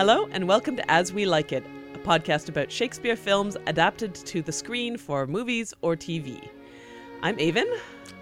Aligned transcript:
Hello, 0.00 0.30
and 0.32 0.48
welcome 0.48 0.76
to 0.76 0.90
As 0.90 1.12
We 1.12 1.26
Like 1.26 1.52
It, 1.52 1.62
a 1.92 1.98
podcast 1.98 2.48
about 2.48 2.72
Shakespeare 2.72 3.16
films 3.16 3.58
adapted 3.66 4.14
to 4.14 4.40
the 4.40 4.50
screen 4.50 4.96
for 4.96 5.26
movies 5.26 5.74
or 5.82 5.94
TV. 5.94 6.48
I'm 7.22 7.38
Avon, 7.38 7.66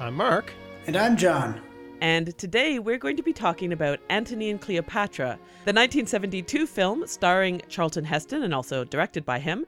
I'm 0.00 0.16
Mark. 0.16 0.52
And 0.88 0.96
I'm 0.96 1.16
John. 1.16 1.60
and 2.00 2.36
today 2.36 2.80
we're 2.80 2.98
going 2.98 3.16
to 3.16 3.22
be 3.22 3.32
talking 3.32 3.72
about 3.72 4.00
Antony 4.10 4.50
and 4.50 4.60
Cleopatra, 4.60 5.38
the 5.64 5.72
1972 5.72 6.66
film 6.66 7.06
starring 7.06 7.62
Charlton 7.68 8.04
Heston 8.04 8.42
and 8.42 8.52
also 8.52 8.82
directed 8.82 9.24
by 9.24 9.38
him, 9.38 9.64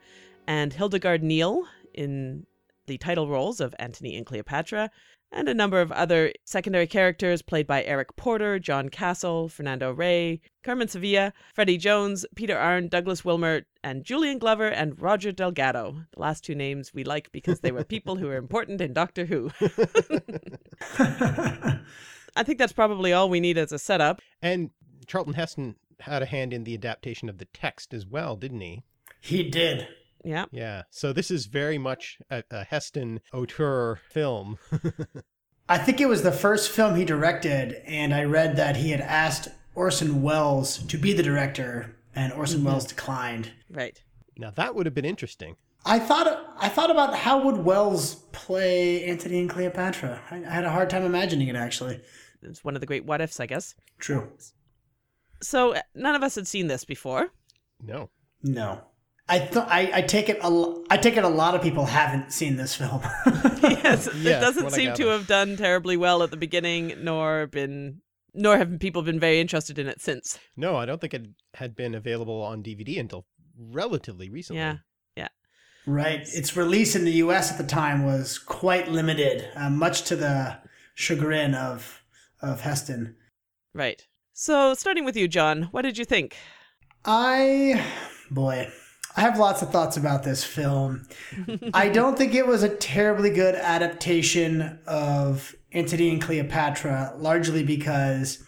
and 0.48 0.72
Hildegard 0.72 1.22
Neil 1.22 1.62
in 1.95 2.45
the 2.91 2.98
title 2.98 3.29
roles 3.29 3.61
of 3.61 3.72
Antony 3.79 4.16
and 4.16 4.27
Cleopatra, 4.27 4.91
and 5.30 5.48
a 5.48 5.55
number 5.55 5.80
of 5.80 5.92
other 5.92 6.33
secondary 6.45 6.88
characters 6.88 7.41
played 7.41 7.64
by 7.64 7.84
Eric 7.84 8.16
Porter, 8.16 8.59
John 8.59 8.88
Castle, 8.88 9.48
Fernando 9.48 9.92
Rey, 9.92 10.41
Carmen 10.64 10.88
Sevilla, 10.88 11.33
Freddie 11.55 11.78
Jones, 11.78 12.27
Peter 12.34 12.59
Arne, 12.59 12.88
Douglas 12.88 13.24
Wilmer, 13.24 13.62
and 13.84 14.02
Julian 14.05 14.41
Glover 14.41 14.66
and 14.66 15.00
Roger 15.00 15.30
Delgado. 15.30 16.02
The 16.14 16.20
last 16.20 16.42
two 16.42 16.56
names 16.56 16.92
we 16.92 17.05
like 17.05 17.30
because 17.30 17.61
they 17.61 17.70
were 17.70 17.84
people 17.84 18.16
who 18.16 18.27
were 18.27 18.34
important 18.34 18.80
in 18.80 18.92
Doctor 18.92 19.25
Who. 19.25 19.52
I 20.98 22.42
think 22.42 22.59
that's 22.59 22.72
probably 22.72 23.12
all 23.12 23.30
we 23.30 23.38
need 23.38 23.56
as 23.56 23.70
a 23.70 23.78
setup. 23.78 24.20
And 24.42 24.70
Charlton 25.06 25.34
Heston 25.34 25.77
had 26.00 26.22
a 26.22 26.27
hand 26.27 26.52
in 26.52 26.64
the 26.64 26.75
adaptation 26.75 27.28
of 27.28 27.38
the 27.38 27.45
text 27.45 27.95
as 27.95 28.05
well, 28.05 28.34
didn't 28.34 28.62
he? 28.62 28.83
He 29.20 29.48
did. 29.48 29.86
Yeah. 30.24 30.47
Yeah. 30.51 30.83
So 30.91 31.12
this 31.12 31.30
is 31.30 31.47
very 31.47 31.79
much 31.79 32.19
a, 32.30 32.42
a 32.51 32.65
Heston 32.65 33.20
auteur 33.33 34.01
film. 34.11 34.59
I 35.69 35.78
think 35.78 36.01
it 36.01 36.09
was 36.09 36.23
the 36.23 36.33
first 36.33 36.70
film 36.70 36.97
he 36.97 37.05
directed, 37.05 37.81
and 37.86 38.12
I 38.12 38.25
read 38.25 38.56
that 38.56 38.77
he 38.77 38.91
had 38.91 39.00
asked 39.00 39.48
Orson 39.75 40.20
Welles 40.20 40.78
to 40.78 40.98
be 40.98 41.12
the 41.12 41.22
director, 41.22 41.97
and 42.14 42.33
Orson 42.33 42.59
mm-hmm. 42.59 42.69
Welles 42.69 42.86
declined. 42.86 43.53
Right. 43.70 44.03
now 44.36 44.50
that 44.50 44.75
would 44.75 44.86
have 44.86 44.94
been 44.94 45.05
interesting. 45.05 45.56
I 45.84 45.98
thought 45.98 46.55
I 46.59 46.69
thought 46.69 46.91
about 46.91 47.14
how 47.14 47.44
would 47.44 47.59
Welles 47.59 48.16
play 48.33 49.05
Antony 49.05 49.41
and 49.41 49.48
Cleopatra. 49.48 50.20
I, 50.31 50.37
I 50.37 50.50
had 50.50 50.64
a 50.64 50.70
hard 50.70 50.91
time 50.91 51.05
imagining 51.05 51.48
it 51.48 51.56
actually. 51.56 52.00
It's 52.42 52.64
one 52.64 52.75
of 52.75 52.81
the 52.81 52.87
great 52.87 53.05
what 53.05 53.20
ifs, 53.20 53.41
I 53.41 53.47
guess. 53.47 53.75
True. 53.98 54.28
So 55.42 55.77
none 55.94 56.14
of 56.14 56.22
us 56.22 56.34
had 56.34 56.47
seen 56.47 56.66
this 56.66 56.84
before. 56.84 57.28
No. 57.83 58.11
No. 58.42 58.83
I, 59.31 59.39
th- 59.39 59.64
I 59.69 59.91
I 59.95 60.03
take 60.03 60.28
it 60.28 60.39
a 60.41 60.45
l- 60.45 60.84
I 60.91 60.97
take 60.97 61.17
it 61.17 61.25
a 61.25 61.28
lot 61.28 61.55
of 61.55 61.62
people 61.62 61.86
haven't 61.86 62.33
seen 62.33 62.56
this 62.56 62.75
film. 62.75 63.00
yes, 63.62 64.06
it 64.09 64.17
Yes, 64.17 64.42
doesn't 64.42 64.70
seem 64.72 64.92
to 64.95 65.06
have 65.09 65.27
done 65.27 65.56
terribly 65.56 65.97
well 65.97 66.22
at 66.22 66.31
the 66.31 66.37
beginning, 66.37 66.95
nor 66.98 67.47
been, 67.47 68.03
nor 68.34 68.59
have 68.59 68.78
people 68.81 69.03
been 69.03 69.20
very 69.20 69.41
interested 69.41 69.78
in 69.78 69.87
it 69.87 70.00
since. 70.00 70.39
No, 70.56 70.77
I 70.77 70.84
don't 70.84 71.00
think 71.00 71.14
it 71.14 71.27
had 71.55 71.75
been 71.77 71.95
available 71.95 72.42
on 72.42 72.62
DVD 72.62 72.98
until 72.98 73.25
relatively 73.56 74.28
recently. 74.28 74.61
Yeah. 74.61 74.77
Right. 75.87 76.20
Its 76.34 76.56
release 76.59 76.94
in 76.94 77.06
the 77.06 77.12
U.S. 77.25 77.50
at 77.50 77.56
the 77.56 77.65
time 77.65 78.05
was 78.05 78.39
quite 78.39 78.89
limited, 78.89 79.48
uh, 79.56 79.70
much 79.70 80.03
to 80.03 80.15
the 80.17 80.59
chagrin 80.94 81.55
of 81.55 82.03
of 82.42 82.61
Heston. 82.61 83.17
Right. 83.75 84.06
So 84.34 84.75
starting 84.75 85.05
with 85.06 85.17
you, 85.17 85.27
John, 85.27 85.65
what 85.70 85.83
did 85.83 85.97
you 85.97 86.05
think? 86.05 86.37
I, 87.05 87.83
boy, 88.31 88.70
I 89.16 89.22
have 89.22 89.39
lots 89.39 89.61
of 89.61 89.70
thoughts 89.70 89.97
about 89.97 90.22
this 90.22 90.44
film. 90.44 91.06
I 91.75 91.89
don't 91.89 92.16
think 92.16 92.34
it 92.34 92.47
was 92.47 92.62
a 92.62 92.69
terribly 92.69 93.30
good 93.30 93.55
adaptation 93.55 94.78
of 94.86 95.55
Antony 95.72 96.11
and 96.11 96.22
Cleopatra, 96.22 97.14
largely 97.16 97.64
because 97.64 98.44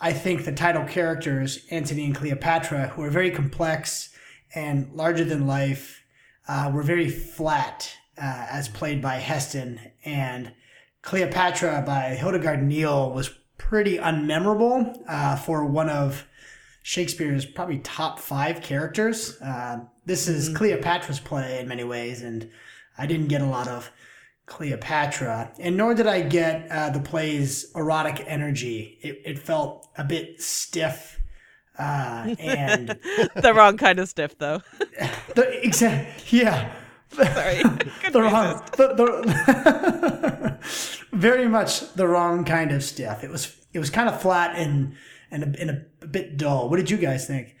I 0.00 0.12
think 0.12 0.44
the 0.44 0.52
title 0.52 0.84
characters, 0.84 1.66
Antony 1.70 2.06
and 2.06 2.14
Cleopatra, 2.14 2.88
who 2.88 3.02
are 3.02 3.10
very 3.10 3.30
complex 3.30 4.10
and 4.54 4.90
larger 4.92 5.24
than 5.24 5.46
life, 5.46 6.02
uh, 6.46 6.70
were 6.72 6.82
very 6.82 7.10
flat 7.10 7.92
uh, 8.16 8.46
as 8.50 8.68
played 8.68 9.02
by 9.02 9.16
Heston. 9.16 9.78
And 10.04 10.52
Cleopatra 11.02 11.82
by 11.86 12.14
Hildegard 12.14 12.62
Neil 12.62 13.12
was 13.12 13.30
pretty 13.58 13.98
unmemorable 13.98 15.02
uh, 15.06 15.36
for 15.36 15.66
one 15.66 15.90
of 15.90 16.26
Shakespeare's 16.88 17.44
probably 17.44 17.80
top 17.80 18.18
five 18.18 18.62
characters. 18.62 19.38
Uh, 19.42 19.80
this 20.06 20.26
is 20.26 20.48
Cleopatra's 20.56 21.20
play 21.20 21.60
in 21.60 21.68
many 21.68 21.84
ways, 21.84 22.22
and 22.22 22.50
I 22.96 23.04
didn't 23.04 23.28
get 23.28 23.42
a 23.42 23.46
lot 23.46 23.68
of 23.68 23.90
Cleopatra, 24.46 25.52
and 25.58 25.76
nor 25.76 25.92
did 25.92 26.06
I 26.06 26.22
get 26.22 26.66
uh, 26.70 26.88
the 26.88 27.00
play's 27.00 27.70
erotic 27.76 28.24
energy. 28.26 28.96
It, 29.02 29.20
it 29.26 29.38
felt 29.38 29.86
a 29.98 30.04
bit 30.04 30.40
stiff, 30.40 31.20
uh, 31.78 32.34
and 32.38 32.88
the 33.36 33.52
wrong 33.54 33.76
kind 33.76 33.98
of 33.98 34.08
stiff, 34.08 34.38
though. 34.38 34.62
the 35.34 35.60
exact 35.62 36.32
yeah. 36.32 36.72
Sorry. 37.12 37.64
The 38.12 38.22
wrong, 38.22 38.62
the, 38.78 38.94
the, 38.94 40.58
very 41.12 41.46
much 41.48 41.92
the 41.92 42.08
wrong 42.08 42.44
kind 42.46 42.72
of 42.72 42.82
stiff. 42.82 43.22
It 43.22 43.28
was 43.28 43.54
it 43.74 43.78
was 43.78 43.90
kind 43.90 44.08
of 44.08 44.22
flat 44.22 44.56
and 44.56 44.96
and 45.30 45.42
a, 45.56 45.60
and 45.60 45.70
a 45.70 46.06
bit 46.06 46.36
dull. 46.36 46.68
What 46.68 46.76
did 46.78 46.90
you 46.90 46.96
guys 46.96 47.26
think? 47.26 47.56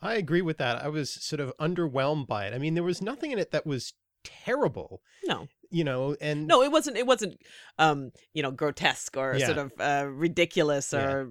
I 0.00 0.14
agree 0.14 0.42
with 0.42 0.58
that. 0.58 0.82
I 0.82 0.88
was 0.88 1.10
sort 1.12 1.40
of 1.40 1.56
underwhelmed 1.58 2.26
by 2.26 2.46
it. 2.46 2.54
I 2.54 2.58
mean, 2.58 2.74
there 2.74 2.82
was 2.82 3.00
nothing 3.00 3.30
in 3.32 3.38
it 3.38 3.52
that 3.52 3.64
was 3.66 3.92
terrible, 4.24 5.00
No, 5.24 5.48
you 5.70 5.84
know, 5.84 6.16
and 6.20 6.46
no, 6.46 6.62
it 6.62 6.72
wasn't. 6.72 6.96
It 6.96 7.06
wasn't, 7.06 7.40
um, 7.78 8.10
you 8.34 8.42
know, 8.42 8.50
grotesque 8.50 9.16
or 9.16 9.36
Yeah. 9.36 9.46
sort 9.46 9.58
of 9.58 9.72
uh, 9.80 10.06
ridiculous 10.08 10.92
Yeah. 10.92 11.04
or 11.04 11.30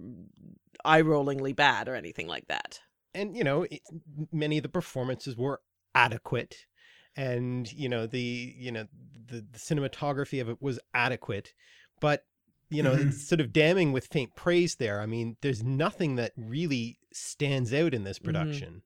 eye-rollingly 0.86 1.56
bad 1.56 1.88
or 1.88 1.96
anything 1.96 2.28
like 2.28 2.48
that. 2.48 2.80
and 3.14 3.36
you 3.36 3.44
know 3.44 3.64
it, 3.64 3.82
many 4.32 4.58
of 4.58 4.64
the 4.64 4.70
performances 4.70 5.36
were 5.36 5.60
adequate 5.94 6.56
and 7.18 7.72
you 7.74 7.90
know 7.90 8.08
the 8.08 8.54
you 8.58 8.72
know 8.72 8.88
the, 9.28 9.46
the 9.52 9.60
cinematography 9.60 10.40
of 10.42 10.48
it 10.50 10.62
was 10.62 10.80
adequate 10.94 11.54
but 12.00 12.24
you 12.72 12.82
know 12.82 12.96
Mhm. 12.96 13.08
it's 13.10 13.28
sort 13.28 13.42
of 13.42 13.52
damning 13.54 13.92
with 13.92 14.08
faint 14.08 14.36
praise 14.36 14.76
there 14.76 15.02
i 15.02 15.06
mean 15.06 15.36
there's 15.42 15.62
nothing 15.64 16.16
that 16.16 16.32
really 16.38 16.98
stands 17.14 17.74
out 17.74 17.94
in 17.94 18.04
this 18.04 18.18
production 18.20 18.82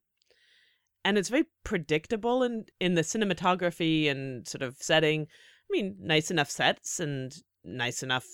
and 1.04 1.18
it's 1.18 1.30
very 1.30 1.46
predictable 1.64 2.42
in 2.44 2.66
in 2.80 2.96
the 2.96 3.02
cinematography 3.04 4.10
and 4.10 4.48
sort 4.48 4.64
of 4.64 4.76
setting. 4.80 5.28
I 5.28 5.70
mean, 5.70 5.98
nice 6.00 6.32
enough 6.32 6.50
sets 6.50 7.00
and 7.00 7.32
nice 7.64 8.02
enough 8.02 8.26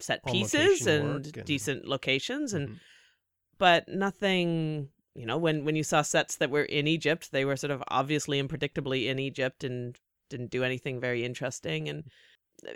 set 0.00 0.20
On 0.24 0.32
pieces 0.32 0.86
and, 0.86 1.26
and- 1.26 1.44
decent 1.44 1.86
locations 1.86 2.52
and 2.52 2.68
Mhm. 2.70 2.80
but 3.58 3.88
nothing 3.88 4.88
you 5.14 5.26
know 5.26 5.38
when 5.38 5.64
when 5.64 5.76
you 5.76 5.84
saw 5.84 6.02
sets 6.02 6.36
that 6.36 6.50
were 6.50 6.64
in 6.64 6.86
Egypt 6.88 7.30
they 7.30 7.44
were 7.44 7.56
sort 7.56 7.70
of 7.70 7.82
obviously 7.88 8.38
and 8.40 8.48
predictably 8.50 9.06
in 9.06 9.18
Egypt 9.20 9.62
and 9.62 9.96
didn't 10.28 10.50
do 10.50 10.62
anything 10.64 11.00
very 11.00 11.24
interesting 11.24 11.88
and 11.88 12.02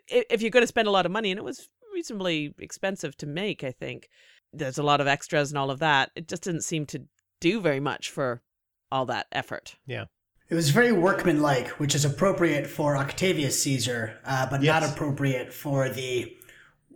if 0.08 0.40
you're 0.40 0.50
going 0.50 0.62
to 0.62 0.66
spend 0.74 0.86
a 0.88 0.92
lot 0.92 1.06
of 1.06 1.10
money 1.12 1.30
and 1.32 1.38
it 1.38 1.44
was 1.44 1.68
reasonably 1.92 2.54
expensive 2.58 3.16
to 3.18 3.26
make 3.26 3.62
I 3.64 3.70
think 3.72 4.08
there's 4.52 4.78
a 4.78 4.82
lot 4.82 5.00
of 5.00 5.06
extras 5.06 5.50
and 5.50 5.58
all 5.58 5.70
of 5.70 5.78
that 5.80 6.10
it 6.14 6.28
just 6.28 6.42
didn't 6.42 6.62
seem 6.62 6.86
to 6.86 7.02
do 7.40 7.60
very 7.60 7.80
much 7.80 8.10
for 8.10 8.42
all 8.90 9.06
that 9.06 9.26
effort 9.32 9.76
Yeah. 9.86 10.04
It 10.48 10.54
was 10.54 10.68
very 10.68 10.92
workmanlike, 10.92 11.68
which 11.80 11.94
is 11.94 12.04
appropriate 12.04 12.66
for 12.66 12.94
Octavius 12.98 13.62
Caesar, 13.62 14.18
uh, 14.26 14.46
but 14.50 14.60
not 14.60 14.82
appropriate 14.82 15.50
for 15.50 15.88
the 15.88 16.36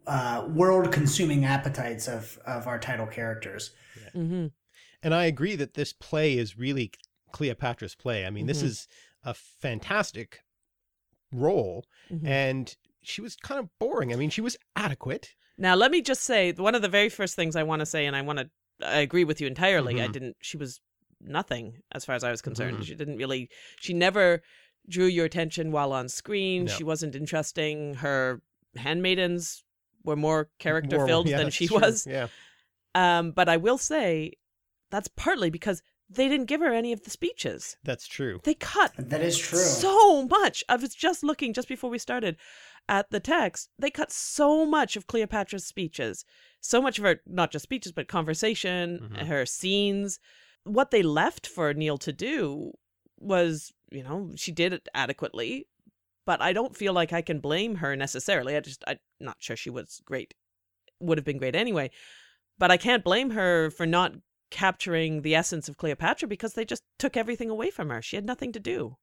uh, 0.07 0.47
world-consuming 0.49 1.45
appetites 1.47 2.07
of 2.07 2.39
of 2.47 2.67
our 2.67 2.79
title 2.79 3.07
characters. 3.07 3.71
mm-hmm 4.15 4.47
and 5.03 5.15
i 5.15 5.25
agree 5.27 5.55
that 5.57 5.75
this 5.75 5.93
play 5.93 6.39
is 6.39 6.57
really 6.59 6.91
cleopatra's 7.33 7.95
play 7.95 8.25
i 8.27 8.31
mean 8.31 8.47
this 8.47 8.63
Mhm. 8.63 8.67
is 8.67 8.89
a 9.25 9.35
fantastic 9.35 10.41
role 11.33 11.85
Mhm. 12.11 12.27
and 12.27 12.77
she 13.07 13.21
was 13.23 13.37
kind 13.37 13.59
of 13.61 13.69
boring 13.79 14.13
i 14.13 14.17
mean 14.17 14.31
she 14.31 14.41
was 14.41 14.57
adequate 14.75 15.35
Now, 15.59 15.75
let 15.75 15.91
me 15.91 16.03
just 16.03 16.23
say 16.23 16.53
one 16.53 16.75
of 16.75 16.83
the 16.83 16.89
very 16.99 17.09
first 17.09 17.35
things 17.35 17.57
I 17.57 17.63
want 17.63 17.81
to 17.81 17.87
say, 17.87 18.05
and 18.05 18.15
I 18.15 18.21
want 18.21 18.39
to, 18.41 18.51
I 18.85 18.99
agree 18.99 19.25
with 19.25 19.41
you 19.41 19.47
entirely. 19.47 20.03
I 20.03 20.07
Mhm. 20.09 20.13
didn't. 20.13 20.37
She 20.43 20.59
was 20.59 20.81
nothing 21.19 21.65
as 21.97 22.05
far 22.05 22.15
as 22.15 22.23
I 22.23 22.31
was 22.31 22.43
concerned. 22.43 22.77
Mhm. 22.79 22.85
She 22.87 22.95
didn't 22.95 23.17
really. 23.17 23.49
She 23.81 23.95
never 23.95 24.43
drew 24.87 25.07
your 25.07 25.25
attention 25.25 25.73
while 25.73 25.93
on 25.95 26.11
screen. 26.11 26.67
No. 26.67 26.73
She 26.77 26.85
wasn't 26.85 27.15
interesting. 27.17 27.95
Her 28.07 28.43
handmaidens 28.77 29.65
were 30.05 30.17
more 30.17 30.51
character 30.59 31.05
filled 31.07 31.29
yeah, 31.29 31.39
than 31.39 31.51
she 31.51 31.67
true. 31.69 31.81
was. 31.81 32.07
yeah 32.07 32.29
Um, 32.95 33.33
but 33.33 33.49
I 33.49 33.57
will 33.57 33.79
say 33.79 34.33
that's 34.91 35.09
partly 35.09 35.49
because 35.51 35.83
they 36.09 36.29
didn't 36.29 36.47
give 36.47 36.61
her 36.61 36.73
any 36.73 36.93
of 36.93 37.03
the 37.03 37.11
speeches. 37.11 37.77
that's 37.83 38.07
true 38.07 38.41
They 38.45 38.55
cut 38.55 38.93
That 38.97 39.23
is 39.23 39.37
true. 39.39 39.59
so 39.59 40.25
much. 40.27 40.63
I 40.69 40.77
was 40.77 40.95
just 40.95 41.25
looking 41.25 41.53
just 41.53 41.67
before 41.69 41.91
we 41.91 41.99
started 41.99 42.37
at 42.89 43.11
the 43.11 43.21
text. 43.21 43.71
They 43.79 43.91
cut 43.91 44.13
so 44.13 44.65
much 44.67 44.97
of 44.97 45.07
Cleopatra's 45.07 45.67
speeches, 45.67 46.25
so 46.61 46.81
much 46.81 46.99
of 46.99 47.05
her 47.05 47.21
not 47.27 47.51
just 47.51 47.65
speeches 47.65 47.93
but 47.93 48.09
conversation, 48.09 48.99
Mhm. 49.13 49.27
her 49.27 49.47
scenes. 49.47 50.19
What 50.65 50.91
they 50.91 51.03
left 51.03 51.47
for 51.47 51.73
Neil 51.75 51.99
to 51.99 52.13
do 52.13 52.73
was, 53.19 53.73
you 53.91 54.03
know, 54.03 54.33
she 54.37 54.53
did 54.53 54.73
it 54.73 54.89
adequately, 54.95 55.69
but 56.25 56.41
I 56.43 56.53
don't 56.53 56.77
feel 56.77 56.93
like 56.93 57.13
I 57.13 57.23
can 57.23 57.41
blame 57.41 57.77
her 57.77 57.97
necessarily. 57.97 58.57
I 58.57 58.61
just 58.61 58.83
I'm 58.87 58.99
not 59.21 59.37
sure 59.41 59.57
she 59.57 59.71
was 59.71 60.01
great. 60.05 60.35
Would 61.01 61.19
have 61.19 61.25
been 61.25 61.39
great 61.39 61.55
anyway. 61.55 61.91
But 62.59 62.71
I 62.71 62.77
can't 62.79 63.05
blame 63.05 63.31
her 63.31 63.71
for 63.71 63.85
not 63.87 64.15
capturing 64.51 65.23
the 65.23 65.35
essence 65.35 65.69
of 65.69 65.77
Cleopatra 65.77 66.29
because 66.29 66.55
they 66.55 66.65
just 66.65 66.83
took 66.99 67.17
everything 67.17 67.51
away 67.51 67.71
from 67.71 67.91
her. 67.91 68.01
She 68.01 68.17
had 68.17 68.25
nothing 68.25 68.53
to 68.53 68.61
do. 68.61 68.97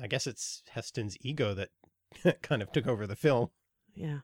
I 0.00 0.06
guess 0.06 0.26
it's 0.26 0.62
Heston's 0.70 1.16
ego 1.20 1.54
that 1.54 1.70
kind 2.42 2.62
of 2.62 2.72
took 2.72 2.86
over 2.86 3.06
the 3.06 3.16
film. 3.16 3.48
Yeah. 3.94 4.18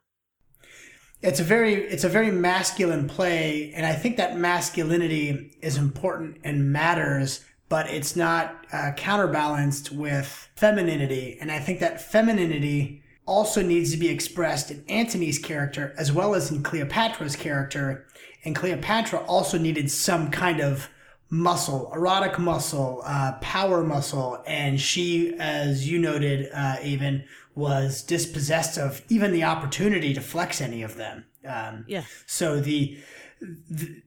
It's 1.23 1.41
a 1.41 1.45
very 1.45 1.75
it's 1.75 2.05
a 2.05 2.09
very 2.09 2.31
masculine 2.31 3.09
play, 3.09 3.73
and 3.75 3.87
I 3.87 3.95
think 3.95 4.19
that 4.19 4.37
masculinity 4.37 5.57
is 5.63 5.79
important 5.79 6.39
and 6.45 6.71
matters, 6.71 7.43
but 7.71 7.89
it's 7.89 8.15
not 8.15 8.67
uh, 8.73 8.93
counterbalanced 8.95 9.91
with 9.91 10.51
femininity, 10.55 11.39
and 11.41 11.51
I 11.51 11.61
think 11.61 11.81
that 11.81 12.03
femininity 12.03 13.03
also 13.27 13.63
needs 13.63 13.91
to 13.93 13.97
be 13.97 14.09
expressed 14.09 14.71
in 14.71 14.85
Antony's 14.89 15.39
character 15.39 15.95
as 15.97 16.13
well 16.13 16.35
as 16.35 16.51
in 16.51 16.63
Cleopatra's 16.63 17.37
character. 17.37 18.07
And 18.45 18.55
Cleopatra 18.55 19.21
also 19.21 19.57
needed 19.57 19.91
some 19.91 20.31
kind 20.31 20.61
of 20.61 20.91
muscle, 21.31 21.91
erotic 21.95 22.39
muscle, 22.39 23.03
uh, 23.05 23.33
power 23.41 23.83
muscle. 23.83 24.43
And 24.47 24.79
she, 24.79 25.35
as 25.39 25.89
you 25.89 25.99
noted, 25.99 26.51
uh, 26.53 26.77
even 26.83 27.25
was 27.55 28.03
dispossessed 28.03 28.79
of 28.79 29.03
even 29.09 29.33
the 29.33 29.45
opportunity 29.45 30.13
to 30.15 30.21
flex 30.21 30.61
any 30.61 30.83
of 30.83 30.97
them. 30.97 31.25
Um, 31.47 31.85
Yeah. 31.87 32.05
so 32.27 32.61
the, 32.61 32.99
the, 33.41 34.03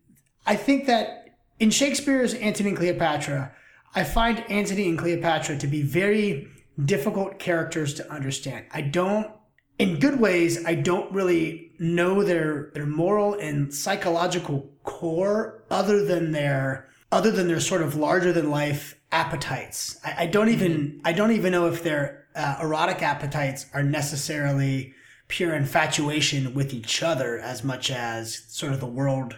I 0.45 0.55
think 0.55 0.87
that 0.87 1.37
in 1.59 1.71
Shakespeare's 1.71 2.33
Antony 2.33 2.69
and 2.69 2.77
Cleopatra, 2.77 3.51
I 3.95 4.03
find 4.03 4.39
Antony 4.49 4.87
and 4.89 4.97
Cleopatra 4.97 5.57
to 5.57 5.67
be 5.67 5.81
very 5.81 6.47
difficult 6.83 7.39
characters 7.39 7.93
to 7.95 8.11
understand. 8.11 8.65
I 8.71 8.81
don't, 8.81 9.31
in 9.79 9.99
good 9.99 10.19
ways, 10.19 10.63
I 10.65 10.75
don't 10.75 11.11
really 11.11 11.71
know 11.79 12.23
their 12.23 12.71
their 12.73 12.85
moral 12.85 13.35
and 13.35 13.73
psychological 13.73 14.69
core, 14.83 15.63
other 15.69 16.03
than 16.03 16.31
their 16.31 16.89
other 17.11 17.31
than 17.31 17.47
their 17.47 17.59
sort 17.59 17.81
of 17.81 17.95
larger 17.95 18.33
than 18.33 18.49
life 18.49 18.99
appetites. 19.11 19.99
I, 20.03 20.23
I 20.23 20.25
don't 20.27 20.49
even 20.49 21.01
I 21.05 21.13
don't 21.13 21.31
even 21.31 21.51
know 21.51 21.67
if 21.67 21.83
their 21.83 22.25
uh, 22.37 22.57
erotic 22.61 23.01
appetites 23.01 23.65
are 23.73 23.83
necessarily 23.83 24.93
pure 25.27 25.53
infatuation 25.55 26.53
with 26.53 26.73
each 26.73 27.03
other 27.03 27.37
as 27.39 27.63
much 27.63 27.91
as 27.91 28.45
sort 28.47 28.71
of 28.71 28.79
the 28.79 28.85
world 28.85 29.35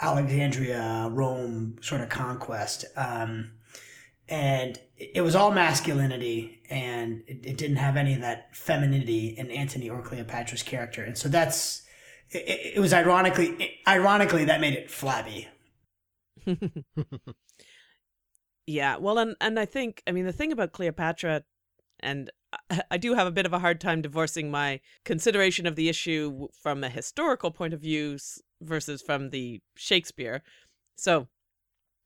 Alexandria, 0.00 1.08
Rome 1.10 1.76
sort 1.80 2.00
of 2.00 2.08
conquest. 2.08 2.84
Um, 2.96 3.52
and 4.28 4.78
it 4.96 5.22
was 5.22 5.34
all 5.34 5.50
masculinity 5.50 6.62
and 6.70 7.22
it, 7.26 7.44
it, 7.44 7.56
didn't 7.58 7.76
have 7.76 7.96
any 7.96 8.14
of 8.14 8.20
that 8.22 8.56
femininity 8.56 9.28
in 9.36 9.50
Antony 9.50 9.90
or 9.90 10.00
Cleopatra's 10.02 10.62
character. 10.62 11.04
And 11.04 11.16
so 11.16 11.28
that's, 11.28 11.82
it, 12.30 12.76
it 12.76 12.80
was 12.80 12.94
ironically, 12.94 13.78
ironically 13.86 14.46
that 14.46 14.60
made 14.60 14.74
it 14.74 14.90
flabby. 14.90 15.48
yeah. 18.66 18.96
Well, 18.96 19.18
and, 19.18 19.36
and 19.40 19.60
I 19.60 19.66
think, 19.66 20.02
I 20.06 20.12
mean, 20.12 20.24
the 20.24 20.32
thing 20.32 20.52
about 20.52 20.72
Cleopatra, 20.72 21.44
and 22.04 22.30
I 22.90 22.98
do 22.98 23.14
have 23.14 23.26
a 23.26 23.32
bit 23.32 23.46
of 23.46 23.52
a 23.52 23.58
hard 23.58 23.80
time 23.80 24.02
divorcing 24.02 24.50
my 24.50 24.80
consideration 25.04 25.66
of 25.66 25.74
the 25.74 25.88
issue 25.88 26.48
from 26.62 26.84
a 26.84 26.88
historical 26.88 27.50
point 27.50 27.74
of 27.74 27.80
view 27.80 28.18
versus 28.60 29.02
from 29.02 29.30
the 29.30 29.60
Shakespeare. 29.74 30.42
So, 30.96 31.26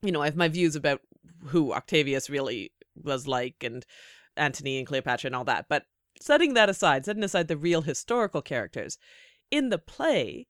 you 0.01 0.13
know, 0.13 0.23
I 0.23 0.27
have 0.27 0.37
my 0.37 0.49
views 0.49 0.75
about 0.75 1.03
who 1.47 1.73
Octavius 1.75 2.31
really 2.31 2.73
was 2.95 3.27
like 3.27 3.63
and 3.63 3.85
Antony 4.37 4.79
and 4.79 4.87
Cleopatra 4.87 5.29
and 5.29 5.37
all 5.37 5.45
that. 5.45 5.67
But 5.69 5.85
setting 6.21 6.55
that 6.55 6.71
aside, 6.71 7.05
setting 7.05 7.25
aside 7.25 7.49
the 7.49 7.57
real 7.57 7.83
historical 7.83 8.41
characters, 8.41 8.97
in 9.51 9.69
the 9.69 9.79
play, 9.79 10.47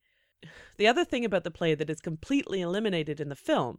the 0.77 0.87
other 0.87 1.05
thing 1.05 1.25
about 1.25 1.45
the 1.45 1.50
play 1.50 1.75
that 1.75 1.91
is 1.91 2.00
completely 2.00 2.61
eliminated 2.61 3.21
in 3.21 3.29
the 3.29 3.37
film 3.37 3.79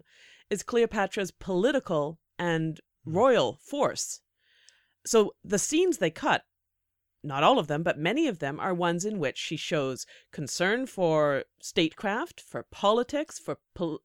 is 0.49 0.63
Cleopatra's 0.63 1.31
political 1.31 2.19
and 2.37 2.79
hmm. 3.05 3.15
royal 3.15 3.59
force. 3.61 4.21
So 5.05 5.33
the 5.43 5.59
scenes 5.59 5.97
they 5.97 6.11
cut, 6.11 6.43
not 7.23 7.43
all 7.43 7.59
of 7.59 7.67
them, 7.67 7.83
but 7.83 7.97
many 7.97 8.27
of 8.27 8.39
them 8.39 8.59
are 8.59 8.73
ones 8.73 9.03
in 9.05 9.19
which 9.19 9.37
she 9.37 9.57
shows 9.57 10.05
concern 10.31 10.85
for 10.85 11.43
statecraft, 11.61 12.39
for 12.39 12.63
politics, 12.63 13.39
for 13.39 13.57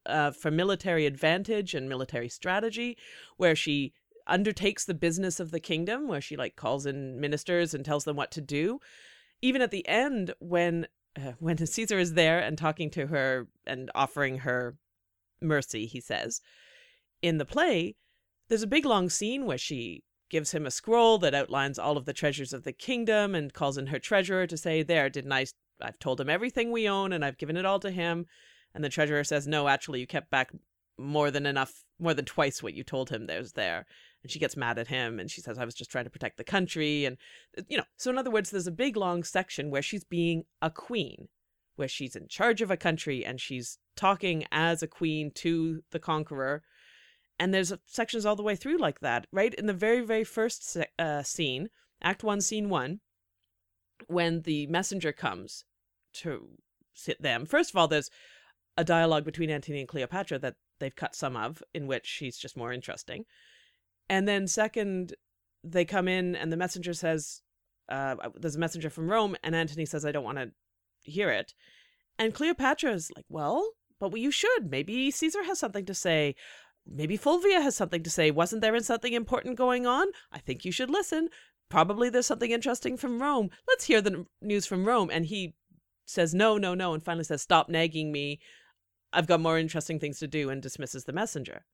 uh, 0.06 0.32
for 0.32 0.50
military 0.50 1.06
advantage 1.06 1.74
and 1.74 1.88
military 1.88 2.28
strategy, 2.28 2.96
where 3.36 3.54
she 3.54 3.92
undertakes 4.26 4.84
the 4.84 4.94
business 4.94 5.38
of 5.38 5.50
the 5.50 5.60
kingdom, 5.60 6.08
where 6.08 6.20
she 6.20 6.36
like 6.36 6.56
calls 6.56 6.86
in 6.86 7.20
ministers 7.20 7.74
and 7.74 7.84
tells 7.84 8.04
them 8.04 8.16
what 8.16 8.30
to 8.32 8.40
do. 8.40 8.80
Even 9.42 9.62
at 9.62 9.70
the 9.70 9.86
end, 9.86 10.34
when 10.40 10.86
uh, 11.16 11.32
when 11.38 11.56
Caesar 11.64 11.98
is 11.98 12.14
there 12.14 12.40
and 12.40 12.58
talking 12.58 12.90
to 12.90 13.06
her 13.08 13.46
and 13.66 13.90
offering 13.94 14.38
her 14.38 14.76
mercy, 15.40 15.86
he 15.86 16.00
says, 16.00 16.40
in 17.22 17.38
the 17.38 17.44
play, 17.44 17.96
there's 18.48 18.62
a 18.62 18.66
big 18.68 18.84
long 18.84 19.08
scene 19.08 19.46
where 19.46 19.58
she 19.58 20.02
gives 20.34 20.50
him 20.50 20.66
a 20.66 20.70
scroll 20.72 21.16
that 21.16 21.32
outlines 21.32 21.78
all 21.78 21.96
of 21.96 22.06
the 22.06 22.12
treasures 22.12 22.52
of 22.52 22.64
the 22.64 22.72
kingdom 22.72 23.36
and 23.36 23.54
calls 23.54 23.78
in 23.78 23.86
her 23.86 24.00
treasurer 24.00 24.48
to 24.48 24.56
say, 24.56 24.82
There, 24.82 25.08
didn't 25.08 25.30
I? 25.30 25.46
I've 25.80 26.00
told 26.00 26.20
him 26.20 26.28
everything 26.28 26.72
we 26.72 26.88
own 26.88 27.12
and 27.12 27.24
I've 27.24 27.38
given 27.38 27.56
it 27.56 27.64
all 27.64 27.78
to 27.78 27.92
him. 27.92 28.26
And 28.74 28.82
the 28.82 28.88
treasurer 28.88 29.22
says, 29.22 29.46
No, 29.46 29.68
actually, 29.68 30.00
you 30.00 30.08
kept 30.08 30.32
back 30.32 30.50
more 30.98 31.30
than 31.30 31.46
enough, 31.46 31.84
more 32.00 32.14
than 32.14 32.24
twice 32.24 32.64
what 32.64 32.74
you 32.74 32.82
told 32.82 33.10
him 33.10 33.26
there's 33.28 33.52
there. 33.52 33.86
And 34.24 34.32
she 34.32 34.40
gets 34.40 34.56
mad 34.56 34.76
at 34.76 34.88
him 34.88 35.20
and 35.20 35.30
she 35.30 35.40
says, 35.40 35.56
I 35.56 35.64
was 35.64 35.76
just 35.76 35.92
trying 35.92 36.02
to 36.06 36.10
protect 36.10 36.36
the 36.36 36.42
country. 36.42 37.04
And, 37.04 37.16
uh, 37.56 37.62
you 37.68 37.76
know, 37.76 37.84
so 37.96 38.10
in 38.10 38.18
other 38.18 38.32
words, 38.32 38.50
there's 38.50 38.66
a 38.66 38.72
big 38.72 38.96
long 38.96 39.22
section 39.22 39.70
where 39.70 39.82
she's 39.82 40.02
being 40.02 40.46
a 40.60 40.68
queen, 40.68 41.28
where 41.76 41.86
she's 41.86 42.16
in 42.16 42.26
charge 42.26 42.60
of 42.60 42.72
a 42.72 42.76
country 42.76 43.24
and 43.24 43.40
she's 43.40 43.78
talking 43.94 44.46
as 44.50 44.82
a 44.82 44.88
queen 44.88 45.30
to 45.36 45.84
the 45.92 46.00
conqueror 46.00 46.64
and 47.38 47.52
there's 47.52 47.72
sections 47.86 48.24
all 48.24 48.36
the 48.36 48.42
way 48.42 48.56
through 48.56 48.78
like 48.78 49.00
that 49.00 49.26
right? 49.32 49.54
In 49.54 49.66
the 49.66 49.72
very 49.72 50.00
very 50.00 50.24
first 50.24 50.76
uh, 50.98 51.22
scene 51.22 51.68
act 52.02 52.22
one 52.22 52.40
scene 52.40 52.68
one 52.68 53.00
when 54.06 54.42
the 54.42 54.66
messenger 54.66 55.12
comes 55.12 55.64
to 56.12 56.48
sit 56.92 57.20
them 57.22 57.46
first 57.46 57.70
of 57.70 57.76
all 57.76 57.88
there's 57.88 58.10
a 58.76 58.84
dialogue 58.84 59.24
between 59.24 59.50
antony 59.50 59.80
and 59.80 59.88
cleopatra 59.88 60.38
that 60.38 60.56
they've 60.78 60.96
cut 60.96 61.14
some 61.14 61.36
of 61.36 61.62
in 61.72 61.86
which 61.86 62.06
she's 62.06 62.36
just 62.36 62.56
more 62.56 62.72
interesting. 62.72 63.24
And 64.08 64.28
then 64.28 64.46
second 64.46 65.14
they 65.62 65.84
come 65.84 66.08
in 66.08 66.36
and 66.36 66.52
the 66.52 66.56
messenger 66.56 66.92
says 66.92 67.40
uh, 67.88 68.16
there's 68.34 68.56
a 68.56 68.60
messenger 68.60 68.90
from 68.90 69.10
rome 69.10 69.36
and 69.42 69.54
antony 69.54 69.86
says 69.86 70.04
i 70.04 70.12
don't 70.12 70.24
want 70.24 70.38
to 70.38 70.50
hear 71.02 71.30
it. 71.30 71.54
And 72.18 72.34
cleopatra 72.34 72.92
is 72.92 73.10
like 73.16 73.26
well 73.28 73.66
but 74.00 74.18
you 74.18 74.30
should. 74.30 74.70
Maybe 74.70 75.10
caesar 75.10 75.44
has 75.44 75.58
something 75.58 75.86
to 75.86 75.94
say 75.94 76.34
maybe 76.86 77.16
Fulvia 77.16 77.60
has 77.60 77.76
something 77.76 78.02
to 78.02 78.10
say. 78.10 78.30
Wasn't 78.30 78.60
there 78.60 78.78
something 78.80 79.12
important 79.12 79.56
going 79.56 79.86
on? 79.86 80.08
I 80.32 80.38
think 80.38 80.64
you 80.64 80.72
should 80.72 80.90
listen. 80.90 81.28
Probably 81.68 82.10
there's 82.10 82.26
something 82.26 82.50
interesting 82.50 82.96
from 82.96 83.22
Rome. 83.22 83.50
Let's 83.66 83.84
hear 83.84 84.00
the 84.00 84.26
news 84.42 84.66
from 84.66 84.84
Rome. 84.84 85.10
And 85.12 85.26
he 85.26 85.54
says, 86.06 86.34
no, 86.34 86.58
no, 86.58 86.74
no, 86.74 86.92
and 86.94 87.02
finally 87.02 87.24
says, 87.24 87.42
stop 87.42 87.68
nagging 87.68 88.12
me. 88.12 88.40
I've 89.12 89.26
got 89.26 89.40
more 89.40 89.58
interesting 89.58 89.98
things 89.98 90.18
to 90.18 90.26
do, 90.26 90.50
and 90.50 90.60
dismisses 90.60 91.04
the 91.04 91.12
messenger. 91.12 91.64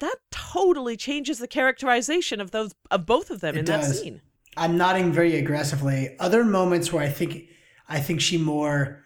That 0.00 0.16
totally 0.30 0.96
changes 0.96 1.38
the 1.38 1.48
characterization 1.48 2.40
of 2.40 2.50
those 2.50 2.74
of 2.90 3.06
both 3.06 3.30
of 3.30 3.40
them 3.40 3.54
it 3.56 3.60
in 3.60 3.64
does. 3.64 3.88
that 3.88 3.94
scene. 3.94 4.20
I'm 4.56 4.76
nodding 4.76 5.12
very 5.12 5.36
aggressively. 5.36 6.16
Other 6.18 6.44
moments 6.44 6.92
where 6.92 7.02
I 7.02 7.08
think 7.08 7.48
I 7.88 8.00
think 8.00 8.20
she 8.20 8.38
more 8.38 9.02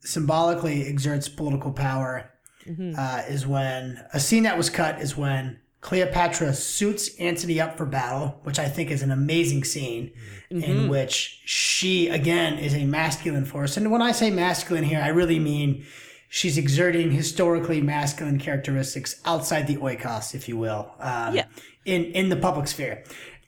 symbolically 0.00 0.86
exerts 0.86 1.28
political 1.28 1.72
power 1.72 2.30
mm-hmm. 2.68 2.94
uh, 2.98 3.22
is 3.28 3.46
when 3.46 4.04
a 4.12 4.20
scene 4.20 4.42
that 4.44 4.56
was 4.56 4.70
cut 4.70 5.00
is 5.00 5.16
when 5.16 5.58
Cleopatra 5.80 6.52
suits 6.52 7.14
Antony 7.20 7.60
up 7.60 7.76
for 7.76 7.86
battle, 7.86 8.40
which 8.42 8.58
I 8.58 8.68
think 8.68 8.90
is 8.90 9.02
an 9.02 9.12
amazing 9.12 9.62
scene 9.62 10.10
mm-hmm. 10.50 10.62
in 10.62 10.88
which 10.88 11.40
she, 11.44 12.08
again, 12.08 12.58
is 12.58 12.74
a 12.74 12.84
masculine 12.84 13.44
force. 13.44 13.76
And 13.76 13.92
when 13.92 14.02
I 14.02 14.10
say 14.12 14.30
masculine 14.30 14.82
here, 14.82 15.00
I 15.00 15.08
really 15.08 15.38
mean 15.38 15.86
she's 16.28 16.58
exerting 16.58 17.12
historically 17.12 17.80
masculine 17.80 18.40
characteristics 18.40 19.20
outside 19.24 19.68
the 19.68 19.76
oikos, 19.76 20.34
if 20.34 20.48
you 20.48 20.56
will, 20.56 20.90
um, 20.98 21.36
yeah. 21.36 21.44
in, 21.84 22.06
in 22.06 22.30
the 22.30 22.36
public 22.36 22.66
sphere. 22.66 23.04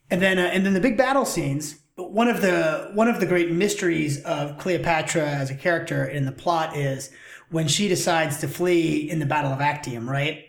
And 0.08 0.22
then, 0.22 0.38
uh, 0.38 0.42
and 0.42 0.64
then 0.64 0.74
the 0.74 0.80
big 0.80 0.96
battle 0.96 1.24
scenes. 1.24 1.80
One 1.96 2.28
of 2.28 2.40
the 2.40 2.92
one 2.94 3.08
of 3.08 3.18
the 3.18 3.26
great 3.26 3.50
mysteries 3.50 4.22
of 4.22 4.56
Cleopatra 4.58 5.28
as 5.28 5.50
a 5.50 5.56
character 5.56 6.04
in 6.04 6.26
the 6.26 6.30
plot 6.30 6.76
is 6.76 7.10
when 7.50 7.68
she 7.68 7.88
decides 7.88 8.38
to 8.38 8.48
flee 8.48 9.08
in 9.10 9.18
the 9.18 9.26
Battle 9.26 9.52
of 9.52 9.60
Actium, 9.60 10.08
right? 10.08 10.44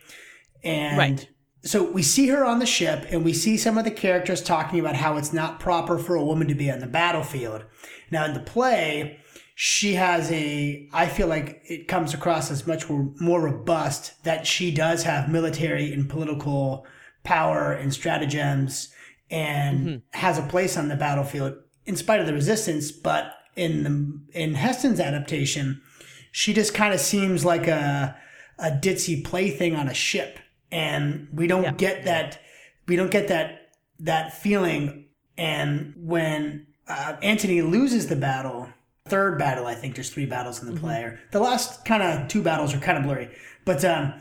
And 0.63 0.97
right. 0.97 1.29
so 1.63 1.89
we 1.89 2.03
see 2.03 2.27
her 2.27 2.43
on 2.43 2.59
the 2.59 2.65
ship 2.65 3.05
and 3.09 3.23
we 3.23 3.33
see 3.33 3.57
some 3.57 3.77
of 3.77 3.85
the 3.85 3.91
characters 3.91 4.41
talking 4.41 4.79
about 4.79 4.95
how 4.95 5.17
it's 5.17 5.33
not 5.33 5.59
proper 5.59 5.97
for 5.97 6.15
a 6.15 6.23
woman 6.23 6.47
to 6.47 6.55
be 6.55 6.69
on 6.69 6.79
the 6.79 6.87
battlefield. 6.87 7.63
Now 8.11 8.25
in 8.25 8.33
the 8.33 8.39
play, 8.39 9.19
she 9.55 9.95
has 9.95 10.31
a, 10.31 10.87
I 10.93 11.07
feel 11.07 11.27
like 11.27 11.61
it 11.65 11.87
comes 11.87 12.13
across 12.13 12.49
as 12.51 12.65
much 12.65 12.89
more 12.89 13.41
robust 13.41 14.23
that 14.23 14.47
she 14.47 14.71
does 14.71 15.03
have 15.03 15.29
military 15.29 15.93
and 15.93 16.09
political 16.09 16.85
power 17.23 17.73
and 17.73 17.93
stratagems 17.93 18.89
and 19.29 19.79
mm-hmm. 19.79 19.97
has 20.17 20.37
a 20.37 20.43
place 20.43 20.77
on 20.77 20.87
the 20.87 20.95
battlefield 20.95 21.55
in 21.85 21.95
spite 21.95 22.21
of 22.21 22.25
the 22.25 22.33
resistance. 22.33 22.91
But 22.91 23.33
in 23.55 23.83
the, 23.83 24.39
in 24.39 24.55
Heston's 24.55 24.99
adaptation, 24.99 25.81
she 26.31 26.53
just 26.53 26.73
kind 26.73 26.93
of 26.93 26.99
seems 26.99 27.43
like 27.45 27.67
a 27.67 28.15
a 28.57 28.71
ditzy 28.71 29.23
plaything 29.23 29.75
on 29.75 29.87
a 29.87 29.93
ship, 29.93 30.37
and 30.71 31.27
we 31.33 31.47
don't 31.47 31.63
Yeah. 31.63 31.71
get 31.73 32.03
that. 32.05 32.39
We 32.87 32.95
don't 32.95 33.11
get 33.11 33.27
that 33.29 33.69
that 33.99 34.33
feeling. 34.41 35.05
And 35.37 35.93
when 35.97 36.67
uh, 36.87 37.15
Antony 37.21 37.61
loses 37.61 38.07
the 38.07 38.15
battle, 38.17 38.67
third 39.05 39.37
battle, 39.39 39.65
I 39.67 39.75
think 39.75 39.95
there's 39.95 40.09
three 40.09 40.25
battles 40.25 40.61
in 40.61 40.73
the 40.73 40.79
play. 40.79 41.01
Or 41.03 41.19
the 41.31 41.39
last 41.39 41.85
kind 41.85 42.03
of 42.03 42.27
two 42.27 42.41
battles 42.41 42.73
are 42.73 42.79
kind 42.79 42.97
of 42.97 43.03
blurry, 43.05 43.29
but 43.63 43.85
um, 43.85 44.13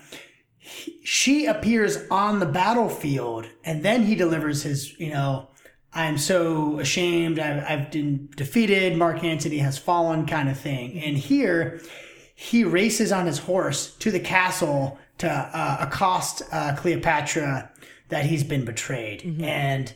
he- 0.59 1.01
she 1.05 1.47
appears 1.47 1.99
on 2.11 2.39
the 2.39 2.47
battlefield, 2.47 3.47
and 3.65 3.83
then 3.85 4.05
he 4.05 4.15
delivers 4.15 4.63
his, 4.63 4.99
you 5.01 5.11
know, 5.11 5.48
I'm 5.95 6.19
so 6.19 6.79
ashamed. 6.81 7.39
I've, 7.39 7.65
I've 7.65 7.91
been 7.91 8.29
defeated. 8.37 8.97
Mark 8.97 9.25
Antony 9.25 9.59
has 9.59 9.79
fallen, 9.79 10.27
kind 10.27 10.49
of 10.49 10.59
thing. 10.59 11.01
And 11.01 11.17
here, 11.17 11.81
he 12.35 12.63
races 12.65 13.11
on 13.11 13.27
his 13.27 13.39
horse 13.39 13.95
to 13.97 14.11
the 14.11 14.21
castle 14.21 14.99
to 15.19 15.29
uh, 15.29 15.79
accost 15.81 16.43
uh, 16.53 16.77
Cleopatra 16.77 17.71
that 18.11 18.27
he's 18.27 18.45
been 18.45 18.65
betrayed. 18.65 19.43
And 19.43 19.93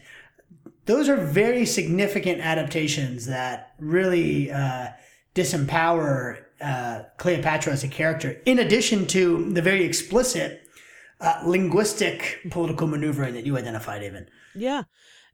those 0.87 1.09
are 1.09 1.17
very 1.17 1.65
significant 1.65 2.41
adaptations 2.41 3.27
that 3.27 3.75
really 3.79 4.51
uh, 4.51 4.89
disempower 5.35 6.43
uh, 6.61 7.03
Cleopatra 7.19 7.73
as 7.73 7.85
a 7.85 7.89
character, 7.89 8.41
in 8.45 8.59
addition 8.59 9.07
to 9.09 9.53
the 9.53 9.63
very 9.63 9.85
explicit 9.85 10.63
uh, 11.21 11.43
linguistic 11.45 12.41
political 12.51 12.87
maneuvering 12.87 13.35
that 13.35 13.47
you 13.47 13.57
identified, 13.57 14.03
even. 14.03 14.29
Yeah, 14.55 14.83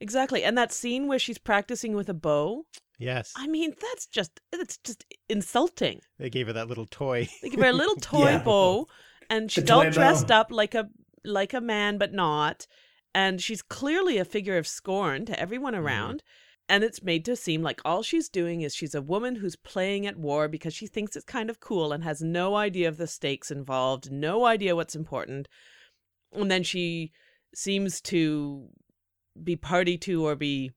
exactly. 0.01 0.45
And 0.45 0.57
that 0.57 0.73
scene 0.73 1.07
where 1.07 1.19
she's 1.19 1.39
practicing 1.39 1.95
with 1.95 2.09
a 2.09 2.15
bow, 2.15 2.65
Yes. 2.99 3.33
I 3.37 3.47
mean, 3.47 3.75
that's 3.81 4.07
just 4.07 4.41
it's 4.53 4.79
just 4.79 5.05
insulting. 5.29 6.01
They 6.19 6.31
gave 6.31 6.49
her 6.49 6.53
that 6.53 6.69
little 6.69 6.87
toy. 6.87 7.29
They 7.43 7.51
give 7.51 7.61
her 7.61 7.67
a 7.67 7.73
little 7.73 7.97
toy 8.01 8.31
Yeah. 8.31 8.43
bow, 8.43 8.89
and 9.31 9.51
she's 9.51 9.71
all 9.71 9.89
dressed 9.89 10.29
bow. 10.29 10.41
up 10.41 10.51
like 10.51 10.75
a 10.75 10.89
like 11.25 11.55
a 11.55 11.61
man, 11.61 11.99
but 11.99 12.13
not. 12.13 12.67
And 13.15 13.41
she's 13.41 13.63
clearly 13.63 14.19
a 14.19 14.25
figure 14.25 14.59
of 14.59 14.67
scorn 14.67 15.25
to 15.27 15.39
everyone 15.39 15.75
mm-hmm. 15.75 15.87
around. 15.87 16.23
And 16.71 16.85
it's 16.85 17.03
made 17.03 17.25
to 17.25 17.35
seem 17.35 17.63
like 17.63 17.81
all 17.83 18.03
she's 18.03 18.29
doing 18.29 18.61
is 18.61 18.75
she's 18.75 18.95
a 18.95 19.01
woman 19.01 19.37
who's 19.37 19.57
playing 19.57 20.07
at 20.07 20.19
war 20.19 20.49
because 20.49 20.75
she 20.75 20.87
thinks 20.87 21.17
it's 21.17 21.25
kind 21.25 21.49
of 21.49 21.61
cool 21.61 21.93
and 21.93 22.05
has 22.05 22.21
no 22.21 22.57
idea 22.57 22.89
of 22.89 22.99
the 22.99 23.07
stakes 23.07 23.51
involved, 23.51 24.13
no 24.13 24.45
idea 24.45 24.77
what's 24.77 24.95
important. 24.95 25.49
And 26.31 26.51
then 26.51 26.63
she 26.63 27.13
seems 27.55 28.03
to 28.03 28.69
be 29.43 29.57
party 29.57 29.97
to 29.99 30.27
or 30.27 30.37
be 30.37 30.73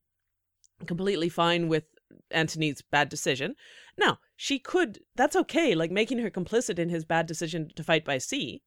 completely 0.86 1.30
fine 1.30 1.68
with 1.68 1.86
Antony's 2.32 2.82
bad 2.82 3.10
decision. 3.10 3.56
Now, 3.98 4.20
she 4.36 4.60
could, 4.60 5.00
that's 5.15 5.36
okay, 5.36 5.75
like 5.75 5.91
making 5.91 6.20
her 6.20 6.30
complicit 6.30 6.80
in 6.80 6.89
his 6.89 7.06
bad 7.06 7.25
decision 7.25 7.72
to 7.75 7.84
fight 7.84 8.06
by 8.06 8.18
sea. 8.18 8.62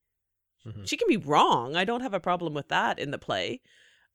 Mhm. 0.67 0.89
She 0.89 0.97
can 0.97 1.09
be 1.09 1.17
wrong. 1.17 1.77
I 1.77 1.85
don't 1.85 2.01
have 2.01 2.15
a 2.15 2.21
problem 2.21 2.55
with 2.55 2.69
that 2.69 2.99
in 2.99 3.11
the 3.11 3.19
play, 3.19 3.61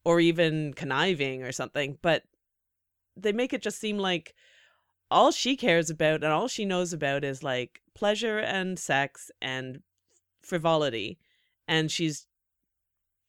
or 0.03 0.19
even 0.19 0.73
conniving 0.73 1.43
or 1.43 1.51
something, 1.51 1.97
but 2.01 2.23
they 3.15 3.31
make 3.31 3.53
it 3.53 3.61
just 3.61 3.79
seem 3.79 3.97
like 3.97 4.33
all 5.11 5.31
she 5.31 5.57
cares 5.57 5.89
about 5.89 6.23
and 6.23 6.31
all 6.31 6.47
she 6.47 6.65
knows 6.65 6.93
about 6.93 7.23
is 7.23 7.43
like 7.43 7.81
pleasure 7.93 8.39
and 8.39 8.79
sex 8.79 9.29
and 9.41 9.81
frivolity. 10.41 11.19
And 11.67 11.91
she's 11.91 12.27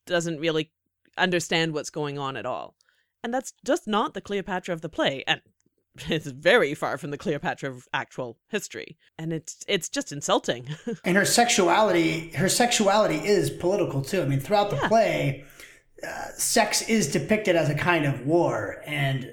doesn't 0.07 0.39
really 0.39 0.73
understand 1.21 1.73
what's 1.73 1.91
going 1.91 2.19
on 2.19 2.37
at 2.37 2.47
all. 2.47 2.75
And 3.23 3.33
that's 3.35 3.53
just 3.65 3.87
not 3.87 4.15
the 4.15 4.21
Cleopatra 4.21 4.73
of 4.75 4.81
the 4.81 4.89
play. 4.89 5.23
And 5.27 5.41
it's 6.09 6.27
very 6.27 6.75
far 6.75 6.97
from 6.99 7.11
the 7.11 7.19
Cleopatra 7.19 7.71
of 7.71 7.87
actual 7.93 8.39
history. 8.49 8.97
And 9.19 9.33
it's 9.33 9.63
it's 9.69 9.89
just 9.89 10.11
insulting. 10.13 10.69
and 11.05 11.17
her 11.17 11.25
sexuality 11.25 12.31
her 12.31 12.49
sexuality 12.49 13.17
is 13.17 13.51
political 13.51 14.01
too 14.03 14.23
i 14.23 14.25
mean 14.25 14.41
throughout 14.41 14.71
the 14.71 14.77
Yeah. 14.77 14.89
play 14.89 15.45
uh, 16.07 16.29
sex 16.37 16.83
is 16.89 17.13
depicted 17.13 17.57
as 17.57 17.69
a 17.69 17.75
kind 17.75 18.07
of 18.07 18.25
war 18.27 18.83
and 18.87 19.31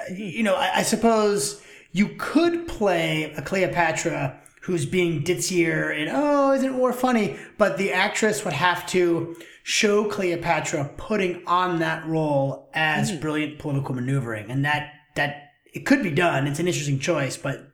uh, 0.00 0.12
you 0.14 0.42
know 0.42 0.54
I, 0.54 0.78
I 0.78 0.82
suppose 0.82 1.60
you 1.90 2.08
could 2.18 2.66
play 2.66 3.32
a 3.36 3.42
cleopatra 3.42 4.40
who's 4.62 4.86
being 4.86 5.22
ditzier 5.22 5.90
and 5.96 6.10
oh 6.12 6.52
isn't 6.52 6.76
war 6.76 6.92
funny? 6.92 7.38
But 7.58 7.78
the 7.78 7.92
actress 7.92 8.44
would 8.44 8.54
have 8.54 8.86
to 8.88 9.36
show 9.62 10.04
cleopatra 10.04 10.90
putting 10.96 11.42
on 11.46 11.78
that 11.78 12.06
role 12.06 12.68
as 12.74 13.10
mm-hmm. 13.10 13.20
brilliant 13.20 13.58
political 13.58 13.94
maneuvering. 13.94 14.50
And 14.50 14.64
that 14.64 14.92
that 15.14 15.52
it 15.72 15.80
could 15.80 16.02
be 16.02 16.10
done. 16.10 16.46
It's 16.46 16.58
an 16.58 16.66
interesting 16.66 16.98
choice 16.98 17.36
but 17.36 17.68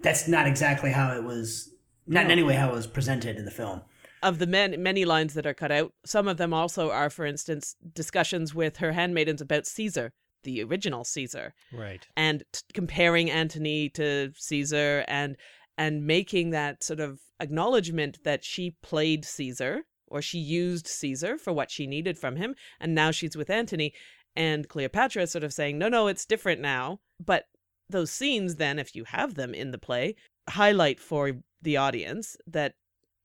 that's 0.00 0.28
not 0.28 0.46
exactly 0.46 0.90
how 0.92 1.16
it 1.16 1.24
was 1.24 1.70
not 2.06 2.26
in 2.26 2.30
any 2.30 2.42
way 2.42 2.54
how 2.54 2.68
it 2.68 2.74
was 2.74 2.86
presented 2.86 3.36
in 3.36 3.44
the 3.44 3.50
film. 3.50 3.82
Of 4.22 4.38
the 4.38 4.46
men, 4.46 4.82
many 4.82 5.04
lines 5.04 5.34
that 5.34 5.46
are 5.46 5.54
cut 5.54 5.70
out, 5.70 5.92
some 6.04 6.28
of 6.28 6.38
them 6.38 6.54
also 6.54 6.90
are, 6.90 7.10
for 7.10 7.26
instance, 7.26 7.76
discussions 7.92 8.54
with 8.54 8.78
her 8.78 8.92
handmaidens 8.92 9.42
about 9.42 9.66
Caesar, 9.66 10.12
the 10.44 10.62
original 10.62 11.04
Caesar, 11.04 11.52
Right. 11.72 12.06
and 12.16 12.42
t- 12.50 12.60
comparing 12.72 13.30
Antony 13.30 13.90
to 13.90 14.32
Caesar 14.36 15.04
and 15.08 15.36
and 15.76 16.06
making 16.06 16.50
that 16.50 16.82
sort 16.84 17.00
of 17.00 17.20
acknowledgement 17.40 18.18
that 18.24 18.44
she 18.44 18.76
played 18.82 19.24
Caesar 19.24 19.82
or 20.06 20.22
she 20.22 20.38
used 20.38 20.86
Caesar 20.86 21.36
for 21.36 21.52
what 21.52 21.70
she 21.70 21.86
needed 21.86 22.18
from 22.18 22.36
him, 22.36 22.54
and 22.78 22.94
now 22.94 23.10
she's 23.10 23.36
with 23.36 23.50
Antony, 23.50 23.92
and 24.36 24.68
Cleopatra 24.68 25.26
sort 25.26 25.44
of 25.44 25.52
saying, 25.52 25.78
no, 25.78 25.88
no, 25.88 26.06
it's 26.06 26.26
different 26.26 26.60
now. 26.60 27.00
But 27.24 27.44
those 27.88 28.10
scenes, 28.10 28.56
then, 28.56 28.78
if 28.78 28.94
you 28.94 29.04
have 29.04 29.34
them 29.34 29.54
in 29.54 29.70
the 29.70 29.78
play, 29.78 30.14
highlight 30.48 31.00
for 31.00 31.32
the 31.62 31.76
audience 31.76 32.36
that 32.46 32.74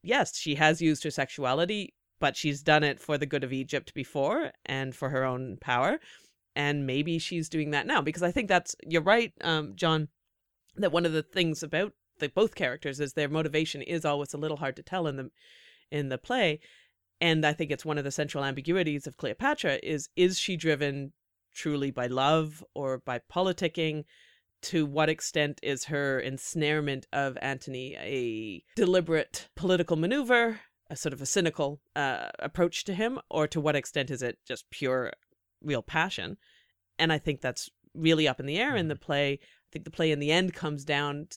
yes, 0.03 0.38
she 0.38 0.56
has 0.56 0.82
used 0.82 1.03
her 1.03 1.12
sexuality, 1.12 1.94
but 2.20 2.36
she's 2.36 2.62
done 2.62 2.84
it 2.84 3.00
for 3.00 3.18
the 3.18 3.25
good 3.25 3.44
of 3.44 3.53
Egypt 3.53 3.94
before 3.94 4.51
and 4.65 4.96
for 4.96 5.10
her 5.10 5.24
own 5.24 5.58
power. 5.60 6.00
And 6.56 6.86
maybe 6.86 7.20
she's 7.20 7.50
doing 7.50 7.72
that 7.72 7.88
now 7.88 8.01
because 8.01 8.24
I 8.24 8.32
think 8.32 8.48
that's, 8.48 8.75
you're 8.86 9.01
right, 9.01 9.34
um, 9.41 9.74
John, 9.75 10.10
that 10.75 10.91
one 10.91 11.06
of 11.06 11.13
the 11.13 11.24
things 11.24 11.63
about 11.63 11.94
the 12.19 12.29
both 12.29 12.55
characters 12.55 12.99
is 12.99 13.13
their 13.13 13.29
motivation 13.29 13.81
is 13.81 14.05
always 14.05 14.33
a 14.33 14.38
little 14.38 14.57
hard 14.57 14.75
to 14.75 14.83
tell 14.83 15.07
in 15.07 15.15
the 15.15 15.31
in 15.91 16.09
the 16.09 16.17
play. 16.17 16.59
And 17.21 17.45
I 17.45 17.53
think 17.53 17.71
it's 17.71 17.85
one 17.85 17.97
of 17.97 18.03
the 18.03 18.11
central 18.11 18.45
ambiguities 18.45 19.07
of 19.07 19.17
Cleopatra 19.17 19.79
is 19.83 20.09
is 20.15 20.39
she 20.39 20.55
driven 20.55 21.13
truly 21.53 21.91
by 21.91 22.07
love 22.07 22.63
or 22.73 22.99
by 22.99 23.19
politicking? 23.31 24.05
to 24.61 24.85
what 24.85 25.09
extent 25.09 25.59
is 25.63 25.85
her 25.85 26.19
ensnarement 26.19 27.07
of 27.13 27.38
Antony 27.41 27.95
a 27.97 28.63
deliberate 28.75 29.47
political 29.55 29.95
maneuver, 29.95 30.59
a 30.89 30.95
sort 30.95 31.13
of 31.13 31.21
a 31.21 31.25
cynical 31.25 31.79
uh, 31.95 32.29
approach 32.39 32.83
to 32.85 32.93
him, 32.93 33.19
or 33.29 33.47
to 33.47 33.61
what 33.61 33.75
extent 33.75 34.11
is 34.11 34.21
it 34.21 34.38
just 34.45 34.69
pure, 34.69 35.13
real 35.61 35.81
passion? 35.81 36.38
And 36.97 37.13
I 37.13 37.17
think 37.17 37.41
that's 37.41 37.69
really 37.93 38.27
up 38.27 38.39
in 38.39 38.45
the 38.45 38.57
air 38.57 38.75
in 38.75 38.88
the 38.88 38.95
play. 38.95 39.33
I 39.33 39.69
think 39.71 39.85
the 39.85 39.91
play 39.91 40.11
in 40.11 40.19
the 40.19 40.31
end 40.31 40.53
comes 40.53 40.83
down 40.83 41.27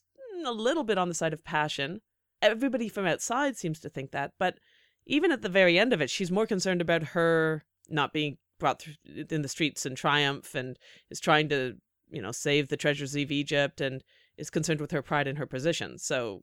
a 0.46 0.52
little 0.52 0.84
bit 0.84 0.98
on 0.98 1.08
the 1.08 1.14
side 1.14 1.32
of 1.32 1.44
passion. 1.44 2.00
Everybody 2.40 2.88
from 2.88 3.06
outside 3.06 3.56
seems 3.56 3.78
to 3.80 3.88
think 3.88 4.10
that, 4.10 4.32
but 4.38 4.58
even 5.06 5.32
at 5.32 5.42
the 5.42 5.48
very 5.48 5.78
end 5.78 5.92
of 5.92 6.00
it, 6.00 6.10
she's 6.10 6.30
more 6.30 6.46
concerned 6.46 6.80
about 6.80 7.02
her 7.02 7.64
not 7.88 8.12
being 8.12 8.38
brought 8.58 8.80
through 8.80 8.94
in 9.30 9.42
the 9.42 9.48
streets 9.48 9.84
in 9.84 9.94
triumph 9.94 10.54
and 10.54 10.78
is 11.10 11.20
trying 11.20 11.48
to 11.48 11.76
you 12.12 12.22
know, 12.22 12.30
save 12.30 12.68
the 12.68 12.76
treasures 12.76 13.16
of 13.16 13.32
Egypt 13.32 13.80
and 13.80 14.04
is 14.36 14.50
concerned 14.50 14.80
with 14.80 14.90
her 14.90 15.02
pride 15.02 15.26
in 15.26 15.36
her 15.36 15.46
position. 15.46 15.98
So 15.98 16.42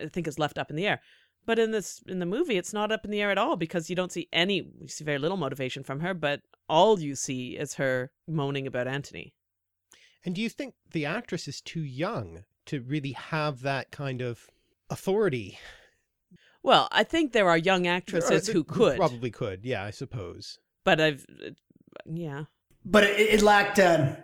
I 0.00 0.06
think 0.06 0.26
it's 0.26 0.38
left 0.38 0.58
up 0.58 0.70
in 0.70 0.76
the 0.76 0.86
air. 0.86 1.00
But 1.44 1.58
in 1.58 1.72
this 1.72 2.00
in 2.06 2.20
the 2.20 2.26
movie, 2.26 2.56
it's 2.56 2.72
not 2.72 2.92
up 2.92 3.04
in 3.04 3.10
the 3.10 3.20
air 3.20 3.30
at 3.30 3.38
all 3.38 3.56
because 3.56 3.90
you 3.90 3.96
don't 3.96 4.12
see 4.12 4.28
any 4.32 4.70
you 4.80 4.88
see 4.88 5.04
very 5.04 5.18
little 5.18 5.36
motivation 5.36 5.82
from 5.82 6.00
her, 6.00 6.14
but 6.14 6.40
all 6.68 7.00
you 7.00 7.14
see 7.16 7.56
is 7.56 7.74
her 7.74 8.12
moaning 8.28 8.66
about 8.66 8.86
Antony. 8.86 9.34
And 10.24 10.36
do 10.36 10.40
you 10.40 10.48
think 10.48 10.74
the 10.92 11.04
actress 11.04 11.48
is 11.48 11.60
too 11.60 11.82
young 11.82 12.44
to 12.66 12.80
really 12.80 13.12
have 13.12 13.62
that 13.62 13.90
kind 13.90 14.20
of 14.20 14.48
authority? 14.90 15.58
Well, 16.62 16.88
I 16.92 17.02
think 17.04 17.32
there 17.32 17.48
are 17.48 17.58
young 17.58 17.82
There 17.84 17.92
are- 17.92 17.96
actresses 17.96 18.46
who 18.48 18.64
could, 18.64 18.96
Probably 18.96 19.30
could. 19.30 19.64
Yeah, 19.64 19.82
I 19.84 19.90
suppose. 19.90 20.58
but 20.84 21.00
I've 21.00 21.26
yeah. 22.06 22.44
but 22.84 23.04
it, 23.04 23.20
it 23.34 23.42
lacked 23.42 23.78
uh, 23.78 24.16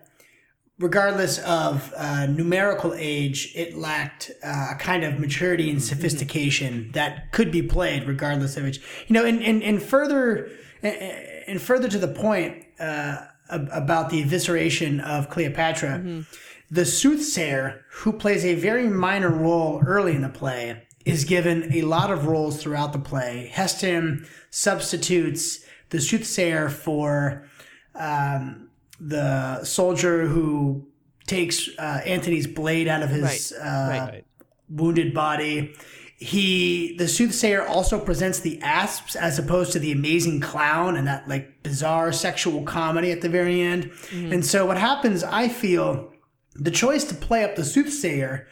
regardless 0.79 1.39
of 1.41 1.93
uh, 1.97 2.27
numerical 2.27 2.95
age 2.97 3.53
it 3.57 3.77
lacked 3.77 4.31
uh, 4.45 4.69
a 4.73 4.77
kind 4.79 5.05
of 5.05 5.19
maturity 5.19 5.71
and 5.71 5.83
sophistication 5.83 6.91
that 6.93 7.33
could 7.33 7.51
be 7.51 7.63
played 7.63 8.05
regardless 8.07 8.57
of 8.57 8.65
age 8.65 8.81
you 9.09 9.13
know 9.15 9.25
and, 9.25 9.43
and, 9.43 9.63
and 9.63 9.83
further 9.83 10.51
and 10.83 11.61
further 11.61 11.89
to 11.89 11.99
the 11.99 12.09
point 12.09 12.65
uh, 12.81 13.17
about 13.51 14.11
the 14.11 14.23
evisceration 14.25 15.01
of 15.03 15.29
cleopatra 15.31 16.25
the 16.71 16.85
soothsayer 16.85 17.85
who 17.91 18.13
plays 18.13 18.45
a 18.45 18.55
very 18.55 18.89
minor 18.89 19.31
role 19.31 19.83
early 19.87 20.15
in 20.15 20.23
the 20.23 20.29
play 20.29 20.83
is 21.05 21.25
given 21.25 21.73
a 21.73 21.83
lot 21.83 22.11
of 22.11 22.27
roles 22.27 22.63
throughout 22.63 22.93
the 22.93 22.99
play 22.99 23.51
heston 23.53 24.27
substitutes 24.51 25.61
the 25.91 26.01
soothsayer 26.01 26.69
for 26.69 27.47
um, 27.95 28.69
the 29.01 29.65
soldier 29.65 30.27
who 30.27 30.87
takes 31.27 31.69
uh, 31.79 32.01
Antony's 32.05 32.47
blade 32.47 32.89
out 32.89 33.03
of 33.03 33.11
his 33.11 33.53
Right, 33.59 33.67
uh, 33.67 33.89
Right. 34.13 34.25
wounded 34.69 35.15
body. 35.15 35.75
he 36.21 36.97
the 36.99 37.07
soothsayer 37.07 37.65
also 37.67 37.99
presents 38.01 38.41
the 38.41 38.61
asps 38.61 39.15
as 39.15 39.39
opposed 39.39 39.73
to 39.73 39.79
the 39.79 39.93
amazing 39.93 40.41
clown 40.41 40.97
and 40.97 41.07
that 41.07 41.29
like 41.29 41.63
bizarre 41.63 42.13
sexual 42.13 42.63
comedy 42.63 43.11
at 43.13 43.21
the 43.21 43.29
very 43.29 43.61
end. 43.63 43.85
Mm-hmm. 44.11 44.33
And 44.33 44.45
so 44.47 44.67
what 44.67 44.79
happens, 44.79 45.23
I 45.23 45.49
feel, 45.49 46.13
the 46.59 46.71
choice 46.71 47.05
to 47.05 47.15
play 47.15 47.45
up 47.45 47.57
the 47.57 47.65
soothsayer 47.65 48.47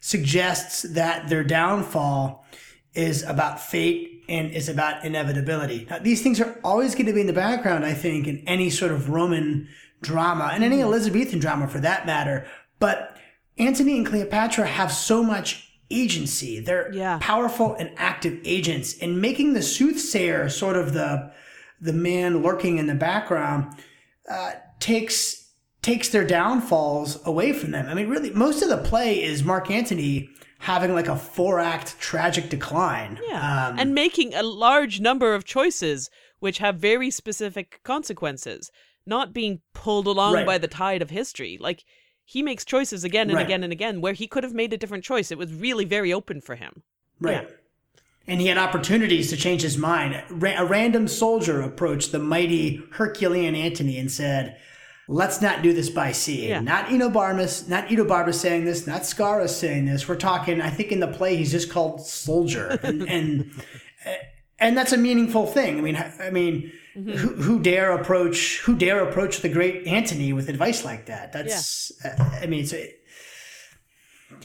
suggests 0.00 0.82
that 0.82 1.28
their 1.28 1.44
downfall 1.44 2.46
is 2.94 3.22
about 3.24 3.60
fate 3.60 4.24
and 4.28 4.52
is 4.52 4.68
about 4.68 5.04
inevitability. 5.04 5.86
Now, 5.90 5.98
these 5.98 6.22
things 6.22 6.40
are 6.40 6.58
always 6.62 6.94
going 6.94 7.06
to 7.06 7.12
be 7.12 7.20
in 7.20 7.26
the 7.26 7.32
background, 7.32 7.84
I 7.84 7.94
think, 7.94 8.26
in 8.26 8.42
any 8.46 8.70
sort 8.70 8.92
of 8.92 9.10
Roman 9.10 9.68
drama 10.00 10.50
and 10.52 10.62
any 10.62 10.80
Elizabethan 10.80 11.40
drama 11.40 11.66
for 11.66 11.80
that 11.80 12.06
matter. 12.06 12.46
But 12.78 13.16
Antony 13.58 13.96
and 13.96 14.06
Cleopatra 14.06 14.66
have 14.66 14.92
so 14.92 15.22
much 15.22 15.68
agency. 15.90 16.60
They're 16.60 16.92
yeah. 16.92 17.18
powerful 17.20 17.74
and 17.74 17.90
active 17.96 18.40
agents, 18.44 18.98
and 19.00 19.20
making 19.20 19.54
the 19.54 19.62
soothsayer 19.62 20.48
sort 20.48 20.76
of 20.76 20.92
the 20.92 21.32
the 21.80 21.92
man 21.92 22.42
lurking 22.42 22.78
in 22.78 22.86
the 22.86 22.94
background 22.94 23.72
uh, 24.30 24.52
takes 24.80 25.37
takes 25.88 26.10
their 26.10 26.26
downfalls 26.26 27.26
away 27.26 27.52
from 27.54 27.70
them. 27.70 27.88
I 27.88 27.94
mean, 27.94 28.08
really, 28.08 28.30
most 28.30 28.62
of 28.62 28.68
the 28.68 28.76
play 28.76 29.22
is 29.22 29.42
Mark 29.42 29.70
Antony 29.70 30.28
having 30.58 30.92
like 30.92 31.08
a 31.08 31.16
four 31.16 31.60
act 31.60 31.98
tragic 31.98 32.50
decline. 32.50 33.18
Yeah. 33.26 33.68
Um, 33.68 33.78
and 33.78 33.94
making 33.94 34.34
a 34.34 34.42
large 34.42 35.00
number 35.00 35.34
of 35.34 35.44
choices 35.44 36.10
which 36.40 36.58
have 36.58 36.76
very 36.76 37.10
specific 37.10 37.80
consequences, 37.84 38.70
not 39.06 39.32
being 39.32 39.62
pulled 39.72 40.06
along 40.06 40.34
right. 40.34 40.46
by 40.46 40.58
the 40.58 40.68
tide 40.68 41.00
of 41.00 41.08
history. 41.08 41.56
Like, 41.58 41.84
he 42.22 42.42
makes 42.42 42.66
choices 42.66 43.02
again 43.02 43.30
and 43.30 43.36
right. 43.36 43.46
again 43.46 43.64
and 43.64 43.72
again 43.72 44.02
where 44.02 44.12
he 44.12 44.26
could 44.26 44.44
have 44.44 44.52
made 44.52 44.74
a 44.74 44.76
different 44.76 45.04
choice. 45.04 45.30
It 45.30 45.38
was 45.38 45.54
really 45.54 45.86
very 45.86 46.12
open 46.12 46.42
for 46.42 46.54
him. 46.54 46.82
Right. 47.18 47.48
Yeah. 47.48 47.54
And 48.26 48.42
he 48.42 48.48
had 48.48 48.58
opportunities 48.58 49.30
to 49.30 49.38
change 49.38 49.62
his 49.62 49.78
mind. 49.78 50.14
A 50.14 50.66
random 50.66 51.08
soldier 51.08 51.62
approached 51.62 52.12
the 52.12 52.18
mighty 52.18 52.82
Herculean 52.90 53.54
Antony 53.54 53.96
and 53.96 54.12
said, 54.12 54.58
let's 55.08 55.40
not 55.40 55.62
do 55.62 55.72
this 55.72 55.88
by 55.88 56.12
sea. 56.12 56.50
Yeah. 56.50 56.60
Not 56.60 56.86
Enobarbus, 56.86 57.68
not 57.68 57.88
Enobarbus 57.88 58.34
saying 58.34 58.66
this, 58.66 58.86
not 58.86 59.06
Scaurus 59.06 59.56
saying 59.56 59.86
this. 59.86 60.06
We're 60.06 60.16
talking, 60.16 60.60
I 60.60 60.70
think 60.70 60.92
in 60.92 61.00
the 61.00 61.08
play 61.08 61.36
he's 61.36 61.50
just 61.50 61.70
called 61.70 62.06
soldier. 62.06 62.78
And 62.88 63.02
and, 63.08 63.50
and 64.60 64.76
that's 64.76 64.92
a 64.92 64.96
meaningful 64.96 65.46
thing. 65.46 65.78
I 65.78 65.80
mean 65.80 65.96
I 65.96 66.30
mean 66.30 66.72
mm-hmm. 66.96 67.10
who, 67.10 67.34
who 67.34 67.60
dare 67.60 67.92
approach 67.92 68.60
who 68.60 68.76
dare 68.76 69.08
approach 69.08 69.40
the 69.40 69.48
great 69.48 69.86
Antony 69.86 70.32
with 70.32 70.48
advice 70.48 70.84
like 70.84 71.06
that? 71.06 71.32
That's 71.32 71.92
yeah. 72.04 72.16
uh, 72.18 72.38
I 72.42 72.46
mean 72.46 72.60
it's 72.60 72.72
a, 72.72 72.92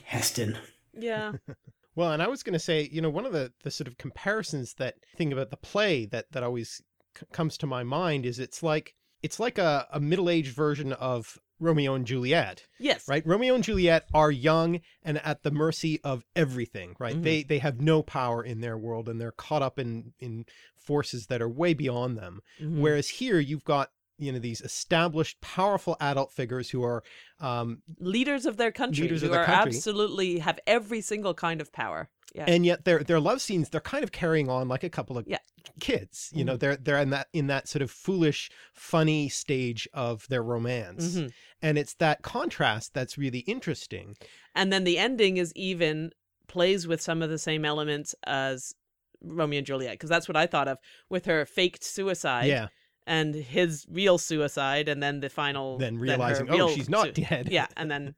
Heston. 0.03 0.57
Yeah. 0.93 1.33
well, 1.95 2.11
and 2.11 2.21
I 2.21 2.27
was 2.27 2.43
going 2.43 2.53
to 2.53 2.59
say, 2.59 2.89
you 2.91 3.01
know, 3.01 3.09
one 3.09 3.25
of 3.25 3.33
the 3.33 3.51
the 3.63 3.71
sort 3.71 3.87
of 3.87 3.97
comparisons 3.97 4.73
that 4.75 4.95
thing 5.17 5.33
about 5.33 5.49
the 5.51 5.57
play 5.57 6.05
that 6.07 6.31
that 6.31 6.43
always 6.43 6.81
c- 7.17 7.25
comes 7.31 7.57
to 7.57 7.67
my 7.67 7.83
mind 7.83 8.25
is 8.25 8.39
it's 8.39 8.63
like 8.63 8.95
it's 9.23 9.39
like 9.39 9.57
a, 9.57 9.87
a 9.91 9.99
middle-aged 9.99 10.53
version 10.53 10.93
of 10.93 11.39
Romeo 11.59 11.95
and 11.95 12.05
Juliet. 12.05 12.67
Yes. 12.77 13.07
Right? 13.07 13.25
Romeo 13.25 13.55
and 13.55 13.63
Juliet 13.63 14.05
are 14.13 14.29
young 14.29 14.81
and 15.01 15.17
at 15.25 15.43
the 15.43 15.51
mercy 15.51 15.99
of 16.03 16.25
everything, 16.35 16.95
right? 16.99 17.13
Mm-hmm. 17.13 17.23
They 17.23 17.43
they 17.43 17.59
have 17.59 17.79
no 17.81 18.03
power 18.03 18.43
in 18.43 18.61
their 18.61 18.77
world 18.77 19.07
and 19.07 19.19
they're 19.19 19.31
caught 19.31 19.61
up 19.61 19.79
in 19.79 20.13
in 20.19 20.45
forces 20.75 21.27
that 21.27 21.41
are 21.41 21.49
way 21.49 21.73
beyond 21.73 22.17
them. 22.17 22.41
Mm-hmm. 22.61 22.81
Whereas 22.81 23.07
here 23.07 23.39
you've 23.39 23.63
got 23.63 23.89
you 24.17 24.31
know 24.31 24.39
these 24.39 24.61
established 24.61 25.39
powerful 25.41 25.97
adult 25.99 26.31
figures 26.31 26.69
who 26.69 26.83
are 26.83 27.03
um, 27.39 27.81
leaders 27.99 28.45
of 28.45 28.57
their 28.57 28.71
country 28.71 29.03
leaders 29.03 29.21
who 29.21 29.27
of 29.27 29.31
their 29.33 29.41
are 29.41 29.45
country. 29.45 29.75
absolutely 29.75 30.39
have 30.39 30.59
every 30.67 31.01
single 31.01 31.33
kind 31.33 31.61
of 31.61 31.71
power 31.71 32.09
yeah. 32.33 32.45
and 32.47 32.65
yet 32.65 32.85
their 32.85 32.99
their 33.03 33.19
love 33.19 33.41
scenes 33.41 33.69
they're 33.69 33.81
kind 33.81 34.03
of 34.03 34.11
carrying 34.11 34.49
on 34.49 34.67
like 34.67 34.83
a 34.83 34.89
couple 34.89 35.17
of 35.17 35.25
yeah. 35.27 35.37
kids 35.79 36.29
you 36.31 36.39
mm-hmm. 36.39 36.47
know 36.47 36.57
they're 36.57 36.75
they're 36.75 36.99
in 36.99 37.09
that 37.09 37.27
in 37.33 37.47
that 37.47 37.67
sort 37.67 37.81
of 37.81 37.91
foolish 37.91 38.49
funny 38.73 39.29
stage 39.29 39.87
of 39.93 40.27
their 40.29 40.43
romance 40.43 41.15
mm-hmm. 41.15 41.27
and 41.61 41.77
it's 41.77 41.95
that 41.95 42.21
contrast 42.21 42.93
that's 42.93 43.17
really 43.17 43.39
interesting 43.39 44.15
and 44.55 44.71
then 44.71 44.83
the 44.83 44.97
ending 44.97 45.37
is 45.37 45.51
even 45.55 46.11
plays 46.47 46.87
with 46.87 47.01
some 47.01 47.21
of 47.21 47.29
the 47.29 47.37
same 47.37 47.65
elements 47.65 48.13
as 48.25 48.73
Romeo 49.21 49.59
and 49.59 49.65
Juliet 49.65 49.93
because 49.93 50.09
that's 50.09 50.27
what 50.27 50.35
I 50.35 50.45
thought 50.45 50.67
of 50.67 50.77
with 51.09 51.25
her 51.25 51.45
faked 51.45 51.83
suicide 51.83 52.47
yeah 52.47 52.67
and 53.05 53.35
his 53.35 53.85
real 53.89 54.17
suicide, 54.17 54.87
and 54.87 55.01
then 55.01 55.19
the 55.19 55.29
final. 55.29 55.77
Then 55.77 55.97
realizing, 55.97 56.47
then 56.47 56.61
oh, 56.61 56.69
she's 56.69 56.89
not 56.89 57.15
su- 57.15 57.23
dead. 57.23 57.49
yeah, 57.51 57.67
and 57.77 57.89
then 57.89 58.15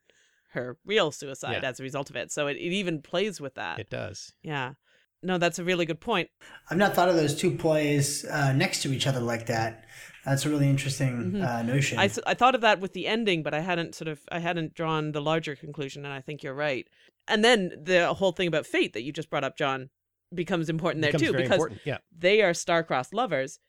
her 0.55 0.77
real 0.85 1.11
suicide 1.11 1.59
yeah. 1.61 1.69
as 1.69 1.79
a 1.79 1.83
result 1.83 2.09
of 2.09 2.15
it. 2.15 2.31
So 2.31 2.47
it, 2.47 2.57
it 2.57 2.73
even 2.73 3.01
plays 3.01 3.39
with 3.39 3.55
that. 3.55 3.79
It 3.79 3.89
does. 3.89 4.33
Yeah. 4.41 4.73
No, 5.21 5.37
that's 5.37 5.59
a 5.59 5.63
really 5.63 5.85
good 5.85 5.99
point. 5.99 6.29
I've 6.69 6.77
not 6.77 6.93
thought 6.93 7.09
of 7.09 7.15
those 7.15 7.35
two 7.35 7.51
plays 7.51 8.25
uh, 8.25 8.53
next 8.53 8.83
to 8.83 8.93
each 8.93 9.07
other 9.07 9.19
like 9.19 9.47
that. 9.47 9.85
That's 10.23 10.45
a 10.45 10.49
really 10.49 10.69
interesting 10.69 11.33
mm-hmm. 11.33 11.41
uh, 11.43 11.63
notion. 11.63 11.99
I, 11.99 12.09
I 12.25 12.33
thought 12.33 12.55
of 12.55 12.61
that 12.61 12.79
with 12.79 12.93
the 12.93 13.07
ending, 13.07 13.43
but 13.43 13.53
I 13.53 13.59
hadn't 13.59 13.95
sort 13.95 14.07
of 14.07 14.21
I 14.31 14.39
hadn't 14.39 14.73
drawn 14.75 15.11
the 15.11 15.21
larger 15.21 15.55
conclusion, 15.55 16.05
and 16.05 16.13
I 16.13 16.21
think 16.21 16.43
you're 16.43 16.53
right. 16.53 16.87
And 17.27 17.43
then 17.43 17.71
the 17.81 18.13
whole 18.13 18.31
thing 18.31 18.47
about 18.47 18.65
fate 18.65 18.93
that 18.93 19.01
you 19.01 19.11
just 19.11 19.29
brought 19.29 19.43
up, 19.43 19.57
John, 19.57 19.89
becomes 20.33 20.69
important 20.69 21.01
there 21.01 21.11
becomes 21.11 21.31
too 21.31 21.37
because 21.37 21.67
yeah. 21.85 21.97
they 22.15 22.41
are 22.41 22.53
star-crossed 22.53 23.13
lovers 23.13 23.59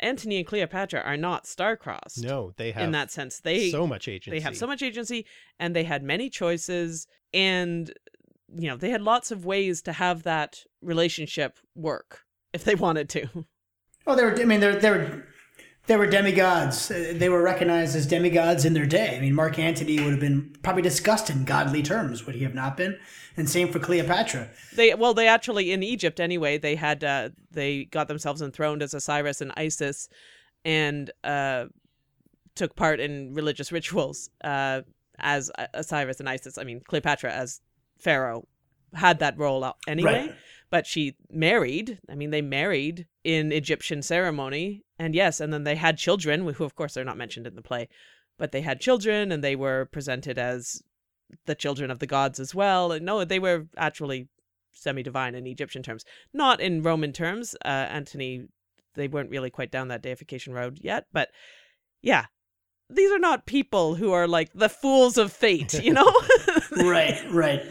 Antony 0.00 0.38
and 0.38 0.46
Cleopatra 0.46 1.00
are 1.00 1.16
not 1.16 1.46
star-crossed. 1.46 2.22
No, 2.22 2.52
they 2.56 2.72
have 2.72 2.82
in 2.84 2.92
that 2.92 3.10
sense. 3.10 3.40
They 3.40 3.64
have 3.64 3.72
so 3.72 3.86
much 3.86 4.08
agency. 4.08 4.38
They 4.38 4.42
have 4.42 4.56
so 4.56 4.66
much 4.66 4.82
agency, 4.82 5.26
and 5.58 5.74
they 5.76 5.84
had 5.84 6.02
many 6.02 6.30
choices, 6.30 7.06
and 7.32 7.92
you 8.54 8.68
know 8.68 8.76
they 8.76 8.90
had 8.90 9.02
lots 9.02 9.30
of 9.30 9.44
ways 9.44 9.82
to 9.82 9.92
have 9.92 10.22
that 10.24 10.64
relationship 10.82 11.58
work 11.74 12.20
if 12.52 12.64
they 12.64 12.74
wanted 12.86 13.08
to. 13.10 13.46
Oh, 14.06 14.16
they 14.16 14.24
were. 14.24 14.40
I 14.40 14.44
mean, 14.44 14.60
they're 14.60 14.76
they're 14.76 15.26
they 15.90 15.96
were 15.96 16.06
demigods. 16.06 16.86
They 16.86 17.28
were 17.28 17.42
recognized 17.42 17.96
as 17.96 18.06
demigods 18.06 18.64
in 18.64 18.74
their 18.74 18.86
day. 18.86 19.16
I 19.16 19.20
mean, 19.20 19.34
Mark 19.34 19.58
Antony 19.58 19.98
would 19.98 20.12
have 20.12 20.20
been 20.20 20.54
probably 20.62 20.82
discussed 20.82 21.28
in 21.30 21.44
godly 21.44 21.82
terms, 21.82 22.24
would 22.24 22.36
he 22.36 22.44
have 22.44 22.54
not 22.54 22.76
been? 22.76 22.96
And 23.36 23.50
same 23.50 23.72
for 23.72 23.80
Cleopatra. 23.80 24.50
They 24.76 24.94
well, 24.94 25.14
they 25.14 25.26
actually 25.26 25.72
in 25.72 25.82
Egypt 25.82 26.20
anyway. 26.20 26.58
They 26.58 26.76
had 26.76 27.02
uh, 27.02 27.30
they 27.50 27.86
got 27.86 28.06
themselves 28.06 28.40
enthroned 28.40 28.84
as 28.84 28.94
Osiris 28.94 29.40
and 29.40 29.50
Isis, 29.56 30.08
and 30.64 31.10
uh, 31.24 31.64
took 32.54 32.76
part 32.76 33.00
in 33.00 33.34
religious 33.34 33.72
rituals 33.78 34.30
uh, 34.44 34.82
as 35.18 35.50
Osiris 35.74 36.20
and 36.20 36.28
Isis. 36.28 36.56
I 36.56 36.62
mean, 36.62 36.82
Cleopatra 36.86 37.32
as 37.32 37.62
Pharaoh 37.98 38.46
had 38.94 39.18
that 39.18 39.36
role 39.36 39.74
anyway. 39.88 40.28
Right. 40.28 40.34
But 40.70 40.86
she 40.86 41.16
married. 41.32 41.98
I 42.08 42.14
mean, 42.14 42.30
they 42.30 42.42
married 42.42 43.08
in 43.24 43.50
Egyptian 43.50 44.02
ceremony, 44.02 44.84
and 45.00 45.14
yes, 45.14 45.40
and 45.40 45.50
then 45.50 45.64
they 45.64 45.76
had 45.76 45.96
children, 45.96 46.46
who 46.46 46.62
of 46.62 46.76
course 46.76 46.94
are 46.98 47.04
not 47.04 47.16
mentioned 47.16 47.46
in 47.46 47.54
the 47.54 47.62
play, 47.62 47.88
but 48.38 48.52
they 48.52 48.60
had 48.60 48.80
children, 48.80 49.32
and 49.32 49.42
they 49.42 49.56
were 49.56 49.86
presented 49.86 50.38
as 50.38 50.82
the 51.46 51.54
children 51.54 51.90
of 51.90 52.00
the 52.00 52.06
gods 52.06 52.38
as 52.38 52.54
well. 52.54 52.92
And 52.92 53.06
no, 53.06 53.24
they 53.24 53.38
were 53.38 53.66
actually 53.78 54.28
semi-divine 54.72 55.34
in 55.34 55.46
Egyptian 55.46 55.82
terms, 55.82 56.04
not 56.34 56.60
in 56.60 56.82
Roman 56.82 57.14
terms. 57.14 57.54
Uh, 57.64 57.68
Antony, 57.68 58.48
they 58.94 59.08
weren't 59.08 59.30
really 59.30 59.48
quite 59.48 59.70
down 59.70 59.88
that 59.88 60.02
deification 60.02 60.52
road 60.52 60.78
yet, 60.82 61.06
but 61.14 61.30
yeah, 62.02 62.26
these 62.90 63.10
are 63.10 63.18
not 63.18 63.46
people 63.46 63.94
who 63.94 64.12
are 64.12 64.28
like 64.28 64.52
the 64.52 64.68
fools 64.68 65.16
of 65.16 65.32
fate, 65.32 65.82
you 65.82 65.94
know? 65.94 66.12
right, 66.76 67.18
right. 67.30 67.62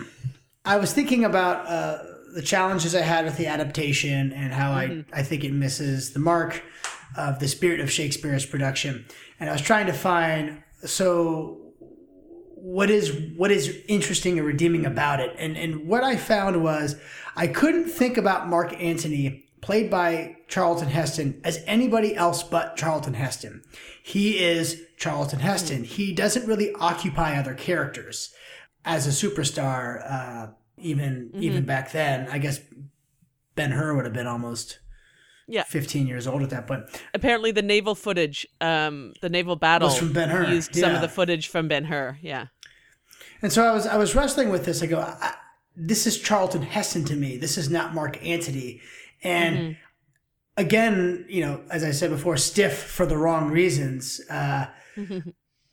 I 0.65 0.77
was 0.77 0.93
thinking 0.93 1.25
about 1.25 1.67
uh, 1.67 2.03
the 2.33 2.41
challenges 2.41 2.95
I 2.95 3.01
had 3.01 3.25
with 3.25 3.37
the 3.37 3.45
adaptation 3.45 4.33
and 4.33 4.51
how 4.51 4.71
mm-hmm. 4.71 5.13
I, 5.13 5.19
I 5.19 5.23
think 5.23 5.43
it 5.43 5.53
misses 5.53 6.13
the 6.13 6.19
mark 6.19 6.63
of 7.15 7.39
the 7.39 7.47
spirit 7.47 7.79
of 7.79 7.91
Shakespeare's 7.91 8.45
production. 8.45 9.05
And 9.39 9.49
I 9.49 9.53
was 9.53 9.61
trying 9.61 9.87
to 9.87 9.93
find 9.93 10.63
so 10.85 11.57
what 12.55 12.89
is 12.89 13.15
what 13.35 13.51
is 13.51 13.77
interesting 13.87 14.37
and 14.37 14.47
redeeming 14.47 14.85
about 14.85 15.19
it. 15.19 15.35
And 15.37 15.57
and 15.57 15.87
what 15.87 16.03
I 16.03 16.15
found 16.15 16.63
was 16.63 16.95
I 17.35 17.47
couldn't 17.47 17.89
think 17.89 18.17
about 18.17 18.47
Mark 18.49 18.73
Antony 18.81 19.45
played 19.61 19.89
by 19.89 20.37
Charlton 20.47 20.89
Heston 20.89 21.41
as 21.43 21.63
anybody 21.65 22.15
else 22.15 22.43
but 22.43 22.75
Charlton 22.75 23.13
Heston. 23.13 23.63
He 24.03 24.39
is 24.39 24.81
Charlton 24.97 25.39
Heston. 25.39 25.83
He 25.83 26.13
doesn't 26.13 26.47
really 26.47 26.73
occupy 26.73 27.37
other 27.37 27.53
characters 27.53 28.33
as 28.85 29.05
a 29.07 29.27
superstar. 29.27 30.01
Uh, 30.09 30.47
even 30.77 31.29
mm-hmm. 31.29 31.43
even 31.43 31.65
back 31.65 31.91
then, 31.91 32.27
I 32.29 32.37
guess 32.37 32.59
Ben 33.55 33.71
Hur 33.71 33.95
would 33.95 34.05
have 34.05 34.13
been 34.13 34.27
almost 34.27 34.79
yeah. 35.49 35.63
15 35.63 36.07
years 36.07 36.27
old 36.27 36.43
at 36.43 36.49
that 36.51 36.67
point. 36.67 36.83
Apparently, 37.13 37.51
the 37.51 37.61
naval 37.61 37.95
footage, 37.95 38.47
um, 38.61 39.13
the 39.21 39.29
naval 39.29 39.55
battle, 39.55 39.89
was 39.89 39.97
from 39.97 40.13
Ben 40.13 40.29
Hur. 40.29 40.51
Used 40.51 40.75
yeah. 40.75 40.81
some 40.81 40.95
of 40.95 41.01
the 41.01 41.09
footage 41.09 41.47
from 41.47 41.67
Ben 41.67 41.85
Hur. 41.85 42.17
Yeah. 42.21 42.47
And 43.41 43.51
so 43.51 43.65
I 43.65 43.71
was 43.71 43.87
I 43.87 43.97
was 43.97 44.15
wrestling 44.15 44.49
with 44.49 44.65
this. 44.65 44.83
I 44.83 44.85
go, 44.85 44.99
I, 44.99 45.33
this 45.75 46.05
is 46.05 46.19
Charlton 46.19 46.61
Heston 46.61 47.05
to 47.05 47.15
me. 47.15 47.37
This 47.37 47.57
is 47.57 47.69
not 47.69 47.93
Mark 47.93 48.23
Antony. 48.25 48.81
And 49.23 49.57
mm-hmm. 49.57 49.71
again, 50.57 51.25
you 51.27 51.41
know, 51.41 51.61
as 51.69 51.83
I 51.83 51.91
said 51.91 52.09
before, 52.09 52.37
stiff 52.37 52.77
for 52.77 53.05
the 53.05 53.17
wrong 53.17 53.49
reasons. 53.49 54.21
Uh, 54.29 54.67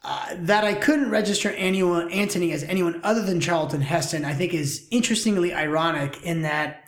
uh, 0.03 0.35
that 0.39 0.65
I 0.65 0.75
couldn't 0.75 1.11
register 1.11 1.51
anyone 1.51 2.11
Antony 2.13 2.53
as 2.53 2.63
anyone 2.63 3.01
other 3.03 3.23
than 3.23 3.41
Charlton 3.41 3.81
Heston, 3.81 4.25
I 4.25 4.35
think 4.35 4.55
is 4.55 4.87
interestingly 4.91 5.53
ironic 5.53 6.23
in 6.23 6.43
that 6.43 6.86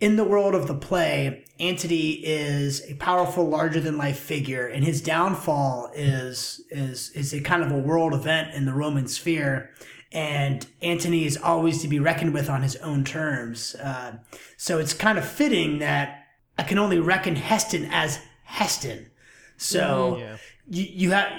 in 0.00 0.16
the 0.16 0.24
world 0.24 0.54
of 0.54 0.66
the 0.66 0.74
play, 0.74 1.44
Antony 1.58 2.10
is 2.12 2.88
a 2.88 2.94
powerful, 2.94 3.48
larger 3.48 3.80
than 3.80 3.96
life 3.98 4.18
figure, 4.18 4.66
and 4.66 4.84
his 4.84 5.00
downfall 5.02 5.90
is 5.94 6.60
is 6.70 7.10
is 7.10 7.32
a 7.34 7.40
kind 7.40 7.62
of 7.62 7.72
a 7.72 7.78
world 7.78 8.14
event 8.14 8.54
in 8.54 8.64
the 8.64 8.72
Roman 8.72 9.08
sphere. 9.08 9.70
And 10.10 10.66
Antony 10.80 11.26
is 11.26 11.36
always 11.36 11.82
to 11.82 11.88
be 11.88 11.98
reckoned 11.98 12.32
with 12.32 12.48
on 12.48 12.62
his 12.62 12.76
own 12.76 13.04
terms. 13.04 13.74
Uh, 13.74 14.18
so 14.56 14.78
it's 14.78 14.94
kind 14.94 15.18
of 15.18 15.28
fitting 15.28 15.80
that 15.80 16.24
I 16.56 16.62
can 16.62 16.78
only 16.78 16.98
reckon 16.98 17.36
Heston 17.36 17.88
as 17.90 18.18
Heston. 18.44 19.10
So 19.58 20.16
Yeah. 20.18 20.36
you, 20.70 20.84
you 20.84 21.10
have, 21.10 21.30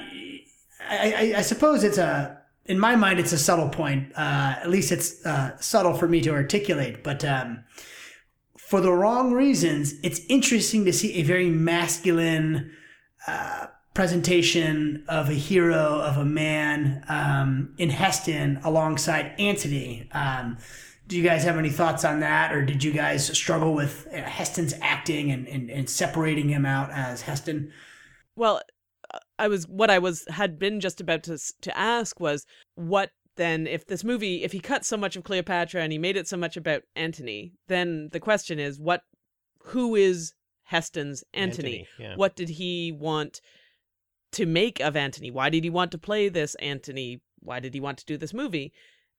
I, 0.87 1.33
I, 1.33 1.33
I 1.37 1.41
suppose 1.41 1.83
it's 1.83 1.97
a, 1.97 2.37
in 2.65 2.77
my 2.79 2.95
mind, 2.95 3.19
it's 3.19 3.33
a 3.33 3.39
subtle 3.39 3.69
point. 3.69 4.11
Uh, 4.15 4.55
at 4.61 4.69
least 4.69 4.91
it's 4.91 5.25
uh, 5.25 5.57
subtle 5.59 5.95
for 5.95 6.07
me 6.07 6.21
to 6.21 6.29
articulate. 6.29 7.03
But 7.03 7.25
um, 7.25 7.63
for 8.69 8.81
the 8.81 8.91
wrong 8.91 9.33
reasons, 9.33 9.95
it's 10.03 10.21
interesting 10.29 10.85
to 10.85 10.93
see 10.93 11.15
a 11.15 11.23
very 11.23 11.49
masculine 11.49 12.71
uh, 13.25 13.65
presentation 13.95 15.03
of 15.07 15.27
a 15.27 15.33
hero, 15.33 15.99
of 16.01 16.17
a 16.17 16.23
man 16.23 17.03
um, 17.09 17.73
in 17.79 17.89
Heston 17.89 18.59
alongside 18.63 19.33
Antony. 19.39 20.07
Um, 20.11 20.59
do 21.07 21.17
you 21.17 21.23
guys 21.23 21.43
have 21.45 21.57
any 21.57 21.71
thoughts 21.71 22.05
on 22.05 22.19
that, 22.19 22.53
or 22.53 22.63
did 22.63 22.83
you 22.83 22.91
guys 22.91 23.35
struggle 23.35 23.73
with 23.73 24.07
uh, 24.13 24.21
Heston's 24.21 24.75
acting 24.83 25.31
and, 25.31 25.47
and, 25.47 25.71
and 25.71 25.89
separating 25.89 26.49
him 26.49 26.67
out 26.67 26.91
as 26.91 27.23
Heston? 27.23 27.71
Well, 28.35 28.61
I 29.39 29.47
was 29.47 29.67
what 29.67 29.89
I 29.89 29.97
was 29.97 30.25
had 30.29 30.59
been 30.59 30.79
just 30.79 31.01
about 31.01 31.23
to 31.23 31.39
to 31.61 31.75
ask 31.75 32.19
was 32.19 32.45
what 32.75 33.09
then 33.39 33.65
if 33.65 33.87
this 33.87 34.03
movie 34.03 34.43
if 34.43 34.51
he 34.51 34.59
cut 34.59 34.85
so 34.85 34.97
much 34.97 35.15
of 35.15 35.23
Cleopatra 35.23 35.81
and 35.81 35.93
he 35.93 35.97
made 35.97 36.17
it 36.17 36.27
so 36.27 36.35
much 36.35 36.57
about 36.57 36.83
Antony, 36.95 37.53
then 37.67 38.09
the 38.11 38.19
question 38.19 38.59
is 38.59 38.79
what 38.79 39.01
who 39.63 39.95
is 39.95 40.33
Heston's 40.63 41.23
Antony? 41.33 41.79
Antony, 41.79 41.87
yeah. 41.97 42.15
What 42.15 42.35
did 42.35 42.49
he 42.49 42.91
want 42.91 43.39
to 44.33 44.45
make 44.45 44.81
of 44.81 44.97
Antony? 44.97 45.31
Why 45.31 45.49
did 45.49 45.63
he 45.63 45.69
want 45.69 45.91
to 45.91 45.97
play 45.97 46.27
this 46.27 46.53
Antony? 46.55 47.21
Why 47.39 47.61
did 47.61 47.73
he 47.73 47.79
want 47.79 47.97
to 47.99 48.05
do 48.05 48.17
this 48.17 48.33
movie? 48.33 48.73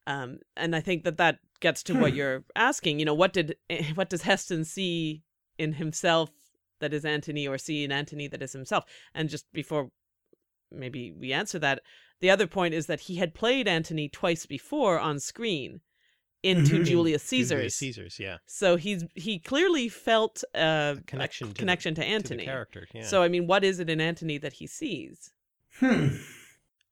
Um, 0.06 0.40
and 0.54 0.76
I 0.76 0.80
think 0.80 1.04
that 1.04 1.16
that 1.16 1.38
gets 1.60 1.82
to 1.84 1.98
what 1.98 2.12
you're 2.18 2.44
asking. 2.54 2.98
You 2.98 3.06
know, 3.06 3.14
what 3.14 3.32
did 3.32 3.56
what 3.94 4.10
does 4.10 4.22
Heston 4.22 4.66
see 4.66 5.22
in 5.58 5.72
himself 5.72 6.30
that 6.80 6.92
is 6.92 7.06
Antony, 7.06 7.48
or 7.48 7.56
see 7.56 7.84
in 7.84 7.90
Antony 7.90 8.28
that 8.28 8.42
is 8.42 8.52
himself? 8.52 8.84
And 9.14 9.30
just 9.30 9.50
before 9.54 9.90
maybe 10.70 11.10
we 11.10 11.32
answer 11.32 11.58
that, 11.60 11.80
the 12.20 12.30
other 12.30 12.46
point 12.46 12.74
is 12.74 12.86
that 12.86 13.00
he 13.00 13.16
had 13.16 13.34
played 13.34 13.66
Antony 13.68 14.08
twice 14.08 14.46
before 14.46 14.98
on 14.98 15.18
screen 15.20 15.80
into 16.42 16.76
Mhm. 16.76 16.84
Julius 16.84 16.86
Julius 16.86 17.22
Caesar's. 17.24 17.74
Caesar's, 17.74 18.18
yeah. 18.18 18.38
So 18.46 18.76
he's 18.76 19.04
he 19.14 19.38
clearly 19.38 19.88
felt 19.90 20.42
uh, 20.54 20.96
a 20.98 21.02
connection 21.06 21.48
to 21.48 21.52
the- 21.54 21.58
connection 21.58 21.94
to 21.96 22.00
To 22.00 22.06
the 22.06 22.12
Antony. 22.12 22.44
character, 22.44 22.86
yeah. 22.94 23.02
So 23.04 23.22
I 23.22 23.28
mean, 23.28 23.46
what 23.46 23.62
is 23.64 23.78
it 23.80 23.90
in 23.90 24.00
Antony 24.00 24.38
that 24.38 24.54
he 24.54 24.66
sees? 24.66 25.32
Hmm. 25.78 26.16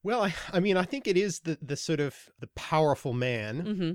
well, 0.03 0.23
I, 0.23 0.35
I 0.53 0.61
mean, 0.61 0.77
I 0.77 0.85
think 0.85 1.07
it 1.07 1.17
is 1.17 1.41
the 1.41 1.59
the 1.63 1.77
sort 1.77 2.01
of 2.01 2.15
the 2.41 2.47
powerful 2.49 3.13
man 3.13 3.61
hmm 3.61 3.93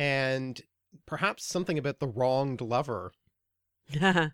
and 0.00 0.60
perhaps 1.06 1.44
something 1.44 1.76
about 1.78 1.98
the 1.98 2.06
wronged 2.06 2.60
lover. 2.60 3.12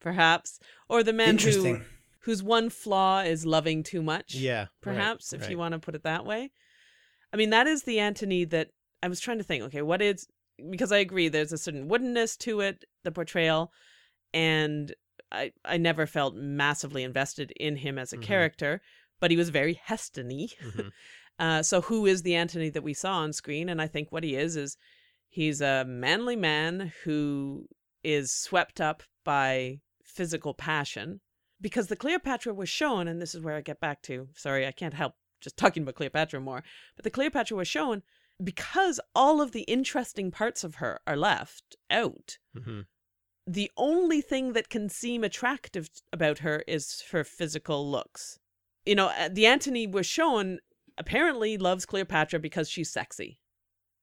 perhaps, 0.00 0.60
or 0.88 1.02
the 1.02 1.12
man 1.12 1.36
who 1.38 1.48
Interesting. 1.48 1.84
Whose 2.28 2.42
one 2.42 2.68
flaw 2.68 3.20
is 3.20 3.46
loving 3.46 3.82
too 3.82 4.02
much. 4.02 4.34
Yeah. 4.34 4.60
right, 4.60 4.68
perhaps 4.82 5.32
if 5.32 5.40
right. 5.40 5.50
you 5.50 5.56
want 5.56 5.72
to 5.72 5.78
put 5.78 5.94
it 5.94 6.02
that 6.02 6.26
way. 6.26 6.50
I 7.32 7.38
mean, 7.38 7.48
that 7.50 7.66
is 7.66 7.84
the 7.84 8.00
Antony 8.00 8.44
that 8.44 8.68
I 9.02 9.08
was 9.08 9.18
trying 9.18 9.38
to 9.38 9.44
think. 9.44 9.62
Okay, 9.64 9.80
what 9.80 10.02
is 10.02 10.26
because 10.70 10.92
I 10.92 10.98
agree 10.98 11.28
there's 11.28 11.54
a 11.54 11.56
certain 11.58 11.88
woodenness 11.88 12.36
to 12.40 12.60
it, 12.60 12.84
the 13.02 13.12
portrayal, 13.12 13.72
and 14.34 14.94
I 15.32 15.52
I 15.64 15.78
never 15.78 16.06
felt 16.06 16.34
massively 16.34 17.02
invested 17.02 17.50
in 17.52 17.76
him 17.76 17.98
as 17.98 18.12
a 18.12 18.18
Mhm. 18.18 18.24
character, 18.24 18.82
but 19.20 19.30
he 19.30 19.36
was 19.38 19.48
very 19.48 19.80
Hestony. 19.88 20.50
Mhm. 20.62 20.90
Uh, 21.40 21.62
so 21.62 21.80
who 21.82 22.04
is 22.04 22.22
the 22.22 22.34
Antony 22.34 22.68
that 22.68 22.82
we 22.82 22.92
saw 22.92 23.18
on 23.18 23.32
screen? 23.32 23.68
And 23.68 23.80
I 23.80 23.86
think 23.86 24.10
what 24.10 24.24
he 24.24 24.34
is 24.34 24.56
is 24.56 24.76
he's 25.28 25.60
a 25.60 25.84
manly 25.86 26.34
man 26.34 26.92
who 27.04 27.68
is 28.02 28.32
swept 28.32 28.80
up 28.80 29.04
by 29.24 29.78
physical 30.02 30.52
passion. 30.52 31.20
Because 31.60 31.88
the 31.88 31.96
Cleopatra 31.96 32.54
was 32.54 32.68
shown, 32.68 33.08
and 33.08 33.20
this 33.20 33.34
is 33.34 33.40
where 33.40 33.56
I 33.56 33.60
get 33.60 33.80
back 33.80 34.02
to. 34.02 34.28
Sorry, 34.34 34.66
I 34.66 34.72
can't 34.72 34.94
help 34.94 35.14
just 35.40 35.56
talking 35.56 35.82
about 35.82 35.96
Cleopatra 35.96 36.40
more. 36.40 36.62
But 36.96 37.04
the 37.04 37.10
Cleopatra 37.10 37.56
was 37.56 37.68
shown 37.68 38.02
because 38.42 39.00
all 39.14 39.40
of 39.40 39.52
the 39.52 39.62
interesting 39.62 40.30
parts 40.30 40.62
of 40.64 40.76
her 40.76 41.00
are 41.06 41.16
left 41.16 41.76
out. 41.90 42.38
Mhm. 42.56 42.86
The 43.46 43.70
only 43.76 44.20
thing 44.20 44.52
that 44.52 44.68
can 44.68 44.88
seem 44.88 45.24
attractive 45.24 45.88
about 46.12 46.40
her 46.40 46.62
is 46.66 47.02
her 47.10 47.24
physical 47.24 47.90
looks. 47.90 48.38
You 48.84 48.94
know, 48.94 49.08
uh, 49.08 49.28
the 49.28 49.46
Antony 49.46 49.86
was 49.86 50.06
shown 50.06 50.60
apparently 50.96 51.56
loves 51.56 51.86
Cleopatra 51.86 52.40
because 52.40 52.68
she's 52.68 52.90
sexy. 52.90 53.40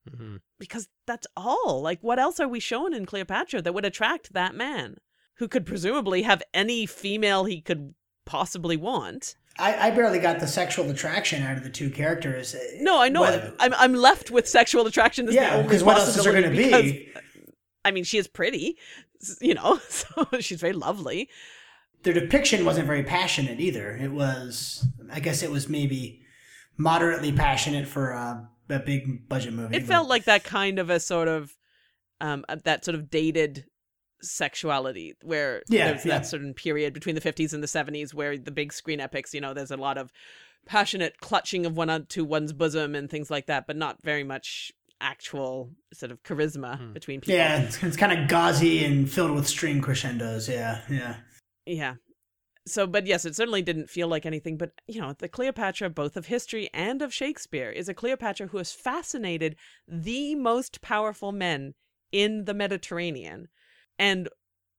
Mhm. 0.10 0.42
Because 0.60 0.88
that's 1.06 1.28
all. 1.36 1.82
Like, 1.82 2.02
what 2.02 2.20
else 2.20 2.40
are 2.40 2.48
we 2.48 2.60
shown 2.60 2.94
in 2.94 3.06
Cleopatra 3.06 3.62
that 3.62 3.74
would 3.74 3.86
attract 3.86 4.34
that 4.34 4.56
man 4.56 4.98
who 5.38 5.48
could 5.48 5.66
presumably 5.66 6.24
have 6.24 6.42
any 6.54 6.86
female 6.86 7.46
he 7.46 7.62
could 7.62 7.94
possibly 8.26 8.78
want? 8.78 9.36
I, 9.58 9.88
I 9.88 9.92
barely 9.92 10.20
got 10.20 10.40
the 10.40 10.48
sexual 10.48 10.90
attraction 10.90 11.42
out 11.44 11.58
of 11.58 11.64
the 11.64 11.70
two 11.70 11.90
characters. 11.90 12.56
No, 12.80 13.02
I 13.02 13.08
know. 13.10 13.24
I'm 13.60 13.74
I'm 13.74 13.94
left 13.94 14.30
with 14.30 14.48
sexual 14.48 14.86
attraction. 14.86 15.30
As 15.30 15.36
Yeah, 15.36 15.62
because 15.62 15.84
what 15.84 15.98
else 15.98 16.18
is 16.18 16.24
there 16.24 16.34
going 16.34 16.44
to 16.44 16.50
be? 16.50 17.14
I 17.86 17.92
mean, 17.92 18.04
she 18.04 18.18
is 18.18 18.28
pretty, 18.28 18.78
you 19.40 19.54
know, 19.54 19.80
so 19.90 20.28
she's 20.40 20.60
very 20.60 20.74
lovely. 20.74 21.30
Their 22.04 22.14
depiction 22.14 22.66
wasn't 22.66 22.88
very 22.88 23.04
passionate 23.04 23.60
either. 23.60 23.96
It 23.96 24.12
was, 24.12 24.86
I 25.12 25.20
guess, 25.20 25.42
it 25.42 25.52
was 25.52 25.70
maybe 25.70 26.22
moderately 26.78 27.32
passionate 27.32 27.88
for 27.88 28.14
uh, 28.14 28.42
a 28.70 28.80
big 28.80 29.30
budget 29.30 29.54
movie. 29.54 29.76
It 29.78 29.82
but- 29.82 29.88
felt 29.88 30.10
like 30.10 30.26
that 30.26 30.44
kind 30.44 30.80
of 30.80 30.90
a 30.90 31.00
sort 31.00 31.28
of, 31.28 31.56
um, 32.22 32.46
that 32.64 32.86
sort 32.86 32.96
of 32.96 33.10
dated 33.10 33.66
sexuality 34.26 35.16
where 35.24 35.64
Yeah, 35.70 35.92
there's 35.92 36.06
yeah. 36.06 36.18
that 36.20 36.26
certain 36.28 36.54
period 36.54 36.94
between 36.94 37.16
the 37.16 37.22
50s 37.22 37.54
and 37.54 37.62
the 37.64 37.68
70s 37.68 38.14
where 38.14 38.38
the 38.38 38.52
big 38.52 38.74
screen 38.74 39.00
epics, 39.00 39.34
you 39.34 39.42
know, 39.42 39.54
there's 39.54 39.72
a 39.72 39.78
lot 39.78 39.98
of 39.98 40.12
passionate 40.66 41.20
clutching 41.22 41.66
of 41.66 41.78
one 41.78 41.90
onto 41.90 42.24
one's 42.24 42.52
bosom 42.54 42.96
and 42.96 43.10
things 43.10 43.30
like 43.30 43.46
that, 43.48 43.68
but 43.68 43.76
not 43.78 44.02
very 44.02 44.24
much 44.24 44.72
actual 45.02 45.70
sort 45.94 46.12
of 46.12 46.24
charisma 46.24 46.78
Hmm. 46.78 46.94
between 46.94 47.22
people. 47.22 47.36
Yeah, 47.36 47.62
it's, 47.62 47.82
it's 47.84 47.98
kind 47.98 48.18
of 48.18 48.28
gauzy 48.28 48.84
and 48.84 49.10
filled 49.10 49.32
with 49.32 49.48
string 49.48 49.82
crescendos. 49.82 50.48
Yeah, 50.50 50.82
yeah. 50.90 51.18
Yeah. 51.66 51.96
So, 52.68 52.88
but 52.88 53.06
yes, 53.06 53.26
it 53.26 53.36
certainly 53.36 53.62
didn't 53.62 53.92
feel 53.92 54.08
like 54.08 54.26
anything. 54.26 54.58
But, 54.58 54.72
you 54.88 55.00
know, 55.00 55.14
the 55.14 55.28
Cleopatra, 55.28 55.92
both 55.92 56.18
of 56.18 56.26
history 56.28 56.68
and 56.74 57.02
of 57.04 57.14
Shakespeare, 57.14 57.70
is 57.70 57.88
a 57.88 57.94
Cleopatra 57.94 58.48
who 58.48 58.58
has 58.58 58.72
fascinated 58.72 59.56
the 59.88 60.34
most 60.34 60.82
powerful 60.82 61.32
men 61.32 61.76
in 62.12 62.46
the 62.46 62.56
Mediterranean 62.56 63.50
and 63.98 64.30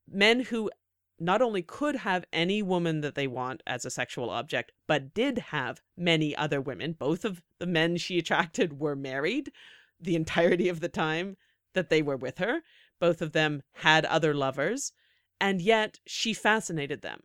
men 0.08 0.40
who 0.40 0.70
not 1.18 1.40
only 1.40 1.62
could 1.62 1.96
have 1.96 2.26
any 2.32 2.62
woman 2.62 3.00
that 3.00 3.14
they 3.14 3.26
want 3.26 3.62
as 3.66 3.84
a 3.84 3.90
sexual 3.90 4.28
object, 4.28 4.72
but 4.86 5.14
did 5.14 5.38
have 5.38 5.80
many 5.96 6.36
other 6.36 6.60
women. 6.60 6.92
Both 6.92 7.24
of 7.24 7.42
the 7.58 7.66
men 7.66 7.96
she 7.96 8.18
attracted 8.18 8.78
were 8.78 8.96
married 8.96 9.50
the 9.98 10.14
entirety 10.14 10.68
of 10.68 10.80
the 10.80 10.90
time 10.90 11.36
that 11.72 11.88
they 11.88 12.02
were 12.02 12.16
with 12.16 12.38
her. 12.38 12.60
Both 13.00 13.22
of 13.22 13.32
them 13.32 13.62
had 13.72 14.04
other 14.04 14.34
lovers, 14.34 14.92
and 15.40 15.60
yet 15.60 16.00
she 16.06 16.34
fascinated 16.34 17.02
them. 17.02 17.22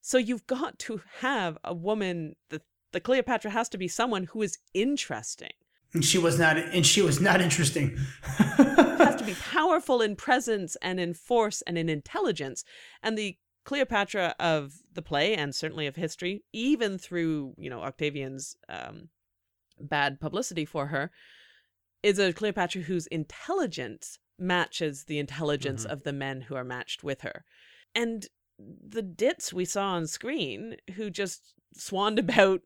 So 0.00 0.18
you've 0.18 0.46
got 0.46 0.78
to 0.80 1.02
have 1.20 1.58
a 1.64 1.74
woman 1.74 2.36
the 2.50 2.62
the 2.92 3.00
Cleopatra 3.00 3.50
has 3.50 3.68
to 3.70 3.78
be 3.78 3.88
someone 3.88 4.24
who 4.24 4.42
is 4.42 4.58
interesting. 4.74 5.52
And 5.94 6.04
she 6.04 6.18
was 6.18 6.38
not, 6.38 6.56
and 6.56 6.86
she 6.86 7.02
was 7.02 7.20
not 7.20 7.40
interesting. 7.40 7.98
Have 8.22 9.16
to 9.18 9.24
be 9.24 9.34
powerful 9.52 10.00
in 10.00 10.16
presence 10.16 10.76
and 10.80 10.98
in 10.98 11.12
force 11.14 11.62
and 11.66 11.76
in 11.76 11.88
intelligence. 11.88 12.64
And 13.02 13.18
the 13.18 13.36
Cleopatra 13.64 14.34
of 14.40 14.72
the 14.92 15.02
play 15.02 15.34
and 15.36 15.54
certainly 15.54 15.86
of 15.86 15.96
history, 15.96 16.44
even 16.52 16.98
through, 16.98 17.54
you 17.58 17.68
know, 17.70 17.82
Octavian's 17.82 18.56
um, 18.68 19.08
bad 19.78 20.18
publicity 20.18 20.64
for 20.64 20.86
her, 20.86 21.10
is 22.02 22.18
a 22.18 22.32
Cleopatra 22.32 22.82
whose 22.82 23.06
intelligence 23.08 24.18
matches 24.38 25.04
the 25.04 25.18
intelligence 25.18 25.84
Mhm. 25.86 25.90
of 25.92 26.02
the 26.02 26.12
men 26.12 26.40
who 26.42 26.54
are 26.56 26.64
matched 26.64 27.04
with 27.04 27.20
her. 27.20 27.44
And 27.94 28.26
the 28.58 29.02
dits 29.02 29.52
we 29.52 29.64
saw 29.64 29.90
on 29.92 30.06
screen 30.06 30.76
who 30.96 31.10
just 31.10 31.54
swanned 31.74 32.18
about 32.18 32.62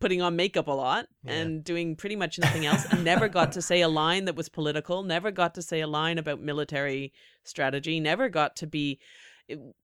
putting 0.00 0.22
on 0.22 0.34
makeup 0.36 0.66
a 0.66 0.72
lot 0.72 1.06
Yeah. 1.22 1.32
and 1.32 1.62
doing 1.62 1.94
pretty 1.94 2.16
much 2.16 2.38
nothing 2.38 2.66
else 2.66 2.84
and 2.90 3.04
never 3.12 3.28
got 3.28 3.52
to 3.52 3.62
say 3.62 3.80
a 3.82 3.88
line 3.88 4.24
that 4.24 4.34
was 4.36 4.48
political, 4.48 5.02
never 5.02 5.30
got 5.30 5.54
to 5.54 5.62
say 5.62 5.80
a 5.80 5.86
line 5.86 6.18
about 6.18 6.40
military 6.40 7.12
strategy, 7.44 8.00
never 8.00 8.28
got 8.28 8.56
to 8.56 8.66
be 8.66 8.98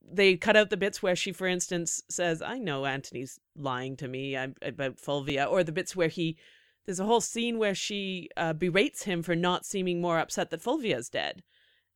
they 0.01 0.37
cut 0.37 0.57
out 0.57 0.71
the 0.71 0.77
bits 0.77 1.03
where 1.03 1.17
she 1.17 1.33
for 1.33 1.49
instance 1.49 2.01
says 2.09 2.41
i 2.41 2.57
know 2.57 2.85
antony's 2.85 3.41
lying 3.57 3.97
to 3.97 4.07
me 4.07 4.37
about 4.63 4.97
fulvia 4.97 5.45
or 5.45 5.65
the 5.65 5.73
bits 5.73 5.97
where 5.97 6.07
he 6.07 6.37
there's 6.85 7.01
a 7.01 7.05
whole 7.05 7.21
scene 7.21 7.59
where 7.59 7.75
she 7.75 8.29
uh, 8.37 8.53
berates 8.53 9.03
him 9.03 9.25
for 9.25 9.35
not 9.35 9.67
seeming 9.67 10.01
more 10.01 10.21
upset 10.21 10.51
that 10.51 10.63
fulvia's 10.63 11.09
dead 11.09 11.43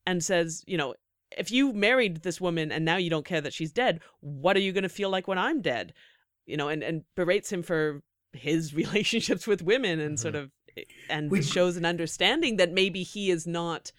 and 0.04 0.24
says, 0.24 0.64
you 0.66 0.76
know, 0.76 0.94
if 1.38 1.52
you 1.52 1.72
married 1.72 2.22
this 2.22 2.40
woman 2.40 2.72
and 2.72 2.84
now 2.84 2.96
you 2.96 3.08
don't 3.08 3.24
care 3.24 3.40
that 3.40 3.52
she's 3.54 3.70
dead, 3.70 4.00
what 4.18 4.56
are 4.56 4.60
you 4.60 4.72
going 4.72 4.82
to 4.82 4.88
feel 4.88 5.08
like 5.08 5.28
when 5.28 5.38
I'm 5.38 5.60
dead? 5.62 5.92
You 6.44 6.56
know, 6.56 6.68
and, 6.68 6.82
and 6.82 7.04
berates 7.14 7.52
him 7.52 7.62
for 7.62 8.02
his 8.32 8.74
relationships 8.74 9.46
with 9.46 9.62
women 9.62 10.00
and 10.00 10.16
mm-hmm. 10.16 10.22
sort 10.22 10.34
of, 10.34 10.50
and 11.08 11.30
we, 11.30 11.42
shows 11.42 11.76
an 11.76 11.84
understanding 11.84 12.56
that 12.56 12.72
maybe 12.72 13.02
he 13.02 13.30
is 13.30 13.46
not 13.46 13.92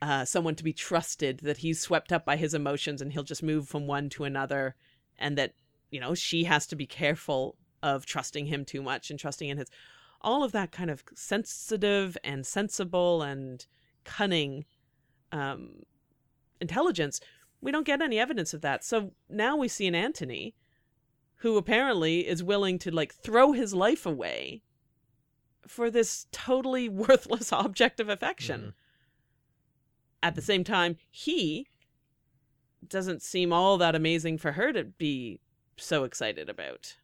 uh, 0.00 0.24
someone 0.24 0.54
to 0.56 0.64
be 0.64 0.72
trusted, 0.72 1.40
that 1.40 1.58
he's 1.58 1.80
swept 1.80 2.12
up 2.12 2.24
by 2.24 2.36
his 2.36 2.54
emotions 2.54 3.00
and 3.00 3.12
he'll 3.12 3.22
just 3.22 3.42
move 3.42 3.68
from 3.68 3.86
one 3.86 4.08
to 4.10 4.24
another, 4.24 4.74
and 5.18 5.38
that, 5.38 5.54
you 5.90 6.00
know, 6.00 6.14
she 6.14 6.44
has 6.44 6.66
to 6.66 6.76
be 6.76 6.86
careful 6.86 7.56
of 7.82 8.06
trusting 8.06 8.46
him 8.46 8.64
too 8.64 8.82
much 8.82 9.10
and 9.10 9.18
trusting 9.18 9.48
in 9.48 9.58
his. 9.58 9.68
All 10.20 10.44
of 10.44 10.52
that 10.52 10.72
kind 10.72 10.90
of 10.90 11.04
sensitive 11.14 12.16
and 12.24 12.46
sensible 12.46 13.22
and 13.22 13.64
cunning 14.04 14.64
um, 15.32 15.82
intelligence, 16.60 17.20
we 17.60 17.72
don't 17.72 17.86
get 17.86 18.02
any 18.02 18.18
evidence 18.18 18.54
of 18.54 18.60
that. 18.62 18.84
So 18.84 19.12
now 19.28 19.56
we 19.56 19.68
see 19.68 19.86
an 19.86 19.94
Antony 19.94 20.54
who 21.42 21.56
apparently 21.56 22.28
is 22.28 22.40
willing 22.40 22.78
to 22.78 22.88
like 22.88 23.12
throw 23.12 23.50
his 23.50 23.74
life 23.74 24.06
away 24.06 24.62
for 25.66 25.90
this 25.90 26.26
totally 26.30 26.88
worthless 26.88 27.52
object 27.52 27.98
of 27.98 28.08
affection. 28.08 28.60
Mm. 28.60 28.72
At 30.22 30.34
the 30.36 30.42
same 30.42 30.62
time, 30.62 30.96
he 31.10 31.66
doesn't 32.88 33.22
seem 33.22 33.52
all 33.52 33.76
that 33.78 33.96
amazing 33.96 34.38
for 34.38 34.52
her 34.52 34.72
to 34.72 34.84
be 34.84 35.40
so 35.76 36.04
excited 36.04 36.48
about. 36.48 36.94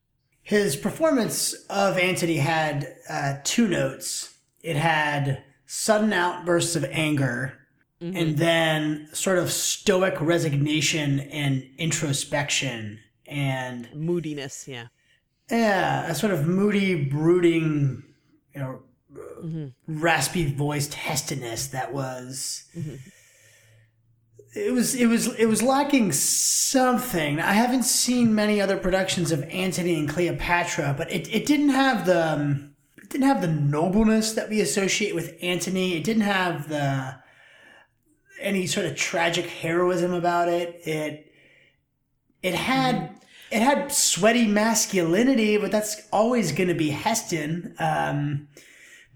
His 0.41 0.77
performance 0.77 1.55
of 1.69 1.99
Antony 1.99 2.37
had 2.37 2.95
uh, 3.11 3.39
two 3.43 3.67
notes. 3.67 4.39
It 4.63 4.77
had 4.77 5.43
sudden 5.67 6.13
outbursts 6.13 6.77
of 6.77 6.85
anger 6.85 7.59
mm-hmm. 8.01 8.17
and 8.17 8.39
then 8.39 9.09
sort 9.13 9.39
of 9.39 9.51
stoic 9.51 10.21
resignation 10.21 11.19
and 11.19 11.69
introspection 11.77 13.01
and 13.29 13.89
moodiness. 13.95 14.67
Yeah. 14.67 14.87
Yeah, 15.51 16.07
a 16.07 16.15
sort 16.15 16.33
of 16.33 16.47
moody, 16.47 17.05
brooding, 17.05 18.03
you 18.55 18.61
know, 18.61 18.83
mm-hmm. 19.15 19.69
raspy 19.87 20.53
voiced 20.53 20.95
hestiness 20.95 21.69
that 21.69 21.93
was. 21.93 22.65
Mm-hmm. 22.77 22.97
It 24.55 24.73
was 24.73 24.95
it 24.95 25.07
was 25.07 25.35
it 25.35 25.47
was 25.47 25.63
lacking 25.63 26.13
something. 26.13 27.39
I 27.39 27.53
haven't 27.53 27.85
seen 27.85 28.35
many 28.35 28.61
other 28.61 28.77
productions 28.77 29.31
of 29.31 29.43
Antony 29.45 29.99
and 29.99 30.09
Cleopatra, 30.09 30.95
but 30.97 31.13
it, 31.13 31.33
it 31.33 31.47
didn't 31.47 31.69
have 31.69 32.07
the 32.07 32.33
um, 32.33 32.75
it 32.97 33.09
didn't 33.09 33.27
have 33.27 33.41
the 33.41 33.49
nobleness 33.49 34.33
that 34.33 34.49
we 34.49 34.61
associate 34.61 35.15
with 35.15 35.37
Antony. 35.43 35.97
It 35.97 36.05
didn't 36.05 36.23
have 36.23 36.69
the 36.69 37.17
any 38.41 38.67
sort 38.67 38.87
of 38.87 38.97
tragic 38.97 39.47
heroism 39.47 40.13
about 40.13 40.49
it. 40.49 40.81
It 40.87 41.33
it 42.43 42.55
had 42.55 42.97
mm-hmm. 42.97 43.18
It 43.51 43.63
had 43.63 43.93
sweaty 43.93 44.47
masculinity, 44.47 45.57
but 45.57 45.71
that's 45.71 46.07
always 46.13 46.53
going 46.53 46.69
to 46.69 46.75
be 46.75 46.91
Heston. 46.91 47.75
Um, 47.79 48.49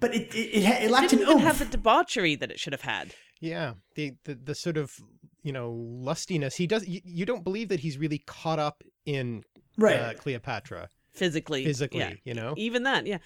but 0.01 0.14
it 0.14 0.35
it, 0.35 0.62
it, 0.62 0.85
it 0.85 0.90
lacked 0.90 1.11
didn't 1.11 1.27
an 1.27 1.31
even 1.31 1.42
have 1.42 1.59
the 1.59 1.64
debauchery 1.64 2.35
that 2.37 2.51
it 2.51 2.59
should 2.59 2.73
have 2.73 2.83
had. 2.83 3.14
Yeah, 3.40 3.75
the, 3.95 4.14
the 4.25 4.35
the 4.35 4.55
sort 4.55 4.77
of 4.77 4.95
you 5.42 5.53
know 5.53 5.73
lustiness. 5.73 6.57
He 6.57 6.66
does. 6.66 6.87
You, 6.87 7.01
you 7.05 7.27
don't 7.27 7.45
believe 7.45 7.68
that 7.68 7.81
he's 7.81 7.99
really 7.99 8.18
caught 8.27 8.59
up 8.59 8.83
in 9.07 9.45
right. 9.79 9.97
Uh, 9.97 10.14
Cleopatra 10.14 10.88
physically 11.12 11.62
physically 11.62 12.01
yeah. 12.01 12.14
you 12.25 12.33
know 12.33 12.55
even 12.57 12.85
that 12.85 13.07
yeah 13.07 13.18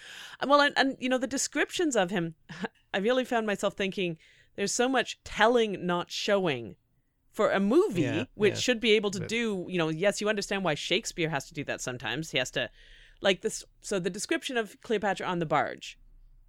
well 0.45 0.61
and, 0.61 0.77
and 0.77 0.97
you 0.99 1.09
know 1.09 1.19
the 1.19 1.27
descriptions 1.29 1.95
of 1.95 2.11
him 2.11 2.35
i 2.95 2.99
really 2.99 3.25
found 3.25 3.47
myself 3.47 3.75
thinking 3.75 4.19
there's 4.57 4.73
so 4.73 4.89
much 4.89 5.19
telling, 5.23 5.87
not 5.87 6.11
showing 6.11 6.77
for 7.37 7.51
a 7.51 7.61
movie, 7.61 8.01
yeah, 8.01 8.25
which 8.35 8.55
yeah. 8.55 8.61
should 8.61 8.81
be 8.81 8.93
able 8.93 9.11
to 9.11 9.21
but... 9.21 9.29
do, 9.29 9.67
you 9.69 9.77
know, 9.77 9.91
yes, 9.91 10.23
you 10.23 10.29
understand 10.29 10.65
why 10.65 10.75
Shakespeare 10.75 11.29
has 11.29 11.47
to 11.49 11.55
do 11.55 11.63
that 11.65 11.83
sometimes. 11.83 12.31
He 12.31 12.39
has 12.39 12.51
to, 12.53 12.71
like 13.21 13.43
this. 13.43 13.63
So 13.83 13.99
the 13.99 14.09
description 14.09 14.57
of 14.57 14.81
Cleopatra 14.81 15.27
on 15.27 15.39
the 15.39 15.47
barge, 15.47 15.99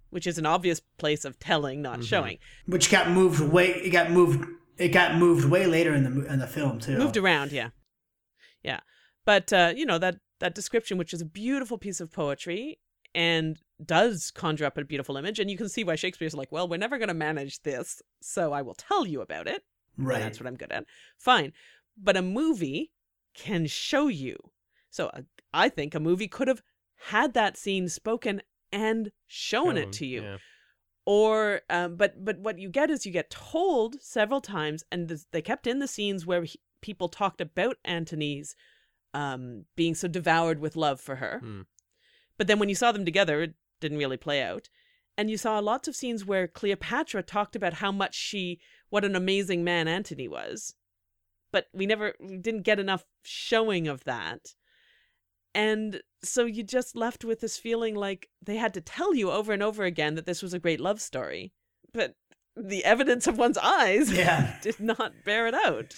which 0.08 0.26
is 0.26 0.38
an 0.38 0.46
obvious 0.46 0.80
place 0.96 1.26
of 1.26 1.38
telling, 1.38 1.82
not 1.82 1.98
mm-hmm. 1.98 2.04
showing, 2.04 2.38
which 2.66 2.90
got 2.90 3.10
moved 3.10 3.40
way, 3.40 3.68
it 3.68 3.90
got 3.90 4.10
moved, 4.10 4.48
it 4.78 4.88
got 4.88 5.16
moved 5.16 5.44
way 5.44 5.66
later 5.66 5.94
in 5.94 6.04
the 6.04 6.32
in 6.32 6.38
the 6.38 6.46
film 6.46 6.80
too. 6.80 6.96
Moved 6.96 7.18
around, 7.18 7.52
yeah, 7.52 7.68
yeah. 8.62 8.80
But 9.26 9.52
uh, 9.52 9.74
you 9.76 9.84
know 9.84 9.98
that 9.98 10.16
that 10.40 10.54
description, 10.54 10.96
which 10.96 11.12
is 11.12 11.20
a 11.20 11.26
beautiful 11.26 11.76
piece 11.76 12.00
of 12.00 12.10
poetry, 12.10 12.78
and 13.14 13.60
does 13.84 14.30
conjure 14.30 14.64
up 14.64 14.78
a 14.78 14.84
beautiful 14.84 15.18
image. 15.18 15.38
And 15.38 15.50
you 15.50 15.58
can 15.58 15.68
see 15.68 15.84
why 15.84 15.96
Shakespeare's 15.96 16.34
like, 16.34 16.50
well, 16.50 16.66
we're 16.66 16.78
never 16.78 16.96
going 16.96 17.08
to 17.08 17.14
manage 17.14 17.62
this, 17.62 18.00
so 18.22 18.54
I 18.54 18.62
will 18.62 18.74
tell 18.74 19.06
you 19.06 19.20
about 19.20 19.46
it. 19.46 19.64
Right. 20.06 20.20
that's 20.20 20.40
what 20.40 20.46
I'm 20.46 20.56
good 20.56 20.72
at. 20.72 20.84
Fine. 21.16 21.52
But 21.96 22.16
a 22.16 22.22
movie 22.22 22.92
can 23.34 23.66
show 23.66 24.08
you. 24.08 24.36
So 24.90 25.08
uh, 25.08 25.22
I 25.52 25.68
think 25.68 25.94
a 25.94 26.00
movie 26.00 26.28
could 26.28 26.48
have 26.48 26.62
had 27.10 27.34
that 27.34 27.56
scene 27.56 27.88
spoken 27.88 28.42
and 28.72 29.10
shown 29.26 29.76
it 29.76 29.92
to 29.92 30.06
you. 30.06 30.22
Yeah. 30.22 30.36
Or, 31.06 31.62
um, 31.70 31.96
but 31.96 32.22
but 32.22 32.38
what 32.38 32.58
you 32.58 32.68
get 32.68 32.90
is 32.90 33.06
you 33.06 33.12
get 33.12 33.30
told 33.30 33.96
several 34.02 34.42
times, 34.42 34.84
and 34.92 35.08
this, 35.08 35.24
they 35.32 35.40
kept 35.40 35.66
in 35.66 35.78
the 35.78 35.88
scenes 35.88 36.26
where 36.26 36.44
he, 36.44 36.60
people 36.82 37.08
talked 37.08 37.40
about 37.40 37.76
Antony's 37.84 38.54
um, 39.14 39.64
being 39.74 39.94
so 39.94 40.06
devoured 40.06 40.60
with 40.60 40.76
love 40.76 41.00
for 41.00 41.16
her. 41.16 41.40
Mm. 41.42 41.64
But 42.36 42.46
then 42.46 42.58
when 42.58 42.68
you 42.68 42.74
saw 42.74 42.92
them 42.92 43.06
together, 43.06 43.42
it 43.42 43.54
didn't 43.80 43.98
really 43.98 44.18
play 44.18 44.42
out. 44.42 44.68
And 45.18 45.28
you 45.28 45.36
saw 45.36 45.58
lots 45.58 45.88
of 45.88 45.96
scenes 45.96 46.24
where 46.24 46.46
Cleopatra 46.46 47.24
talked 47.24 47.56
about 47.56 47.74
how 47.74 47.90
much 47.90 48.14
she, 48.14 48.60
what 48.88 49.04
an 49.04 49.16
amazing 49.16 49.64
man 49.64 49.88
Antony 49.88 50.28
was. 50.28 50.76
But 51.50 51.66
we 51.72 51.86
never, 51.86 52.14
we 52.20 52.38
didn't 52.38 52.62
get 52.62 52.78
enough 52.78 53.04
showing 53.24 53.88
of 53.88 54.04
that. 54.04 54.54
And 55.56 56.02
so 56.22 56.44
you 56.44 56.62
just 56.62 56.94
left 56.94 57.24
with 57.24 57.40
this 57.40 57.58
feeling 57.58 57.96
like 57.96 58.28
they 58.40 58.56
had 58.56 58.72
to 58.74 58.80
tell 58.80 59.12
you 59.12 59.32
over 59.32 59.52
and 59.52 59.62
over 59.62 59.82
again 59.82 60.14
that 60.14 60.24
this 60.24 60.40
was 60.40 60.54
a 60.54 60.58
great 60.60 60.78
love 60.78 61.00
story. 61.00 61.52
But 61.92 62.14
the 62.54 62.84
evidence 62.84 63.26
of 63.26 63.38
one's 63.38 63.58
eyes 63.58 64.12
yeah. 64.12 64.56
did 64.62 64.78
not 64.78 65.24
bear 65.24 65.48
it 65.48 65.54
out 65.54 65.96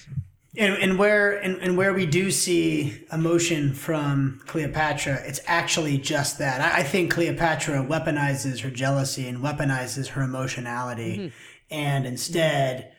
and, 0.57 0.75
and 0.75 0.99
where 0.99 1.37
and, 1.37 1.57
and 1.59 1.77
where 1.77 1.95
we 1.95 2.07
do 2.07 2.31
see 2.31 3.05
emotion 3.13 3.73
from 3.73 4.41
Cleopatra, 4.47 5.23
it's 5.25 5.41
actually 5.47 5.99
just 5.99 6.39
that. 6.39 6.61
I, 6.61 6.81
I 6.81 6.83
think 6.83 7.13
Cleopatra 7.13 7.85
weaponizes 7.85 8.61
her 8.61 8.71
jealousy 8.71 9.29
and 9.29 9.39
weaponizes 9.39 10.09
her 10.09 10.23
emotionality, 10.23 11.17
mm-hmm. 11.17 11.29
and 11.71 12.07
instead 12.07 12.93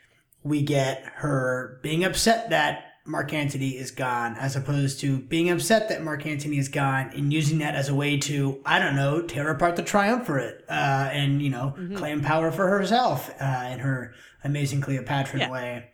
we 0.43 0.61
get 0.61 1.03
her 1.15 1.79
being 1.83 2.03
upset 2.03 2.49
that 2.49 2.85
Mark 3.05 3.33
Antony 3.33 3.69
is 3.69 3.91
gone, 3.91 4.35
as 4.37 4.55
opposed 4.55 4.99
to 5.01 5.17
being 5.17 5.49
upset 5.49 5.89
that 5.89 6.03
Mark 6.03 6.25
Antony 6.25 6.57
is 6.57 6.67
gone 6.67 7.11
and 7.15 7.33
using 7.33 7.57
that 7.59 7.73
as 7.73 7.89
a 7.89 7.95
way 7.95 8.17
to, 8.17 8.61
I 8.65 8.79
don't 8.79 8.95
know, 8.95 9.21
tear 9.23 9.49
apart 9.49 9.75
the 9.75 9.83
triumvirate 9.83 10.63
uh, 10.69 11.09
and, 11.11 11.41
you 11.41 11.49
know, 11.49 11.73
mm-hmm. 11.77 11.95
claim 11.95 12.21
power 12.21 12.51
for 12.51 12.67
herself 12.67 13.31
uh, 13.41 13.69
in 13.71 13.79
her 13.79 14.13
amazing 14.43 14.81
Cleopatra 14.81 15.39
yeah. 15.39 15.51
way. 15.51 15.90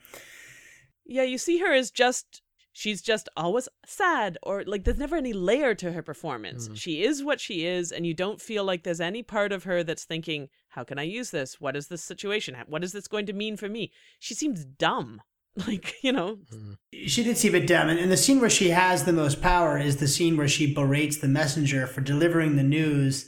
Yeah, 1.07 1.23
you 1.23 1.37
see 1.37 1.59
her 1.59 1.73
as 1.73 1.89
just 1.89 2.41
she's 2.77 3.01
just 3.01 3.27
always 3.35 3.67
sad 3.87 4.37
or 4.43 4.63
like 4.65 4.83
there's 4.83 4.99
never 4.99 5.15
any 5.15 5.33
layer 5.33 5.73
to 5.73 5.93
her 5.93 6.03
performance. 6.03 6.67
Mm. 6.67 6.77
She 6.77 7.03
is 7.03 7.23
what 7.23 7.41
she 7.41 7.65
is 7.65 7.91
and 7.91 8.05
you 8.05 8.13
don't 8.13 8.39
feel 8.39 8.63
like 8.63 8.83
there's 8.83 9.01
any 9.01 9.23
part 9.23 9.51
of 9.51 9.63
her 9.63 9.83
that's 9.83 10.03
thinking, 10.03 10.49
how 10.69 10.83
can 10.83 10.99
I 10.99 11.03
use 11.03 11.31
this? 11.31 11.59
What 11.59 11.75
is 11.75 11.87
this 11.87 12.03
situation? 12.03 12.55
What 12.67 12.83
is 12.83 12.91
this 12.91 13.07
going 13.07 13.25
to 13.25 13.33
mean 13.33 13.57
for 13.57 13.67
me? 13.67 13.91
She 14.19 14.35
seems 14.35 14.63
dumb. 14.63 15.21
Like, 15.67 15.95
you 16.03 16.11
know. 16.11 16.37
Mm. 16.53 16.77
She 17.07 17.23
did 17.23 17.35
seem 17.35 17.55
a 17.55 17.59
bit 17.59 17.67
dumb. 17.67 17.89
And, 17.89 17.97
and 17.97 18.11
the 18.11 18.15
scene 18.15 18.39
where 18.39 18.47
she 18.47 18.69
has 18.69 19.05
the 19.05 19.11
most 19.11 19.41
power 19.41 19.79
is 19.79 19.97
the 19.97 20.07
scene 20.07 20.37
where 20.37 20.47
she 20.47 20.71
berates 20.71 21.17
the 21.17 21.27
messenger 21.27 21.87
for 21.87 21.99
delivering 21.99 22.57
the 22.57 22.63
news 22.63 23.27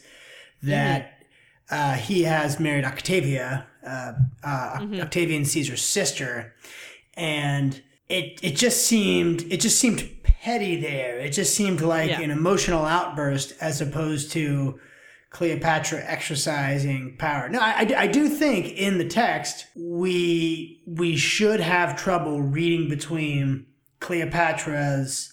that 0.62 1.24
mm. 1.72 1.76
uh, 1.76 1.94
he 1.94 2.26
has 2.26 2.60
married 2.60 2.86
Octavia, 2.86 3.66
uh, 3.84 4.14
uh, 4.44 4.78
mm-hmm. 4.78 5.02
Octavian 5.02 5.44
Caesar's 5.44 5.84
sister 5.84 6.54
and 7.16 7.82
it 8.08 8.40
it 8.42 8.56
just 8.56 8.86
seemed 8.86 9.42
it 9.50 9.60
just 9.60 9.80
seemed 9.80 10.10
petty 10.24 10.80
there. 10.80 11.20
It 11.20 11.32
just 11.32 11.56
seemed 11.56 11.82
like 11.82 12.10
yeah. 12.10 12.22
an 12.22 12.32
emotional 12.32 12.86
outburst 12.86 13.54
as 13.62 13.82
opposed 13.82 14.32
to 14.32 14.80
Cleopatra 15.30 16.04
exercising 16.04 17.16
power. 17.18 17.50
No, 17.50 17.60
I, 17.60 17.94
I 17.96 18.08
do 18.08 18.28
think 18.28 18.74
in 18.74 18.98
the 18.98 19.08
text 19.08 19.68
we 19.76 20.82
we 20.88 21.16
should 21.16 21.60
have 21.60 21.96
trouble 21.96 22.42
reading 22.42 22.90
between 22.90 23.68
Cleopatra's 24.00 25.32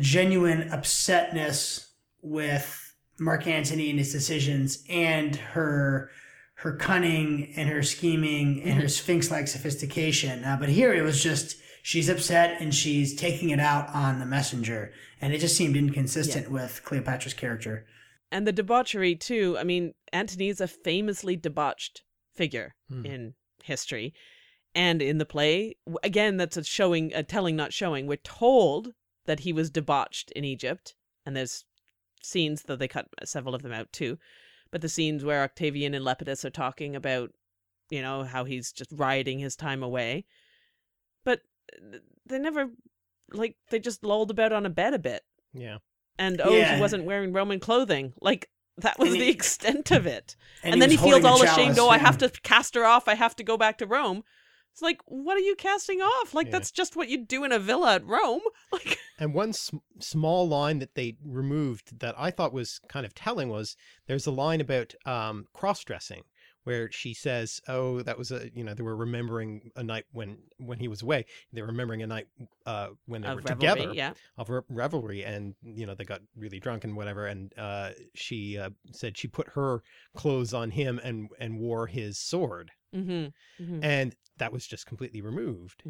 genuine 0.00 0.70
upsetness 0.70 1.88
with 2.22 2.94
Mark 3.18 3.46
Antony 3.46 3.90
and 3.90 3.98
his 3.98 4.12
decisions 4.12 4.84
and 4.88 5.36
her 5.36 6.10
her 6.58 6.72
cunning 6.72 7.52
and 7.56 7.68
her 7.68 7.84
scheming 7.84 8.60
and 8.64 8.80
her 8.82 8.88
sphinx 8.88 9.30
like 9.30 9.46
sophistication. 9.46 10.44
Uh, 10.44 10.56
but 10.58 10.68
here 10.68 10.92
it 10.92 11.02
was 11.02 11.22
just 11.22 11.56
she's 11.82 12.08
upset 12.08 12.60
and 12.60 12.74
she's 12.74 13.14
taking 13.14 13.50
it 13.50 13.60
out 13.60 13.88
on 13.94 14.18
the 14.18 14.26
messenger. 14.26 14.92
And 15.20 15.32
it 15.32 15.38
just 15.38 15.56
seemed 15.56 15.76
inconsistent 15.76 16.46
yeah. 16.46 16.52
with 16.52 16.82
Cleopatra's 16.84 17.34
character. 17.34 17.86
And 18.32 18.44
the 18.44 18.52
debauchery, 18.52 19.14
too. 19.14 19.56
I 19.58 19.62
mean, 19.62 19.94
Antony 20.12 20.48
is 20.48 20.60
a 20.60 20.66
famously 20.66 21.36
debauched 21.36 22.02
figure 22.34 22.74
mm. 22.92 23.06
in 23.06 23.34
history. 23.62 24.12
And 24.74 25.00
in 25.00 25.18
the 25.18 25.24
play, 25.24 25.76
again, 26.02 26.38
that's 26.38 26.56
a 26.56 26.64
showing, 26.64 27.12
a 27.14 27.22
telling, 27.22 27.54
not 27.54 27.72
showing. 27.72 28.06
We're 28.06 28.16
told 28.16 28.88
that 29.26 29.40
he 29.40 29.52
was 29.52 29.70
debauched 29.70 30.32
in 30.32 30.44
Egypt, 30.44 30.94
and 31.24 31.36
there's 31.36 31.64
scenes, 32.22 32.64
though 32.64 32.76
they 32.76 32.88
cut 32.88 33.06
several 33.24 33.54
of 33.54 33.62
them 33.62 33.72
out 33.72 33.92
too, 33.92 34.18
but 34.70 34.80
the 34.80 34.88
scenes 34.88 35.24
where 35.24 35.42
Octavian 35.42 35.94
and 35.94 36.04
Lepidus 36.04 36.44
are 36.44 36.50
talking 36.50 36.94
about, 36.96 37.30
you 37.90 38.02
know, 38.02 38.24
how 38.24 38.44
he's 38.44 38.72
just 38.72 38.90
riding 38.92 39.38
his 39.38 39.56
time 39.56 39.82
away. 39.82 40.24
But 41.24 41.40
uh, 41.72 41.98
they 42.26 42.38
never, 42.38 42.70
like, 43.32 43.56
they 43.70 43.78
just 43.78 44.04
lolled 44.04 44.30
about 44.30 44.52
on 44.52 44.66
a 44.66 44.70
bed 44.70 44.94
a 44.94 44.98
bit. 44.98 45.22
Yeah. 45.54 45.78
And 46.18 46.40
oh, 46.44 46.50
Yeah. 46.50 46.74
he 46.76 46.80
wasn't 46.80 47.04
wearing 47.04 47.32
Roman 47.32 47.60
clothing. 47.60 48.12
Like, 48.20 48.48
that 48.76 48.98
was 48.98 49.12
And 49.12 49.20
the 49.20 49.28
extent 49.36 49.90
of 49.90 50.06
it. 50.06 50.36
And, 50.62 50.74
And, 50.74 50.82
then 50.82 50.90
he 50.90 50.96
feels 50.96 51.24
all 51.24 51.38
chalice, 51.38 51.52
ashamed. 51.52 51.78
Oh, 51.78 51.88
I 51.88 51.98
have 51.98 52.18
to 52.18 52.28
cast 52.42 52.74
her 52.74 52.84
off. 52.84 53.08
I 53.08 53.14
have 53.14 53.34
to 53.36 53.44
go 53.44 53.56
back 53.56 53.78
to 53.78 53.86
Rome. 53.86 54.22
It's 54.72 54.82
like, 54.82 55.00
what 55.06 55.36
are 55.36 55.40
you 55.40 55.56
casting 55.56 56.00
off? 56.00 56.34
Like, 56.34 56.46
Yeah. 56.46 56.52
that's 56.52 56.70
just 56.70 56.94
what 56.96 57.08
you 57.08 57.24
do 57.24 57.44
in 57.44 57.52
a 57.52 57.58
villa 57.58 57.94
at 57.96 58.06
Rome. 58.06 58.42
Like, 58.72 58.98
And 59.18 59.34
one 59.34 59.52
sm- 59.52 59.78
small 59.98 60.46
line 60.46 60.78
that 60.78 60.94
they 60.94 61.16
removed 61.24 61.98
that 62.00 62.14
I 62.18 62.30
thought 62.30 62.52
was 62.52 62.80
kind 62.88 63.04
of 63.06 63.14
telling 63.14 63.48
was 63.48 63.76
there's 64.06 64.26
a 64.26 64.30
line 64.30 64.60
about 64.60 64.94
um, 65.06 65.46
cross 65.52 65.82
dressing 65.82 66.22
where 66.64 66.92
she 66.92 67.14
says, 67.14 67.62
"Oh, 67.66 68.02
that 68.02 68.18
was 68.18 68.30
a 68.30 68.50
you 68.54 68.62
know 68.62 68.74
they 68.74 68.82
were 68.82 68.94
remembering 68.94 69.70
a 69.74 69.82
night 69.82 70.04
when 70.12 70.36
when 70.58 70.78
he 70.78 70.86
was 70.86 71.00
away. 71.00 71.24
They 71.50 71.62
were 71.62 71.68
remembering 71.68 72.02
a 72.02 72.06
night 72.06 72.26
uh, 72.66 72.88
when 73.06 73.22
they 73.22 73.28
of 73.28 73.36
were 73.36 73.40
revelry, 73.40 73.76
together 73.76 73.94
yeah. 73.94 74.12
of 74.36 74.50
re- 74.50 74.60
revelry, 74.68 75.24
and 75.24 75.54
you 75.62 75.86
know 75.86 75.94
they 75.94 76.04
got 76.04 76.20
really 76.36 76.60
drunk 76.60 76.84
and 76.84 76.94
whatever. 76.94 77.26
And 77.26 77.52
uh, 77.58 77.90
she 78.14 78.58
uh, 78.58 78.70
said 78.92 79.16
she 79.16 79.28
put 79.28 79.48
her 79.54 79.82
clothes 80.14 80.52
on 80.52 80.70
him 80.72 81.00
and 81.02 81.30
and 81.40 81.58
wore 81.58 81.86
his 81.86 82.18
sword, 82.18 82.70
Mm-hmm. 82.94 83.62
mm-hmm. 83.64 83.82
and 83.82 84.14
that 84.38 84.52
was 84.52 84.66
just 84.66 84.86
completely 84.86 85.20
removed. 85.20 85.82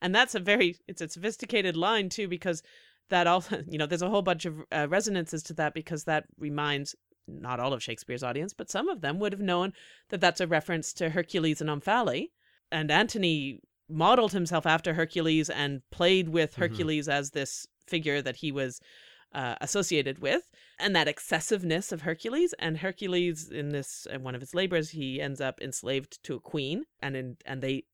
and 0.00 0.14
that's 0.14 0.34
a 0.34 0.40
very 0.40 0.76
it's 0.88 1.00
a 1.02 1.08
sophisticated 1.08 1.76
line 1.76 2.08
too 2.08 2.28
because 2.28 2.62
that 3.10 3.26
also 3.26 3.62
you 3.68 3.78
know 3.78 3.86
there's 3.86 4.02
a 4.02 4.10
whole 4.10 4.22
bunch 4.22 4.44
of 4.44 4.60
uh, 4.72 4.86
resonances 4.88 5.42
to 5.42 5.54
that 5.54 5.74
because 5.74 6.04
that 6.04 6.24
reminds 6.38 6.94
not 7.28 7.60
all 7.60 7.72
of 7.72 7.82
shakespeare's 7.82 8.22
audience 8.22 8.52
but 8.52 8.70
some 8.70 8.88
of 8.88 9.00
them 9.00 9.18
would 9.18 9.32
have 9.32 9.40
known 9.40 9.72
that 10.08 10.20
that's 10.20 10.40
a 10.40 10.46
reference 10.46 10.92
to 10.92 11.10
hercules 11.10 11.60
and 11.60 11.70
omphale 11.70 12.26
and 12.70 12.90
antony 12.90 13.60
modeled 13.88 14.32
himself 14.32 14.66
after 14.66 14.94
hercules 14.94 15.48
and 15.50 15.82
played 15.90 16.28
with 16.30 16.54
Mhm. 16.54 16.58
hercules 16.58 17.08
as 17.08 17.30
this 17.30 17.66
figure 17.86 18.22
that 18.22 18.36
he 18.36 18.50
was 18.50 18.80
uh, 19.34 19.54
associated 19.60 20.18
with 20.20 20.48
and 20.78 20.94
that 20.94 21.08
excessiveness 21.08 21.92
of 21.92 22.02
hercules 22.02 22.52
and 22.58 22.78
hercules 22.78 23.48
in 23.50 23.70
this 23.70 24.06
in 24.12 24.22
one 24.22 24.34
of 24.34 24.40
his 24.40 24.54
labors 24.54 24.90
he 24.90 25.20
ends 25.20 25.40
up 25.40 25.60
enslaved 25.60 26.22
to 26.22 26.34
a 26.34 26.40
queen 26.40 26.84
and 27.00 27.16
in 27.16 27.36
and 27.46 27.62
they 27.62 27.84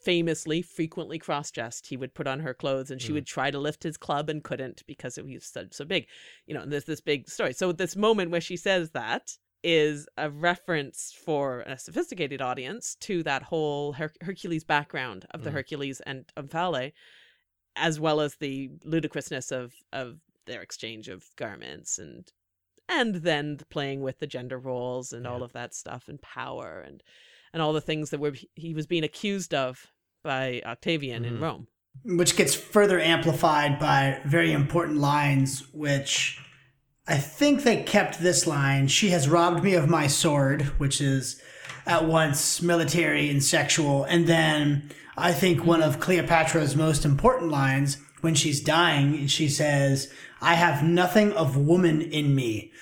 famously 0.00 0.62
frequently 0.62 1.18
cross-dressed 1.18 1.88
he 1.88 1.96
would 1.96 2.14
put 2.14 2.26
on 2.26 2.40
her 2.40 2.54
clothes 2.54 2.90
and 2.90 3.02
she 3.02 3.10
Mm. 3.10 3.14
would 3.14 3.26
try 3.26 3.50
to 3.50 3.58
lift 3.58 3.82
his 3.82 3.96
club 3.96 4.30
and 4.30 4.44
couldn't 4.44 4.82
because 4.86 5.16
he 5.16 5.22
was 5.34 5.44
so, 5.46 5.66
so 5.70 5.84
big 5.84 6.06
you 6.46 6.54
know 6.54 6.60
and 6.62 6.72
there's 6.72 6.84
this 6.84 7.00
big 7.00 7.28
story 7.28 7.52
so 7.52 7.72
this 7.72 7.96
moment 7.96 8.30
where 8.30 8.40
she 8.40 8.56
says 8.56 8.90
that 8.90 9.36
is 9.64 10.06
a 10.16 10.30
reference 10.30 11.12
for 11.24 11.62
a 11.62 11.76
sophisticated 11.76 12.40
audience 12.40 12.94
to 13.00 13.24
that 13.24 13.42
whole 13.42 13.92
Her- 13.94 14.12
hercules 14.22 14.62
background 14.62 15.26
of 15.32 15.42
the 15.42 15.50
Mm. 15.50 15.54
hercules 15.54 16.00
and 16.02 16.24
omphale 16.36 16.92
as 17.74 17.98
well 17.98 18.20
as 18.20 18.36
the 18.36 18.70
ludicrousness 18.84 19.50
of 19.50 19.74
of 19.92 20.20
their 20.48 20.62
exchange 20.62 21.08
of 21.08 21.24
garments 21.36 21.98
and 21.98 22.32
and 22.88 23.16
then 23.16 23.58
playing 23.70 24.00
with 24.00 24.18
the 24.18 24.26
gender 24.26 24.58
roles 24.58 25.12
and 25.12 25.26
all 25.26 25.42
of 25.42 25.52
that 25.52 25.74
stuff 25.74 26.08
and 26.08 26.20
power 26.22 26.82
and 26.86 27.02
and 27.52 27.62
all 27.62 27.72
the 27.72 27.80
things 27.80 28.10
that 28.10 28.18
were 28.20 28.34
he 28.54 28.74
was 28.74 28.86
being 28.86 29.04
accused 29.04 29.54
of 29.54 29.86
by 30.24 30.60
Octavian 30.66 31.24
in 31.24 31.36
Mhm. 31.38 31.40
Rome. 31.42 31.68
which 32.04 32.36
gets 32.36 32.54
further 32.54 33.00
amplified 33.00 33.78
by 33.78 34.20
very 34.24 34.52
important 34.52 34.98
lines 34.98 35.64
which 35.72 36.38
i 37.08 37.16
think 37.16 37.62
they 37.64 37.82
kept 37.82 38.20
this 38.20 38.46
line 38.46 38.86
she 38.86 39.08
has 39.10 39.28
robbed 39.28 39.64
me 39.64 39.74
of 39.74 39.88
my 39.88 40.06
sword 40.06 40.62
which 40.78 41.00
is 41.00 41.40
at 41.86 42.04
once 42.04 42.62
military 42.62 43.28
and 43.30 43.42
sexual 43.42 44.04
and 44.04 44.26
then 44.28 44.90
i 45.16 45.32
think 45.32 45.64
one 45.64 45.82
of 45.82 45.98
cleopatra's 45.98 46.76
most 46.76 47.04
important 47.04 47.50
lines 47.50 47.96
when 48.20 48.34
she's 48.34 48.60
dying 48.60 49.26
she 49.26 49.48
says 49.48 50.12
i 50.40 50.54
have 50.54 50.82
nothing 50.82 51.32
of 51.32 51.56
woman 51.56 52.00
in 52.02 52.34
me 52.34 52.72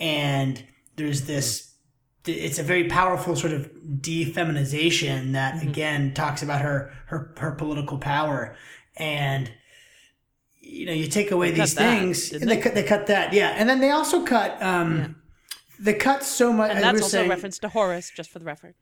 and 0.00 0.64
there's 0.96 1.22
this 1.22 1.74
it's 2.26 2.58
a 2.58 2.62
very 2.62 2.84
powerful 2.88 3.36
sort 3.36 3.52
of 3.52 3.70
defeminization 4.00 5.32
that 5.32 5.54
Mhm. 5.54 5.68
again 5.68 6.14
talks 6.14 6.42
about 6.42 6.60
her 6.60 6.92
her 7.06 7.32
her 7.38 7.52
political 7.52 7.98
power 7.98 8.56
and 8.96 9.50
you 10.60 10.86
know 10.86 10.92
you 10.92 11.06
take 11.08 11.30
away 11.30 11.50
They 11.50 11.60
these 11.60 11.74
that, 11.74 11.98
things 12.00 12.30
didn't 12.30 12.42
and 12.42 12.50
they 12.50 12.56
they? 12.56 12.62
cut 12.62 12.74
they 12.74 12.82
cut 12.82 13.06
that 13.06 13.32
yeah 13.32 13.50
and 13.56 13.68
then 13.68 13.80
they 13.80 13.90
also 13.90 14.24
cut 14.24 14.60
um 14.62 14.98
Yeah. 14.98 15.08
they 15.78 15.94
cut 15.94 16.24
so 16.24 16.52
much 16.52 16.70
And 16.72 16.82
that's 16.82 17.00
also 17.02 17.08
saying, 17.18 17.26
a 17.26 17.34
reference 17.34 17.58
to 17.60 17.68
Horace, 17.68 18.10
just 18.16 18.30
for 18.30 18.38
the 18.38 18.44
record. 18.44 18.74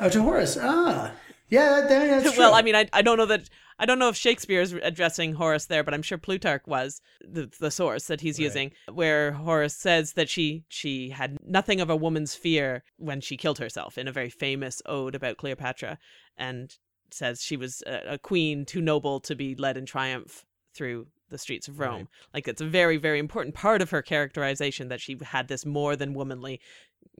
oh 0.00 0.08
to 0.08 0.22
Horace 0.22 0.58
ah 0.60 1.12
yeah 1.48 1.80
that, 1.80 1.88
that- 1.88 2.24
that's 2.24 2.36
well. 2.42 2.54
I 2.54 2.62
mean, 2.62 2.74
I, 2.74 2.88
I 2.92 3.02
don't 3.02 3.16
know 3.18 3.26
that 3.26 3.48
I 3.78 3.86
don't 3.86 3.98
know 3.98 4.08
if 4.08 4.16
Shakespeare 4.16 4.60
is 4.60 4.72
addressing 4.72 5.34
Horace 5.34 5.66
there, 5.66 5.84
but 5.84 5.94
I'm 5.94 6.02
sure 6.02 6.18
Plutarch 6.18 6.66
was 6.66 7.00
the 7.20 7.50
the 7.60 7.70
source 7.70 8.06
that 8.06 8.20
he's 8.20 8.38
Right. 8.38 8.44
using, 8.44 8.72
where 8.92 9.32
Horace 9.32 9.76
says 9.76 10.14
that 10.14 10.28
she 10.28 10.64
she 10.68 11.10
had 11.10 11.38
nothing 11.46 11.80
of 11.80 11.90
a 11.90 11.96
woman's 11.96 12.34
fear 12.34 12.82
when 12.96 13.20
she 13.20 13.36
killed 13.36 13.58
herself 13.58 13.96
in 13.96 14.08
a 14.08 14.12
very 14.12 14.30
famous 14.30 14.82
ode 14.86 15.14
about 15.14 15.36
Cleopatra, 15.36 15.98
and 16.36 16.76
says 17.10 17.42
she 17.42 17.56
was 17.56 17.82
a, 17.86 18.14
a 18.14 18.18
queen 18.18 18.64
too 18.66 18.80
noble 18.80 19.20
to 19.20 19.34
be 19.34 19.54
led 19.54 19.76
in 19.76 19.86
triumph 19.86 20.44
through 20.74 21.06
the 21.30 21.38
streets 21.38 21.68
of 21.68 21.78
Rome. 21.80 21.94
Right. 21.96 22.06
Like 22.34 22.48
it's 22.48 22.60
a 22.60 22.66
very 22.68 22.96
very 22.96 23.18
important 23.18 23.54
part 23.54 23.82
of 23.82 23.90
her 23.90 24.02
characterization 24.02 24.88
that 24.88 25.00
she 25.00 25.16
had 25.22 25.48
this 25.48 25.64
more 25.66 25.96
than 25.96 26.14
womanly 26.14 26.60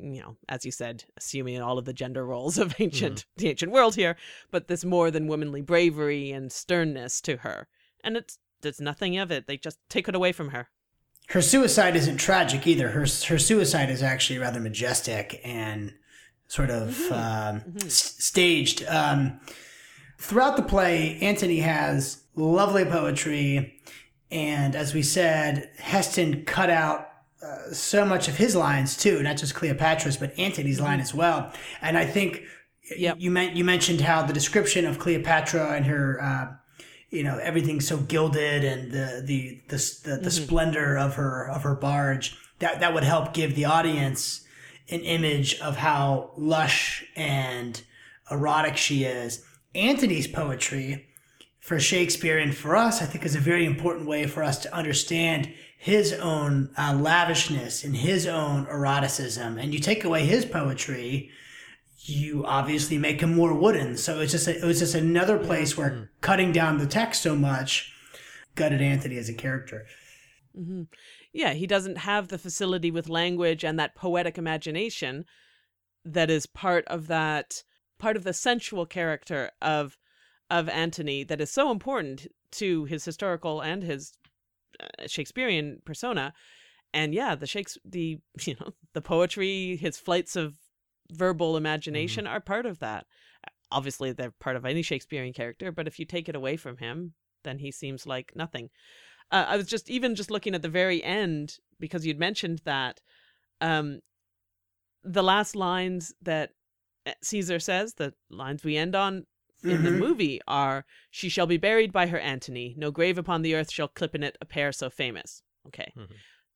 you 0.01 0.21
know, 0.21 0.37
as 0.49 0.64
you 0.64 0.71
said, 0.71 1.05
assuming 1.16 1.61
all 1.61 1.77
of 1.79 1.85
the 1.85 1.92
gender 1.92 2.25
roles 2.25 2.57
of 2.64 2.75
ancient 2.79 3.27
the 3.37 3.49
ancient 3.49 3.73
world 3.73 3.94
here, 3.97 4.16
but 4.51 4.68
this 4.68 4.85
more 4.85 5.11
than 5.11 5.27
womanly 5.27 5.61
bravery 5.61 6.31
and 6.31 6.53
sternness 6.53 7.21
to 7.23 7.38
her. 7.38 7.66
And 8.05 8.16
it's 8.16 8.38
there's 8.61 8.81
nothing 8.81 9.16
of 9.18 9.31
it. 9.31 9.47
They 9.47 9.57
just 9.57 9.79
take 9.88 10.09
it 10.09 10.14
away 10.14 10.33
from 10.33 10.51
her. 10.51 10.68
her 11.31 11.42
suicide 11.42 11.94
isn't 11.97 12.16
tragic 12.18 12.66
either 12.66 12.88
her 12.90 13.01
her 13.01 13.38
suicide 13.38 13.90
is 13.90 14.03
actually 14.03 14.38
rather 14.38 14.61
majestic 14.61 15.40
and 15.44 15.92
sort 16.49 16.71
of 16.71 16.88
Mhm. 16.94 17.12
um, 17.12 17.61
Mhm. 17.61 17.85
s- 17.87 18.14
staged 18.18 18.83
um, 18.87 19.38
throughout 20.18 20.57
the 20.57 20.62
play 20.62 21.18
antony 21.21 21.59
has 21.61 22.23
lovely 22.35 22.85
poetry 22.85 23.81
and 24.30 24.74
as 24.74 24.94
we 24.94 25.02
said 25.02 25.70
heston 25.78 26.44
cut 26.44 26.70
out 26.70 27.08
uh, 27.42 27.72
so 27.72 28.04
much 28.04 28.28
of 28.28 28.36
his 28.36 28.54
lines 28.56 28.96
too 28.96 29.22
not 29.22 29.36
just 29.36 29.54
cleopatra's 29.54 30.16
but 30.16 30.36
antony's 30.38 30.80
line 30.80 31.00
as 31.00 31.14
well. 31.14 31.52
And 31.80 31.96
i 31.96 32.04
think 32.04 32.42
Yep. 32.96 33.16
you 33.18 33.30
meant 33.30 33.56
you 33.56 33.64
mentioned 33.64 34.00
how 34.00 34.22
the 34.22 34.32
description 34.32 34.86
of 34.86 34.98
cleopatra 34.98 35.72
and 35.72 35.86
her 35.86 36.22
uh, 36.22 36.54
you 37.10 37.22
know 37.22 37.38
everything's 37.38 37.86
so 37.86 37.98
gilded 37.98 38.64
and 38.64 38.92
the 38.92 39.22
the 39.24 39.60
the, 39.68 40.00
the, 40.04 40.16
the 40.22 40.30
splendor 40.30 40.96
of 40.96 41.14
her 41.14 41.48
of 41.48 41.62
her 41.62 41.74
barge 41.74 42.36
that 42.60 42.80
that 42.80 42.94
would 42.94 43.04
help 43.04 43.34
give 43.34 43.54
the 43.54 43.64
audience 43.64 44.44
an 44.90 45.00
image 45.00 45.58
of 45.60 45.76
how 45.76 46.30
lush 46.36 47.04
and 47.14 47.82
erotic 48.30 48.76
she 48.76 49.04
is. 49.04 49.44
Antony's 49.74 50.26
poetry 50.26 51.08
for 51.68 51.78
shakespeare 51.78 52.38
and 52.38 52.57
for 52.57 52.74
us 52.74 53.02
i 53.02 53.04
think 53.04 53.25
is 53.25 53.37
a 53.37 53.40
very 53.40 53.64
important 53.64 54.06
way 54.06 54.27
for 54.27 54.42
us 54.42 54.58
to 54.58 54.75
understand 54.75 55.52
his 55.77 56.12
own 56.14 56.71
uh, 56.77 56.92
lavishness 56.98 57.85
and 57.85 57.96
his 57.96 58.27
own 58.27 58.66
eroticism 58.66 59.58
and 59.58 59.73
you 59.73 59.79
take 59.79 60.02
away 60.02 60.25
his 60.25 60.44
poetry 60.44 61.31
you 62.08 62.44
obviously 62.46 62.98
make 62.98 63.21
him 63.21 63.35
more 63.35 63.54
wooden. 63.54 63.96
So 63.96 64.21
it's 64.21 64.33
just 64.33 64.48
a, 64.48 64.56
it 64.56 64.64
was 64.64 64.79
just 64.79 64.94
another 64.94 65.38
place 65.38 65.77
where 65.77 66.10
cutting 66.21 66.52
down 66.52 66.79
the 66.79 66.87
text 66.87 67.23
so 67.23 67.37
much 67.37 67.92
gutted 68.54 68.81
Antony 68.81 69.19
as 69.19 69.29
a 69.29 69.35
character. 69.35 69.87
Mm-hmm. 70.58 70.85
Yeah, 71.33 71.52
he 71.52 71.66
doesn't 71.66 71.98
have 71.98 72.29
the 72.29 72.38
facility 72.38 72.90
with 72.90 73.08
language 73.08 73.64
and 73.64 73.79
that 73.79 73.94
poetic 73.94 74.38
imagination 74.38 75.25
that 76.04 76.31
is 76.31 76.46
part 76.46 76.87
of 76.87 77.06
that 77.08 77.62
part 77.98 78.16
of 78.16 78.25
the 78.25 78.33
sensual 78.33 78.87
character 78.87 79.50
of 79.60 79.98
of 80.51 80.69
Antony 80.69 81.25
that 81.25 81.40
is 81.40 81.51
so 81.51 81.71
important 81.71 82.27
to 82.53 82.85
his 82.85 83.05
historical 83.05 83.61
and 83.61 83.83
his 83.83 84.13
uh, 84.81 85.07
Shakespearean 85.07 85.81
persona. 85.85 86.33
And 86.94 87.15
yeah, 87.15 87.35
the 87.35 87.46
Shakes 87.46 87.77
the 87.85 88.19
you 88.44 88.57
know 88.61 88.73
the 88.94 89.03
poetry, 89.03 89.77
his 89.77 89.99
flights 89.99 90.37
of 90.37 90.55
verbal 91.11 91.57
imagination 91.57 92.27
are 92.27 92.40
part 92.40 92.67
of 92.67 92.79
that. 92.81 93.07
Obviously, 93.71 94.13
they're 94.13 94.33
part 94.40 94.57
of 94.57 94.65
any 94.65 94.83
Shakespearean 94.83 95.35
character, 95.35 95.71
but 95.71 95.87
if 95.87 95.99
you 95.99 96.07
take 96.07 96.29
it 96.29 96.37
away 96.37 96.57
from 96.57 96.79
him, 96.79 97.13
then 97.44 97.59
he 97.59 97.71
seems 97.71 98.07
like 98.07 98.33
nothing. 98.35 98.71
Uh, 99.31 99.44
I 99.46 99.57
was 99.57 99.67
just 99.67 99.90
even 99.90 100.15
just 100.15 100.31
looking 100.31 100.55
at 100.55 100.63
the 100.63 100.71
very 100.71 101.05
end 101.05 101.57
because 101.79 102.07
you'd 102.07 102.19
mentioned 102.19 102.63
that 102.65 103.01
um, 103.61 104.01
the 105.05 105.23
last 105.23 105.55
lines 105.55 106.15
that 106.23 106.51
uh, 107.07 107.13
Caesar 107.23 107.59
says, 107.59 107.94
the 107.94 108.15
lines 108.31 108.65
we 108.65 108.77
end 108.77 108.94
on, 108.94 109.27
in 109.63 109.83
the 109.83 109.90
Mhm. 109.90 109.98
movie 109.98 110.40
are 110.46 110.85
she 111.11 111.29
shall 111.29 111.46
be 111.46 111.56
buried 111.56 111.92
by 111.92 112.06
her 112.06 112.19
Antony, 112.19 112.75
no 112.77 112.90
grave 112.90 113.19
upon 113.19 113.42
the 113.42 113.54
earth 113.54 113.71
shall 113.73 113.88
clip 113.88 114.15
in 114.15 114.23
it 114.23 114.37
a 114.40 114.44
pair 114.44 114.73
so 114.73 114.88
famous. 114.90 115.42
Okay. 115.67 115.92
Mhm. 115.96 116.13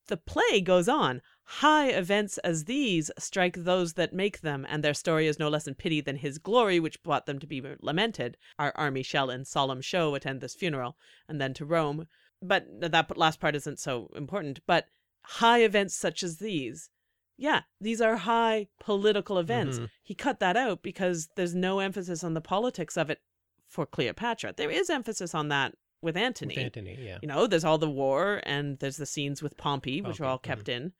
The 0.07 0.17
play 0.17 0.61
goes 0.61 0.89
on. 0.89 1.23
High 1.45 1.89
events 1.91 2.39
as 2.39 2.65
these 2.65 3.11
strike 3.19 3.57
those 3.59 3.95
that 3.95 4.13
make 4.13 4.41
them, 4.41 4.67
and 4.69 4.83
their 4.83 4.95
story 4.95 5.27
is 5.27 5.39
no 5.39 5.49
less 5.49 5.67
in 5.69 5.75
pity 5.75 6.01
than 6.01 6.17
his 6.17 6.39
glory, 6.39 6.81
which 6.81 7.03
brought 7.03 7.27
them 7.27 7.39
to 7.39 7.47
be 7.47 7.63
lamented. 7.81 8.37
Our 8.59 8.73
army 8.77 9.03
shall 9.03 9.31
in 9.31 9.45
solemn 9.45 9.81
show 9.81 10.15
attend 10.15 10.41
this 10.41 10.55
funeral, 10.55 10.97
and 11.29 11.41
then 11.41 11.55
to 11.55 11.65
Rome. 11.65 12.09
But 12.41 12.67
that 12.81 13.17
last 13.17 13.39
part 13.41 13.55
isn't 13.55 13.79
so 13.79 14.11
important. 14.17 14.61
But 14.67 14.89
high 15.25 15.63
events 15.63 15.95
such 15.95 16.23
as 16.25 16.39
these, 16.39 16.91
yeah, 17.37 17.63
these 17.81 18.01
are 18.01 18.17
high 18.17 18.69
political 18.81 19.39
events. 19.39 19.79
Mhm. 19.79 19.89
He 20.03 20.15
cut 20.15 20.41
that 20.41 20.57
out 20.57 20.83
because 20.83 21.29
there's 21.37 21.55
no 21.55 21.81
emphasis 21.81 22.23
on 22.23 22.35
the 22.35 22.41
politics 22.41 22.97
of 22.97 23.11
it 23.11 23.21
for 23.69 23.87
Cleopatra. 23.87 24.55
There 24.57 24.71
is 24.71 24.91
emphasis 24.91 25.35
on 25.35 25.49
that 25.49 25.75
with 26.03 26.17
Antony. 26.17 26.55
With 26.57 26.65
Antony, 26.65 26.99
yeah. 27.01 27.19
You 27.23 27.29
know, 27.29 27.47
there's 27.47 27.65
all 27.65 27.79
the 27.79 27.91
war 27.91 28.41
and 28.45 28.79
there's 28.81 28.97
the 28.97 29.07
scenes 29.07 29.43
with 29.43 29.57
Pompey, 29.57 30.03
which 30.03 30.21
are 30.21 30.25
all 30.27 30.39
kept 30.39 30.69
in. 30.69 30.93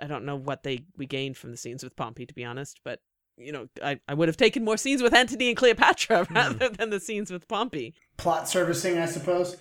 I 0.00 0.06
don't 0.06 0.24
know 0.24 0.36
what 0.36 0.62
they 0.62 0.86
we 0.96 1.06
gained 1.06 1.36
from 1.36 1.50
the 1.50 1.56
scenes 1.56 1.84
with 1.84 1.94
Pompey, 1.96 2.26
to 2.26 2.34
be 2.34 2.44
honest, 2.44 2.80
but 2.84 3.00
you 3.36 3.50
know, 3.50 3.68
I, 3.82 3.98
I 4.08 4.14
would 4.14 4.28
have 4.28 4.36
taken 4.36 4.64
more 4.64 4.76
scenes 4.76 5.02
with 5.02 5.12
Antony 5.12 5.48
and 5.48 5.56
Cleopatra 5.56 6.26
rather 6.30 6.68
than 6.68 6.90
the 6.90 7.00
scenes 7.00 7.32
with 7.32 7.48
Pompey. 7.48 7.94
Plot 8.16 8.48
servicing, 8.48 8.96
I 8.98 9.06
suppose. 9.06 9.56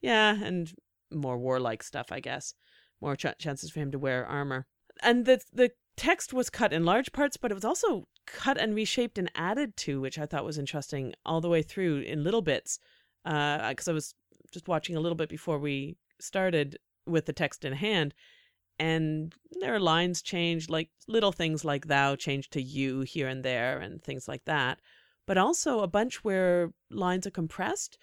Yeah, 0.00 0.36
and 0.42 0.72
more 1.10 1.36
warlike 1.38 1.82
stuff, 1.82 2.12
I 2.12 2.20
guess. 2.20 2.54
More 3.00 3.16
ch- 3.16 3.36
chances 3.38 3.70
for 3.70 3.80
him 3.80 3.90
to 3.92 3.98
wear 3.98 4.24
armor. 4.26 4.66
And 5.02 5.26
the 5.26 5.40
the 5.52 5.70
text 5.96 6.32
was 6.32 6.50
cut 6.50 6.72
in 6.72 6.84
large 6.84 7.12
parts, 7.12 7.36
but 7.36 7.50
it 7.50 7.54
was 7.54 7.64
also 7.64 8.08
cut 8.26 8.58
and 8.58 8.74
reshaped 8.74 9.18
and 9.18 9.30
added 9.34 9.76
to, 9.78 10.00
which 10.00 10.18
I 10.18 10.26
thought 10.26 10.44
was 10.44 10.58
interesting 10.58 11.14
all 11.24 11.40
the 11.40 11.48
way 11.48 11.62
through 11.62 12.00
in 12.00 12.24
little 12.24 12.42
bits. 12.42 12.78
Uh, 13.24 13.70
because 13.70 13.88
I 13.88 13.92
was 13.92 14.14
just 14.52 14.68
watching 14.68 14.96
a 14.96 15.00
little 15.00 15.16
bit 15.16 15.28
before 15.28 15.58
we 15.58 15.96
started 16.20 16.78
with 17.06 17.26
the 17.26 17.32
text 17.32 17.64
in 17.64 17.72
hand, 17.74 18.14
and 18.78 19.34
there 19.60 19.74
are 19.74 19.80
lines 19.80 20.20
changed, 20.20 20.70
like 20.70 20.90
little 21.08 21.32
things 21.32 21.64
like 21.64 21.86
thou 21.86 22.16
changed 22.16 22.52
to 22.52 22.62
you 22.62 23.00
here 23.00 23.28
and 23.28 23.44
there, 23.44 23.78
and 23.78 24.02
things 24.02 24.28
like 24.28 24.44
that. 24.44 24.80
But 25.26 25.38
also 25.38 25.80
a 25.80 25.88
bunch 25.88 26.22
where 26.22 26.72
lines 26.90 27.26
are 27.26 27.30
compressed 27.30 27.98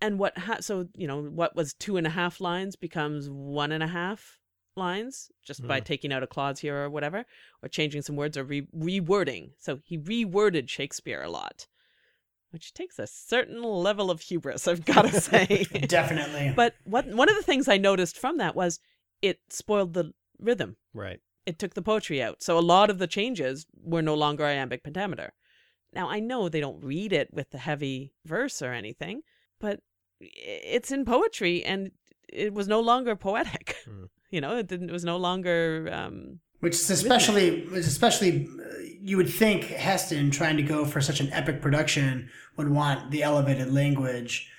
and 0.00 0.18
what 0.18 0.36
ha- 0.36 0.60
so 0.60 0.86
you 0.94 1.06
know 1.06 1.22
what 1.22 1.56
was 1.56 1.74
two 1.74 1.96
and 1.96 2.06
a 2.06 2.10
half 2.10 2.40
lines 2.40 2.76
becomes 2.76 3.30
one 3.30 3.72
and 3.72 3.82
a 3.82 3.88
half 3.88 4.38
lines 4.76 5.30
just 5.44 5.66
by 5.66 5.80
Mhm. 5.80 5.84
taking 5.84 6.12
out 6.12 6.22
a 6.22 6.26
clause 6.26 6.60
here 6.60 6.76
or 6.76 6.90
whatever 6.90 7.24
or 7.62 7.68
changing 7.68 8.02
some 8.02 8.16
words 8.16 8.36
or 8.36 8.44
re- 8.44 8.66
rewording 8.76 9.52
so 9.58 9.80
he 9.84 9.96
reworded 9.98 10.68
shakespeare 10.68 11.22
a 11.22 11.30
lot 11.30 11.66
which 12.50 12.72
takes 12.74 12.98
a 12.98 13.06
certain 13.06 13.62
level 13.62 14.10
of 14.10 14.20
hubris 14.20 14.66
i've 14.66 14.84
got 14.84 15.02
to 15.02 15.20
say 15.30 15.64
Definitely. 15.86 16.52
but 16.56 16.74
what 16.84 17.06
one 17.06 17.28
of 17.28 17.36
the 17.36 17.42
things 17.42 17.68
i 17.68 17.76
noticed 17.78 18.18
from 18.18 18.38
that 18.38 18.56
was 18.56 18.80
it 19.22 19.40
spoiled 19.48 19.94
the 19.94 20.12
rhythm 20.38 20.76
Right. 20.92 21.20
it 21.46 21.58
took 21.58 21.74
the 21.74 21.82
poetry 21.82 22.20
out. 22.22 22.42
So 22.42 22.58
a 22.58 22.60
lot 22.60 22.90
of 22.90 22.98
the 22.98 23.06
changes 23.06 23.66
were 23.74 24.02
no 24.02 24.14
longer 24.14 24.44
iambic 24.44 24.82
pentameter. 24.82 25.32
Now 25.92 26.08
I 26.10 26.18
know 26.20 26.48
they 26.48 26.60
don't 26.60 26.82
read 26.84 27.12
it 27.12 27.32
with 27.32 27.50
the 27.50 27.58
heavy 27.58 28.12
verse 28.24 28.60
or 28.62 28.72
anything, 28.72 29.22
but 29.60 29.80
it's 30.20 30.90
in 30.90 31.04
poetry 31.04 31.62
and 31.64 31.92
it 32.28 32.52
was 32.52 32.66
no 32.68 32.80
longer 32.80 33.14
poetic. 33.16 33.76
Mm. 33.88 34.08
You 34.30 34.40
know, 34.40 34.56
it 34.56 34.66
didn't. 34.66 34.88
It 34.90 34.92
was 34.92 35.04
no 35.04 35.16
longer. 35.16 35.88
Um, 35.92 36.40
Which 36.60 36.74
is 36.74 36.90
especially, 36.90 37.66
especially, 37.74 38.46
uh, 38.48 38.64
you 39.00 39.16
would 39.16 39.28
think 39.30 39.64
Heston 39.64 40.30
trying 40.30 40.56
to 40.56 40.62
go 40.62 40.84
for 40.84 41.00
such 41.00 41.20
an 41.20 41.32
epic 41.32 41.60
production 41.62 42.30
would 42.56 42.68
want 42.68 43.10
the 43.10 43.22
elevated 43.22 43.72
language 43.72 44.50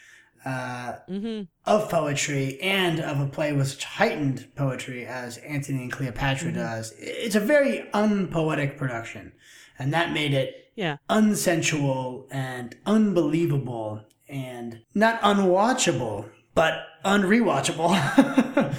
uh, 0.46 0.94
mm-hmm. 1.10 1.44
of 1.66 1.90
poetry 1.90 2.60
and 2.62 3.00
of 3.00 3.20
a 3.20 3.26
play 3.26 3.52
with 3.54 3.68
such 3.70 3.84
heightened 3.86 4.48
poetry 4.56 5.06
as 5.06 5.38
Antony 5.40 5.84
and 5.84 5.92
Cleopatra 5.92 6.50
Mm-hmm. 6.50 6.58
does. 6.60 6.94
It's 7.00 7.36
a 7.36 7.40
very 7.40 7.90
unpoetic 7.94 8.78
production, 8.78 9.34
and 9.80 9.92
that 9.94 10.12
made 10.14 10.34
it 10.34 10.72
Yeah. 10.76 10.98
unsensual 11.10 12.28
and 12.32 12.76
unbelievable 12.86 14.06
and 14.30 14.82
not 14.94 15.20
unwatchable, 15.22 16.30
but 16.54 16.84
unrewatchable. 17.04 17.92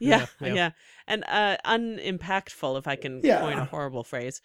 Yeah, 0.00 0.26
Yeah, 0.40 0.54
yeah, 0.54 0.70
and 1.06 1.24
uh, 1.28 1.56
unimpactful, 1.64 2.76
if 2.78 2.86
I 2.86 2.96
can 2.96 3.20
Yeah. 3.22 3.40
coin 3.40 3.58
a 3.58 3.64
horrible 3.66 4.02
phrase. 4.04 4.40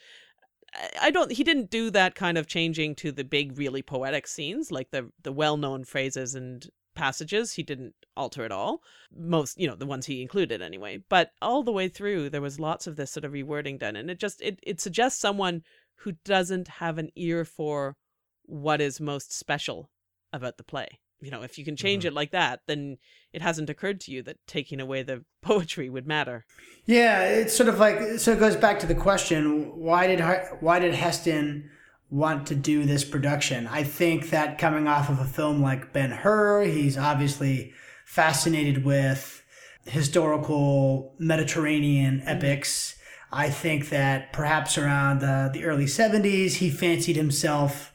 I- 0.73 0.89
I 1.03 1.11
don't. 1.11 1.31
He 1.31 1.43
didn't 1.43 1.69
do 1.69 1.89
that 1.91 2.15
kind 2.15 2.37
of 2.37 2.47
changing 2.47 2.95
to 2.95 3.11
the 3.11 3.23
big, 3.23 3.57
really 3.57 3.81
poetic 3.81 4.27
scenes, 4.27 4.71
like 4.71 4.91
the 4.91 5.11
the 5.23 5.31
well 5.31 5.57
known 5.57 5.83
phrases 5.85 6.35
and 6.35 6.69
passages. 6.95 7.53
He 7.53 7.63
didn't 7.63 7.93
alter 8.17 8.43
at 8.45 8.51
all. 8.51 8.81
Most, 9.11 9.57
you 9.57 9.67
know, 9.67 9.75
the 9.75 9.85
ones 9.85 10.05
he 10.05 10.21
included 10.21 10.61
anyway. 10.61 11.03
But 11.09 11.31
all 11.41 11.63
the 11.63 11.71
way 11.71 11.87
through, 11.89 12.29
there 12.29 12.41
was 12.41 12.59
lots 12.59 12.87
of 12.87 12.95
this 12.95 13.11
sort 13.11 13.25
of 13.25 13.31
rewording 13.33 13.79
done, 13.79 13.95
and 13.95 14.09
it 14.11 14.19
just 14.19 14.41
it 14.41 14.59
it 14.63 14.81
suggests 14.81 15.19
someone 15.19 15.63
who 15.99 16.13
doesn't 16.25 16.67
have 16.67 16.97
an 16.97 17.09
ear 17.15 17.45
for 17.45 17.95
what 18.43 18.81
is 18.81 18.99
most 18.99 19.31
special 19.31 19.89
about 20.33 20.57
the 20.57 20.63
play. 20.63 20.99
You 21.21 21.31
know, 21.31 21.41
if 21.43 21.57
you 21.57 21.65
can 21.65 21.75
change 21.75 22.03
Mhm. 22.03 22.07
it 22.07 22.13
like 22.13 22.31
that, 22.31 22.61
then 22.67 22.97
it 23.33 23.41
hasn't 23.41 23.69
occurred 23.69 23.99
to 24.01 24.11
you 24.11 24.21
that 24.23 24.37
taking 24.47 24.79
away 24.79 25.01
the 25.01 25.23
poetry 25.41 25.89
would 25.89 26.05
matter. 26.05 26.45
Yeah, 26.85 27.23
it's 27.23 27.55
sort 27.55 27.69
of 27.69 27.79
like 27.79 28.19
so. 28.19 28.33
It 28.33 28.39
goes 28.39 28.55
back 28.55 28.79
to 28.79 28.85
the 28.87 28.95
question: 28.95 29.71
Why 29.79 30.07
did 30.07 30.19
why 30.59 30.79
did 30.79 30.93
Heston 30.93 31.69
want 32.09 32.45
to 32.47 32.55
do 32.55 32.85
this 32.85 33.03
production? 33.03 33.65
I 33.67 33.83
think 33.83 34.29
that 34.29 34.57
coming 34.57 34.87
off 34.87 35.09
of 35.09 35.19
a 35.19 35.25
film 35.25 35.61
like 35.61 35.93
Ben 35.93 36.11
Hur, 36.11 36.63
he's 36.65 36.97
obviously 36.97 37.73
fascinated 38.05 38.83
with 38.85 39.41
historical 39.85 41.15
Mediterranean 41.19 42.21
epics. 42.25 42.95
I 43.31 43.49
think 43.49 43.89
that 43.89 44.31
perhaps 44.31 44.77
around 44.77 45.19
the, 45.19 45.49
the 45.51 45.65
early 45.65 45.85
'70s, 45.85 46.55
he 46.55 46.69
fancied 46.69 47.15
himself 47.15 47.91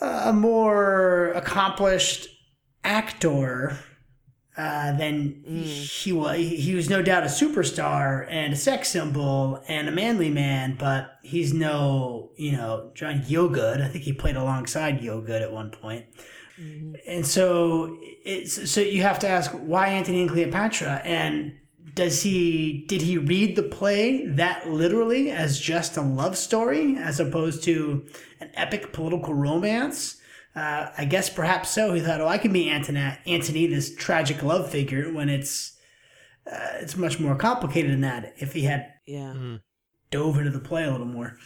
a 0.00 0.32
more 0.32 1.32
accomplished 1.32 2.28
actor 2.84 3.78
uh, 4.58 4.90
then 4.96 5.40
he 5.46 6.12
was 6.12 6.36
he 6.36 6.74
was 6.74 6.90
no 6.90 7.00
doubt 7.00 7.22
a 7.22 7.26
superstar 7.26 8.26
and 8.28 8.52
a 8.52 8.56
sex 8.56 8.88
symbol 8.88 9.62
and 9.68 9.88
a 9.88 9.92
manly 9.92 10.30
man, 10.30 10.74
but 10.76 11.12
he's 11.22 11.54
no 11.54 12.32
you 12.36 12.50
know 12.50 12.90
John 12.96 13.20
Gielgud. 13.20 13.80
I 13.80 13.86
think 13.86 14.02
he 14.02 14.12
played 14.12 14.34
alongside 14.34 14.98
Gielgud 15.00 15.40
at 15.40 15.52
one 15.52 15.70
point. 15.70 16.06
And 17.06 17.24
so 17.24 17.98
it's 18.24 18.68
so 18.68 18.80
you 18.80 19.02
have 19.02 19.20
to 19.20 19.28
ask 19.28 19.52
why 19.52 19.90
Antony 19.90 20.22
and 20.22 20.30
Cleopatra 20.30 21.02
and 21.04 21.56
does 21.94 22.22
he 22.22 22.84
did 22.88 23.02
he 23.02 23.18
read 23.18 23.56
the 23.56 23.62
play 23.62 24.26
that 24.26 24.68
literally 24.70 25.30
as 25.30 25.58
just 25.60 25.96
a 25.96 26.02
love 26.02 26.36
story 26.36 26.96
as 26.96 27.20
opposed 27.20 27.62
to 27.64 28.06
an 28.40 28.50
epic 28.54 28.92
political 28.92 29.34
romance? 29.34 30.16
Uh, 30.56 30.90
I 30.96 31.04
guess 31.04 31.30
perhaps 31.30 31.70
so. 31.70 31.92
He 31.94 32.00
thought, 32.00 32.20
"Oh, 32.20 32.26
I 32.26 32.38
can 32.38 32.52
be 32.52 32.68
Antony, 32.68 33.00
Antony, 33.26 33.66
this 33.66 33.94
tragic 33.94 34.42
love 34.42 34.70
figure." 34.70 35.12
When 35.12 35.28
it's 35.28 35.76
uh, 36.50 36.78
it's 36.80 36.96
much 36.96 37.20
more 37.20 37.36
complicated 37.36 37.92
than 37.92 38.00
that. 38.00 38.34
If 38.38 38.54
he 38.54 38.62
had 38.62 38.86
Yeah. 39.06 39.34
Mhm. 39.36 39.60
dove 40.10 40.38
into 40.38 40.50
the 40.50 40.60
play 40.60 40.84
a 40.84 40.90
little 40.90 41.06
more, 41.06 41.36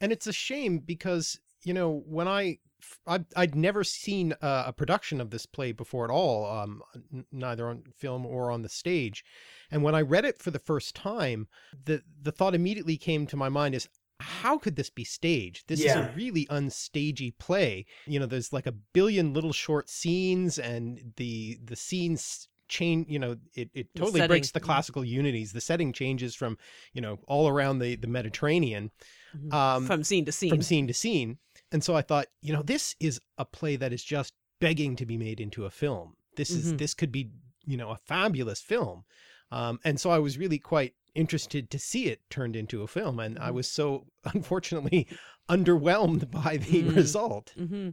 and 0.00 0.12
it's 0.12 0.26
a 0.26 0.32
shame 0.32 0.78
because 0.78 1.40
you 1.64 1.74
know 1.74 2.02
when 2.06 2.28
I 2.28 2.58
I'd, 3.06 3.26
I'd 3.36 3.54
never 3.54 3.84
seen 3.84 4.32
uh, 4.42 4.64
a 4.66 4.72
production 4.72 5.20
of 5.20 5.30
this 5.30 5.46
play 5.46 5.70
before 5.70 6.04
at 6.04 6.10
all, 6.10 6.44
um, 6.50 6.82
n- 7.14 7.24
neither 7.30 7.68
on 7.68 7.84
film 7.96 8.26
or 8.26 8.50
on 8.50 8.62
the 8.62 8.68
stage. 8.68 9.24
And 9.72 9.82
when 9.82 9.94
I 9.94 10.02
read 10.02 10.24
it 10.24 10.38
for 10.38 10.50
the 10.52 10.58
first 10.58 10.94
time, 10.94 11.48
the 11.86 12.02
the 12.20 12.30
thought 12.32 12.54
immediately 12.54 12.96
came 12.96 13.26
to 13.28 13.36
my 13.36 13.48
mind 13.48 13.74
is 13.74 13.88
how 14.20 14.56
could 14.58 14.76
this 14.76 14.90
be 14.90 15.02
staged? 15.02 15.66
This 15.66 15.80
is 15.80 15.96
a 15.96 16.02
really 16.14 16.46
unstagey 16.46 17.36
play. 17.38 17.86
You 18.06 18.20
know, 18.20 18.26
there's 18.26 18.52
like 18.52 18.66
a 18.66 18.72
billion 18.72 19.32
little 19.32 19.52
short 19.52 19.88
scenes, 19.90 20.58
and 20.58 21.12
the 21.16 21.58
the 21.64 21.74
scenes 21.76 22.48
change. 22.68 23.08
You 23.08 23.18
know, 23.18 23.36
it 23.54 23.70
it 23.74 23.88
The 23.94 24.00
totally 24.00 24.26
breaks 24.26 24.50
the 24.52 24.60
classical 24.60 25.04
unities. 25.04 25.52
The 25.52 25.60
setting 25.60 25.92
changes 25.92 26.34
from 26.36 26.56
you 26.92 27.00
know 27.00 27.18
all 27.26 27.48
around 27.48 27.78
the 27.80 27.96
the 27.96 28.06
Mediterranean 28.06 28.90
Mhm. 29.34 29.52
um, 29.54 29.86
From 29.86 30.04
scene 30.04 30.26
to 30.26 30.32
scene. 30.32 30.50
from 30.50 30.60
scene 30.62 30.86
to 30.86 30.92
scene. 30.94 31.38
And 31.72 31.82
so 31.82 31.96
I 31.96 32.02
thought, 32.02 32.26
you 32.42 32.52
know, 32.52 32.62
this 32.62 32.94
is 33.00 33.18
a 33.38 33.46
play 33.46 33.76
that 33.76 33.90
is 33.92 34.04
just 34.04 34.34
begging 34.60 34.94
to 34.96 35.06
be 35.06 35.16
made 35.16 35.40
into 35.40 35.64
a 35.64 35.70
film. 35.70 36.16
This 36.36 36.50
is 36.50 36.74
Mhm. 36.74 36.78
this 36.78 36.92
could 36.94 37.10
be, 37.10 37.30
you 37.64 37.78
know, 37.78 37.90
a 37.90 37.96
fabulous 37.96 38.60
film. 38.60 39.04
Um, 39.52 39.78
and 39.84 40.00
so 40.00 40.10
I 40.10 40.18
was 40.18 40.38
really 40.38 40.58
quite 40.58 40.94
interested 41.14 41.70
to 41.70 41.78
see 41.78 42.06
it 42.06 42.20
turned 42.30 42.56
into 42.56 42.82
a 42.82 42.86
film. 42.86 43.20
And 43.20 43.38
I 43.38 43.50
Mhm. 43.50 43.54
was 43.54 43.68
so 43.70 44.06
unfortunately 44.34 45.06
underwhelmed 45.48 46.30
by 46.30 46.56
the 46.56 46.82
Mm. 46.84 46.96
result. 46.96 47.52
hmm 47.56 47.90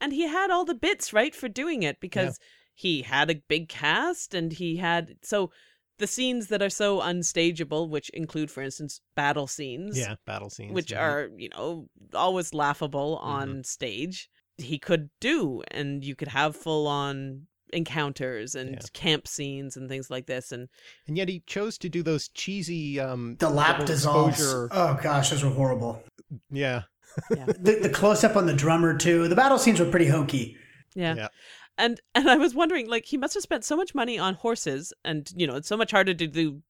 And 0.00 0.12
he 0.12 0.26
had 0.26 0.50
all 0.50 0.64
the 0.64 0.74
bits 0.74 1.12
right 1.12 1.34
for 1.34 1.48
doing 1.48 1.82
it 1.82 2.00
because 2.00 2.38
he 2.74 3.02
had 3.02 3.30
a 3.30 3.42
big 3.48 3.68
cast 3.68 4.34
and 4.34 4.52
he 4.52 4.76
had 4.76 5.16
so 5.22 5.50
the 5.98 6.06
scenes 6.06 6.48
that 6.48 6.62
are 6.62 6.70
so 6.70 7.00
unstageable, 7.02 7.88
which 7.90 8.08
include, 8.10 8.50
for 8.50 8.62
instance, 8.62 9.02
battle 9.14 9.46
scenes. 9.46 9.98
Yeah, 9.98 10.14
battle 10.26 10.48
scenes. 10.48 10.72
Which 10.72 10.90
yeah. 10.92 11.02
are, 11.04 11.30
you 11.36 11.50
know, 11.50 11.88
always 12.14 12.54
laughable 12.54 13.18
Mm-hmm. 13.18 13.28
on 13.30 13.64
stage. 13.64 14.30
He 14.56 14.78
could 14.78 15.10
do, 15.20 15.62
and 15.70 16.02
you 16.04 16.16
could 16.16 16.28
have 16.28 16.56
full 16.56 16.86
on 16.86 17.46
encounters 17.72 18.54
and 18.54 18.70
Yeah. 18.72 18.78
camp 18.92 19.26
scenes 19.28 19.76
and 19.76 19.88
things 19.88 20.10
like 20.10 20.26
this. 20.26 20.52
And 20.52 20.68
And 21.06 21.16
yet 21.16 21.28
he 21.28 21.42
chose 21.46 21.78
to 21.78 21.88
do 21.88 22.02
those 22.02 22.28
cheesy 22.28 22.98
um 23.00 23.36
The 23.38 23.50
lap 23.50 23.76
double 23.76 23.86
dissolves. 23.86 24.42
Oh 24.42 24.98
gosh, 25.02 25.30
those 25.30 25.42
were 25.44 25.50
horrible. 25.50 26.02
Yeah. 26.50 26.82
The, 27.28 27.78
the 27.82 27.88
close 27.90 28.22
up 28.22 28.36
on 28.36 28.46
the 28.46 28.52
drummer 28.54 28.96
too. 28.96 29.26
The 29.26 29.34
battle 29.34 29.58
scenes 29.58 29.80
were 29.80 29.90
pretty 29.90 30.06
hokey. 30.06 30.56
yeah. 30.94 31.14
Yeah. 31.16 31.28
And 31.76 32.00
and 32.14 32.30
I 32.30 32.36
was 32.36 32.54
wondering, 32.54 32.88
like, 32.88 33.06
he 33.06 33.16
must 33.16 33.34
have 33.34 33.42
spent 33.42 33.64
so 33.64 33.74
much 33.76 33.94
money 33.94 34.16
on 34.18 34.34
horses, 34.34 34.92
and 35.04 35.28
you 35.34 35.46
know, 35.46 35.56
it's 35.56 35.66
so 35.68 35.76
much 35.76 35.90
harder 35.90 36.14
to 36.14 36.26
do 36.26 36.62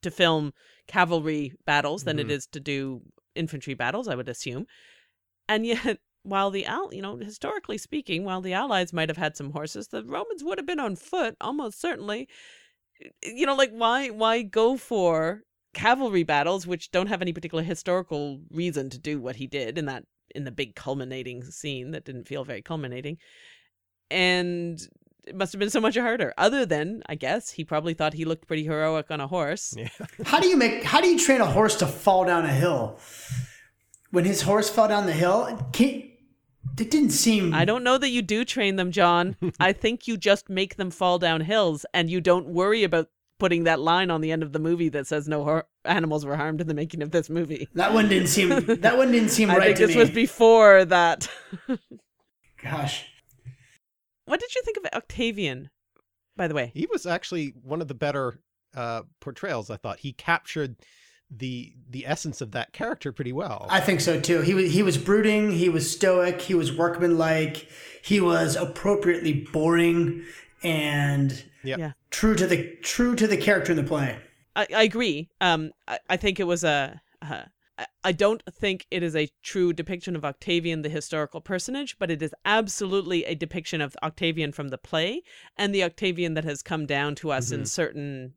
to 0.00 0.10
film 0.10 0.52
cavalry 0.86 1.52
battles 1.66 2.04
than 2.04 2.18
it 2.18 2.28
Mhm. 2.28 2.30
is 2.30 2.46
to 2.52 2.60
do 2.60 3.02
infantry 3.34 3.74
battles, 3.74 4.08
I 4.08 4.14
would 4.14 4.28
assume. 4.28 4.66
And 5.48 5.66
yet, 5.66 5.98
while 6.22 6.50
the 6.50 6.66
al, 6.66 6.92
you 6.92 7.02
know, 7.02 7.16
historically 7.16 7.78
speaking, 7.78 8.24
while 8.24 8.40
the 8.40 8.52
Allies 8.52 8.92
might 8.92 9.08
have 9.08 9.18
had 9.18 9.36
some 9.36 9.50
horses, 9.50 9.88
the 9.88 10.04
Romans 10.04 10.44
would 10.44 10.58
have 10.58 10.66
been 10.66 10.80
on 10.80 10.96
foot, 10.96 11.36
almost 11.40 11.80
certainly. 11.80 12.28
You 13.22 13.46
know, 13.46 13.56
like 13.56 13.72
why 13.72 14.08
why 14.08 14.42
go 14.42 14.76
for 14.76 15.42
cavalry 15.74 16.22
battles 16.22 16.66
which 16.66 16.90
don't 16.90 17.06
have 17.08 17.22
any 17.22 17.32
particular 17.32 17.64
historical 17.64 18.40
reason 18.50 18.90
to 18.90 18.98
do 18.98 19.20
what 19.20 19.36
he 19.36 19.46
did 19.46 19.78
in 19.78 19.86
that 19.86 20.04
in 20.34 20.44
the 20.44 20.52
big 20.52 20.74
culminating 20.74 21.42
scene 21.44 21.90
that 21.92 22.04
didn't 22.04 22.28
feel 22.28 22.44
very 22.44 22.62
culminating 22.62 23.16
and 24.10 24.86
it 25.26 25.36
must 25.36 25.52
have 25.52 25.60
been 25.60 25.70
so 25.70 25.80
much 25.80 25.96
harder. 25.96 26.34
Other 26.36 26.66
than, 26.66 27.02
I 27.06 27.14
guess, 27.14 27.50
he 27.50 27.64
probably 27.64 27.94
thought 27.94 28.12
he 28.12 28.24
looked 28.24 28.46
pretty 28.46 28.64
heroic 28.64 29.10
on 29.10 29.20
a 29.20 29.26
horse. 29.28 29.74
Yeah. 29.76 29.88
How 30.24 30.40
do 30.40 30.48
you 30.48 30.56
make? 30.56 30.82
How 30.82 31.00
do 31.00 31.08
you 31.08 31.18
train 31.18 31.40
a 31.40 31.46
horse 31.46 31.76
to 31.76 31.86
fall 31.86 32.24
down 32.24 32.44
a 32.44 32.52
hill? 32.52 32.98
When 34.10 34.24
his 34.24 34.42
horse 34.42 34.68
fell 34.68 34.88
down 34.88 35.06
the 35.06 35.12
hill, 35.12 35.70
can 35.72 36.11
it 36.78 36.90
didn't 36.90 37.10
seem. 37.10 37.52
I 37.54 37.64
don't 37.64 37.84
know 37.84 37.98
that 37.98 38.10
you 38.10 38.22
do 38.22 38.44
train 38.44 38.76
them, 38.76 38.90
Jon. 38.92 39.36
I 39.60 39.72
think 39.72 40.06
you 40.08 40.16
just 40.16 40.48
make 40.48 40.76
them 40.76 40.90
fall 40.90 41.18
down 41.18 41.40
hills, 41.42 41.84
and 41.94 42.10
you 42.10 42.20
don't 42.20 42.46
worry 42.48 42.84
about 42.84 43.08
putting 43.38 43.64
that 43.64 43.80
line 43.80 44.10
on 44.10 44.20
the 44.20 44.30
end 44.30 44.42
of 44.44 44.52
the 44.52 44.58
movie 44.60 44.88
that 44.88 45.06
says 45.06 45.26
no 45.26 45.42
hor- 45.42 45.66
animals 45.84 46.24
were 46.24 46.36
harmed 46.36 46.60
in 46.60 46.68
the 46.68 46.74
making 46.74 47.02
of 47.02 47.10
this 47.10 47.28
movie. 47.28 47.68
That 47.74 47.92
one 47.92 48.08
didn't 48.08 48.28
seem. 48.28 48.48
That 48.80 48.96
one 48.96 49.10
didn't 49.10 49.30
seem 49.30 49.50
I 49.50 49.56
right 49.56 49.64
think 49.66 49.78
to 49.78 49.86
this 49.88 49.96
me. 49.96 50.00
was 50.02 50.10
before 50.10 50.84
that. 50.84 51.28
Gosh, 52.62 53.06
what 54.26 54.38
did 54.38 54.54
you 54.54 54.62
think 54.64 54.76
of 54.76 54.84
Octavian, 54.94 55.70
by 56.36 56.46
the 56.46 56.54
way? 56.54 56.70
He 56.74 56.86
was 56.90 57.06
actually 57.06 57.54
one 57.62 57.80
of 57.82 57.88
the 57.88 57.94
better 57.94 58.38
uh 58.76 59.02
portrayals, 59.20 59.68
I 59.70 59.76
thought. 59.76 59.98
He 59.98 60.12
captured 60.12 60.76
the 61.34 61.72
the 61.90 62.06
essence 62.06 62.40
of 62.40 62.52
that 62.52 62.72
character 62.72 63.12
pretty 63.12 63.32
well. 63.32 63.66
I 63.70 63.80
think 63.80 64.00
so 64.00 64.20
too. 64.20 64.40
He 64.42 64.54
was 64.54 64.72
he 64.72 64.82
was 64.82 64.98
brooding. 64.98 65.52
He 65.52 65.68
was 65.68 65.90
stoic. 65.90 66.40
He 66.42 66.54
was 66.54 66.72
workmanlike. 66.76 67.68
He 68.02 68.20
was 68.20 68.56
appropriately 68.56 69.46
boring 69.52 70.24
and 70.62 71.44
Yep. 71.64 71.78
Yeah. 71.78 71.92
true 72.10 72.34
to 72.34 72.46
the 72.46 72.76
true 72.82 73.14
to 73.16 73.26
the 73.26 73.36
character 73.36 73.72
in 73.72 73.76
the 73.76 73.84
play. 73.84 74.18
I, 74.56 74.66
I 74.74 74.82
agree. 74.82 75.28
Um, 75.40 75.70
I, 75.88 75.98
I 76.10 76.16
think 76.16 76.40
it 76.40 76.44
was 76.46 76.64
a. 76.64 77.00
Uh, 77.22 77.26
I- 77.78 77.86
I 78.04 78.12
don't 78.12 78.42
think 78.50 78.86
it 78.90 79.02
is 79.02 79.16
a 79.16 79.28
true 79.42 79.72
depiction 79.72 80.14
of 80.14 80.24
Octavian, 80.26 80.82
the 80.82 80.88
historical 80.90 81.40
personage, 81.40 81.96
but 81.98 82.10
it 82.10 82.20
is 82.22 82.34
absolutely 82.44 83.24
a 83.24 83.34
depiction 83.34 83.80
of 83.80 83.96
Octavian 84.02 84.52
from 84.52 84.68
the 84.68 84.76
play 84.78 85.22
and 85.56 85.74
the 85.74 85.82
Octavian 85.82 86.34
that 86.34 86.44
has 86.44 86.62
come 86.62 86.84
down 86.84 87.14
to 87.16 87.30
us 87.32 87.50
in 87.50 87.62
Mhm. 87.62 87.66
certain 87.68 88.34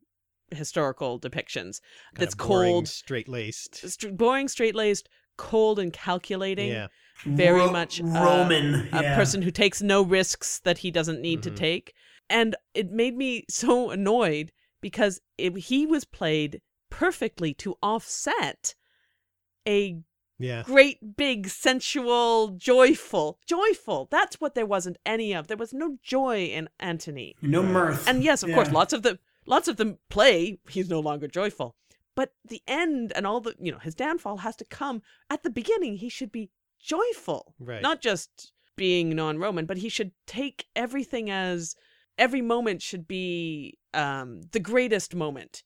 historical 0.50 1.18
depictions. 1.20 1.80
Kinda 1.80 2.20
that's 2.20 2.34
boring, 2.34 2.72
cold, 2.72 2.88
straight-laced. 2.88 3.76
st- 3.76 4.16
boring, 4.16 4.48
straight 4.48 4.74
laced, 4.74 5.08
cold, 5.36 5.78
and 5.78 5.92
calculating. 5.92 6.68
Yeah. 6.68 6.88
Very 7.24 7.60
Ro- 7.60 7.70
much 7.72 8.00
uh, 8.00 8.04
Roman. 8.04 8.88
a 8.92 9.02
yeah. 9.02 9.16
person 9.16 9.42
who 9.42 9.50
takes 9.50 9.80
no 9.82 10.02
risks 10.02 10.58
that 10.60 10.78
he 10.78 10.90
doesn't 10.90 11.20
need 11.20 11.40
Mhm. 11.40 11.42
to 11.44 11.50
take. 11.50 11.94
And 12.28 12.56
it 12.74 12.90
made 12.90 13.16
me 13.16 13.44
so 13.48 13.90
annoyed 13.90 14.52
because 14.80 15.20
it, 15.38 15.56
he 15.56 15.86
was 15.86 16.04
played 16.04 16.60
perfectly 16.90 17.54
to 17.54 17.76
offset 17.82 18.74
a 19.66 19.98
Yeah. 20.38 20.62
great 20.64 21.16
big 21.16 21.48
sensual 21.48 22.48
joyful 22.50 23.38
joyful 23.46 24.06
that's 24.10 24.38
what 24.40 24.54
there 24.54 24.66
wasn't 24.66 24.98
any 25.06 25.32
of 25.34 25.46
there 25.48 25.56
was 25.56 25.72
no 25.72 25.96
joy 26.02 26.44
in 26.44 26.68
antony 26.78 27.34
No 27.40 27.62
mirth. 27.62 28.06
and 28.06 28.22
yes 28.22 28.42
of 28.42 28.52
course 28.52 28.70
lots 28.70 28.92
of 28.92 29.02
the 29.02 29.18
lots 29.46 29.68
of 29.68 29.76
them 29.76 29.98
play 30.10 30.58
he's 30.68 30.88
no 30.88 31.00
longer 31.00 31.26
joyful 31.28 31.74
but 32.14 32.32
the 32.48 32.62
end 32.66 33.12
and 33.14 33.26
all 33.26 33.40
the 33.40 33.54
you 33.60 33.70
know 33.72 33.78
his 33.78 33.94
downfall 33.94 34.38
has 34.38 34.56
to 34.56 34.64
come 34.64 35.02
at 35.30 35.42
the 35.42 35.50
beginning 35.50 35.96
he 35.96 36.08
should 36.08 36.32
be 36.32 36.50
joyful 36.80 37.54
Right. 37.58 37.82
not 37.82 38.00
just 38.00 38.52
being 38.76 39.10
non-roman 39.16 39.66
but 39.66 39.78
he 39.78 39.88
should 39.88 40.12
take 40.26 40.66
everything 40.76 41.30
as 41.30 41.74
every 42.18 42.42
moment 42.42 42.82
should 42.82 43.06
be 43.08 43.78
um 43.94 44.42
the 44.52 44.60
greatest 44.60 45.14
moment 45.14 45.62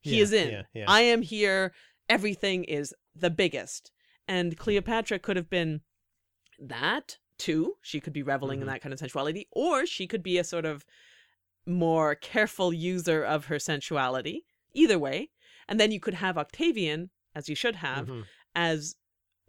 he 0.00 0.16
Yeah, 0.18 0.22
is 0.22 0.32
in 0.32 0.50
Yeah. 0.50 0.62
Yeah. 0.74 0.84
i 0.88 1.00
am 1.02 1.22
here 1.22 1.72
everything 2.08 2.64
is 2.64 2.94
the 3.14 3.30
biggest 3.30 3.90
and 4.28 4.56
cleopatra 4.56 5.18
could 5.18 5.36
have 5.36 5.48
been 5.50 5.80
that 6.58 7.18
too 7.38 7.76
she 7.80 8.00
could 8.00 8.12
be 8.12 8.22
reveling 8.22 8.58
Mhm. 8.58 8.62
in 8.62 8.68
that 8.68 8.82
kind 8.82 8.92
of 8.92 8.98
sensuality 8.98 9.48
or 9.50 9.86
she 9.86 10.06
could 10.06 10.22
be 10.22 10.36
a 10.38 10.44
sort 10.44 10.64
of 10.66 10.84
more 11.66 12.14
careful 12.14 12.72
user 12.72 13.22
of 13.22 13.46
her 13.46 13.58
sensuality 13.58 14.44
either 14.72 14.98
way 14.98 15.30
and 15.68 15.78
then 15.78 15.90
you 15.92 16.00
could 16.00 16.14
have 16.14 16.36
octavian 16.38 17.10
as 17.34 17.48
you 17.48 17.54
should 17.54 17.76
have 17.76 18.06
Mhm. 18.08 18.24
as 18.54 18.96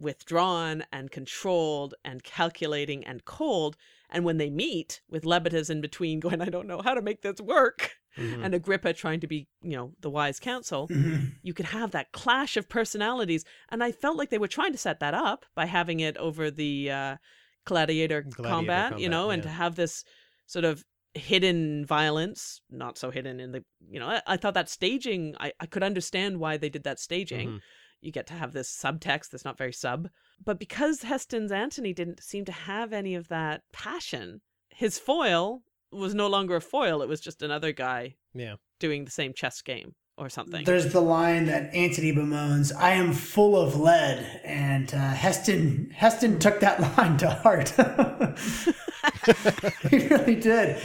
withdrawn 0.00 0.84
and 0.92 1.10
controlled 1.10 1.94
and 2.04 2.24
calculating 2.24 3.04
and 3.04 3.24
cold. 3.24 3.76
And 4.10 4.24
when 4.24 4.36
they 4.36 4.50
meet 4.50 5.00
with 5.08 5.24
Lepidus 5.24 5.70
in 5.70 5.80
between 5.80 6.18
going, 6.26 6.40
I 6.40 6.46
don't 6.48 6.66
know 6.66 6.82
how 6.82 6.94
to 6.94 7.02
make 7.02 7.22
this 7.22 7.40
work, 7.40 7.96
Mhm. 8.18 8.44
and 8.44 8.54
Agrippa 8.54 8.92
trying 8.94 9.20
to 9.20 9.26
be, 9.28 9.46
you 9.62 9.76
know, 9.76 9.94
the 10.00 10.10
wise 10.10 10.40
counsel, 10.40 10.88
Mhm. 10.88 11.36
you 11.42 11.54
could 11.54 11.66
have 11.66 11.92
that 11.92 12.10
clash 12.12 12.56
of 12.56 12.68
personalities. 12.68 13.44
And 13.68 13.82
I 13.82 13.92
felt 13.92 14.16
like 14.16 14.30
they 14.30 14.38
were 14.38 14.48
trying 14.48 14.72
to 14.72 14.78
set 14.78 14.98
that 15.00 15.14
up 15.14 15.46
by 15.54 15.66
having 15.66 16.00
it 16.00 16.16
over 16.16 16.50
the 16.50 16.90
uh, 16.90 17.16
gladiator, 17.64 18.22
Gladiator 18.22 18.48
combat, 18.50 18.84
you 18.98 19.06
combat, 19.06 19.10
know, 19.10 19.30
and 19.30 19.42
to 19.44 19.48
have 19.50 19.76
this 19.76 20.04
sort 20.46 20.64
of 20.64 20.84
hidden 21.14 21.84
violence, 21.84 22.60
not 22.70 22.96
so 22.98 23.10
hidden 23.10 23.38
in 23.40 23.52
the, 23.52 23.64
you 23.90 24.00
know, 24.00 24.06
I, 24.08 24.22
I 24.26 24.36
thought 24.36 24.54
that 24.54 24.68
staging, 24.70 25.34
I, 25.38 25.52
I 25.60 25.66
could 25.66 25.82
understand 25.82 26.38
why 26.40 26.56
they 26.56 26.68
did 26.70 26.84
that 26.84 26.98
staging 27.00 27.48
Mhm. 27.48 27.60
you 28.00 28.12
get 28.12 28.26
to 28.28 28.34
have 28.34 28.52
this 28.52 28.70
subtext 28.74 29.30
that's 29.30 29.44
not 29.44 29.58
very 29.58 29.72
sub. 29.72 30.08
But 30.44 30.58
because 30.58 31.02
Heston's 31.02 31.52
Antony 31.52 31.92
didn't 31.92 32.22
seem 32.22 32.44
to 32.46 32.52
have 32.52 32.92
any 32.92 33.14
of 33.14 33.28
that 33.28 33.62
passion, 33.72 34.40
his 34.70 34.98
foil 34.98 35.62
was 35.92 36.14
no 36.14 36.26
longer 36.28 36.56
a 36.56 36.60
foil. 36.60 37.02
It 37.02 37.08
was 37.08 37.20
just 37.20 37.42
another 37.42 37.72
guy 37.72 38.16
Yeah. 38.34 38.56
doing 38.80 39.04
the 39.04 39.10
same 39.10 39.34
chess 39.34 39.60
game 39.62 39.94
or 40.16 40.28
something. 40.30 40.64
There's 40.64 40.92
the 40.92 41.00
line 41.02 41.46
that 41.46 41.74
Antony 41.74 42.12
bemoans, 42.12 42.72
"I 42.72 42.92
am 42.92 43.12
full 43.12 43.56
of 43.56 43.78
lead," 43.78 44.40
and 44.44 44.92
uh, 44.94 45.10
Heston 45.12 45.90
Heston 45.94 46.38
took 46.38 46.60
that 46.60 46.80
line 46.96 47.16
to 47.18 47.28
heart. 47.30 47.72
he 49.90 50.06
really 50.08 50.36
did. 50.36 50.80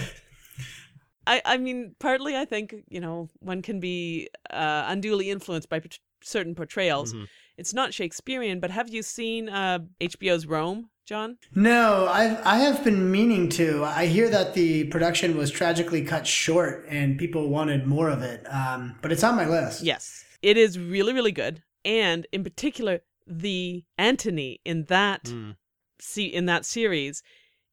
I, 1.26 1.42
I 1.46 1.58
mean, 1.58 1.96
partly 2.00 2.38
I 2.38 2.46
think, 2.46 2.74
you 2.88 3.00
know, 3.02 3.28
one 3.40 3.62
can 3.62 3.80
be 3.80 4.30
uh, 4.50 4.86
unduly 4.88 5.30
influenced 5.30 5.70
by 5.70 5.82
certain 6.24 6.56
portrayals. 6.56 7.14
Mhm. 7.14 7.28
It's 7.58 7.74
not 7.74 7.94
Shakespearean, 7.94 8.60
but 8.60 8.70
have 8.72 8.88
you 8.90 9.02
seen 9.02 9.50
uh, 9.50 9.80
HBO's 10.00 10.46
Rome, 10.46 10.90
Jon? 11.06 11.38
No, 11.56 12.08
I've, 12.08 12.40
I 12.46 12.58
have 12.60 12.84
been 12.84 13.12
meaning 13.12 13.50
to. 13.50 13.84
I 13.84 14.06
hear 14.06 14.30
that 14.30 14.54
the 14.54 14.86
production 14.86 15.36
was 15.36 15.50
tragically 15.52 16.04
cut 16.04 16.28
short 16.28 16.86
and 16.88 17.18
people 17.18 17.50
wanted 17.50 17.88
more 17.88 18.10
of 18.10 18.22
it. 18.22 18.46
Um, 18.54 18.96
but 19.02 19.12
it's 19.12 19.24
on 19.24 19.36
my 19.36 19.48
list. 19.48 19.82
Yes. 19.84 20.24
It 20.44 20.56
is 20.56 20.78
really, 20.78 21.14
really 21.14 21.32
good. 21.32 21.64
And 21.84 22.28
in 22.32 22.44
particular, 22.44 23.02
the 23.26 23.84
Antony 23.98 24.62
in 24.64 24.86
that 24.86 25.24
Mm. 25.26 25.56
see 26.00 26.26
in 26.28 26.46
that 26.46 26.64
series 26.64 27.24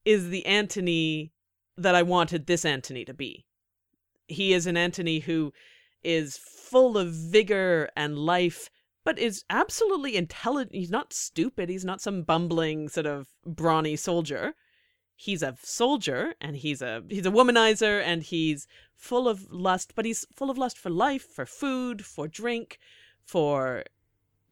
is 0.05 0.29
the 0.29 0.45
Antony 0.47 1.33
that 1.77 1.95
I 1.95 2.03
wanted 2.03 2.47
this 2.47 2.65
Antony 2.65 3.05
to 3.05 3.15
be. 3.15 3.45
He 4.27 4.53
is 4.53 4.67
an 4.67 4.77
Antony 4.77 5.21
who 5.21 5.53
is 6.03 6.37
full 6.37 6.97
of 6.97 7.13
vigor 7.13 7.89
and 7.97 8.19
life, 8.19 8.71
but 9.05 9.19
is 9.19 9.45
absolutely 9.51 10.17
intelligent. 10.17 10.75
He's 10.75 10.91
not 10.91 11.13
stupid. 11.13 11.69
He's 11.69 11.85
not 11.85 12.01
some 12.01 12.23
bumbling 12.23 12.89
sort 12.89 13.07
of 13.07 13.29
brawny 13.45 13.97
soldier. 13.97 14.55
He's 15.17 15.43
a 15.43 15.57
soldier 15.63 16.35
and 16.41 16.57
he's 16.57 16.83
a 16.83 17.03
he's 17.09 17.27
a 17.27 17.31
womanizer 17.31 18.03
and 18.03 18.23
he's 18.23 18.67
full 18.97 19.29
of 19.29 19.51
lust, 19.51 19.93
but 19.95 20.05
he's 20.05 20.27
full 20.33 20.51
of 20.51 20.59
lust 20.59 20.79
for 20.79 20.91
life, 20.91 21.23
for 21.23 21.47
food, 21.47 22.05
for 22.05 22.27
drink, 22.27 22.79
for 23.25 23.85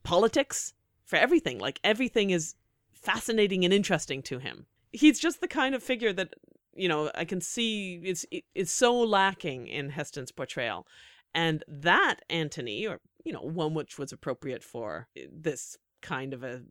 politics, 0.02 0.72
for 1.04 1.16
everything. 1.16 1.58
Like 1.58 1.80
everything 1.82 2.30
is 2.30 2.54
fascinating 2.92 3.64
and 3.64 3.74
interesting 3.74 4.22
to 4.22 4.38
him. 4.38 4.66
He's 4.92 5.18
just 5.18 5.40
the 5.40 5.48
kind 5.48 5.74
of 5.74 5.82
figure 5.82 6.12
that 6.12 6.34
you 6.74 6.88
know 6.88 7.10
I 7.14 7.24
can 7.24 7.40
see 7.40 8.00
it's 8.04 8.24
it's 8.54 8.72
so 8.72 8.98
lacking 8.98 9.66
in 9.66 9.90
Heston's 9.90 10.32
portrayal, 10.32 10.86
And 11.34 11.64
that 11.66 12.16
Antony, 12.28 12.86
or, 12.86 13.00
you 13.24 13.32
know, 13.32 13.40
one 13.40 13.74
which 13.74 13.98
was 13.98 14.12
appropriate 14.12 14.62
for 14.62 15.08
eh, 15.16 15.26
this 15.32 15.76
kind 16.02 16.34
of 16.34 16.42
a 16.42 16.62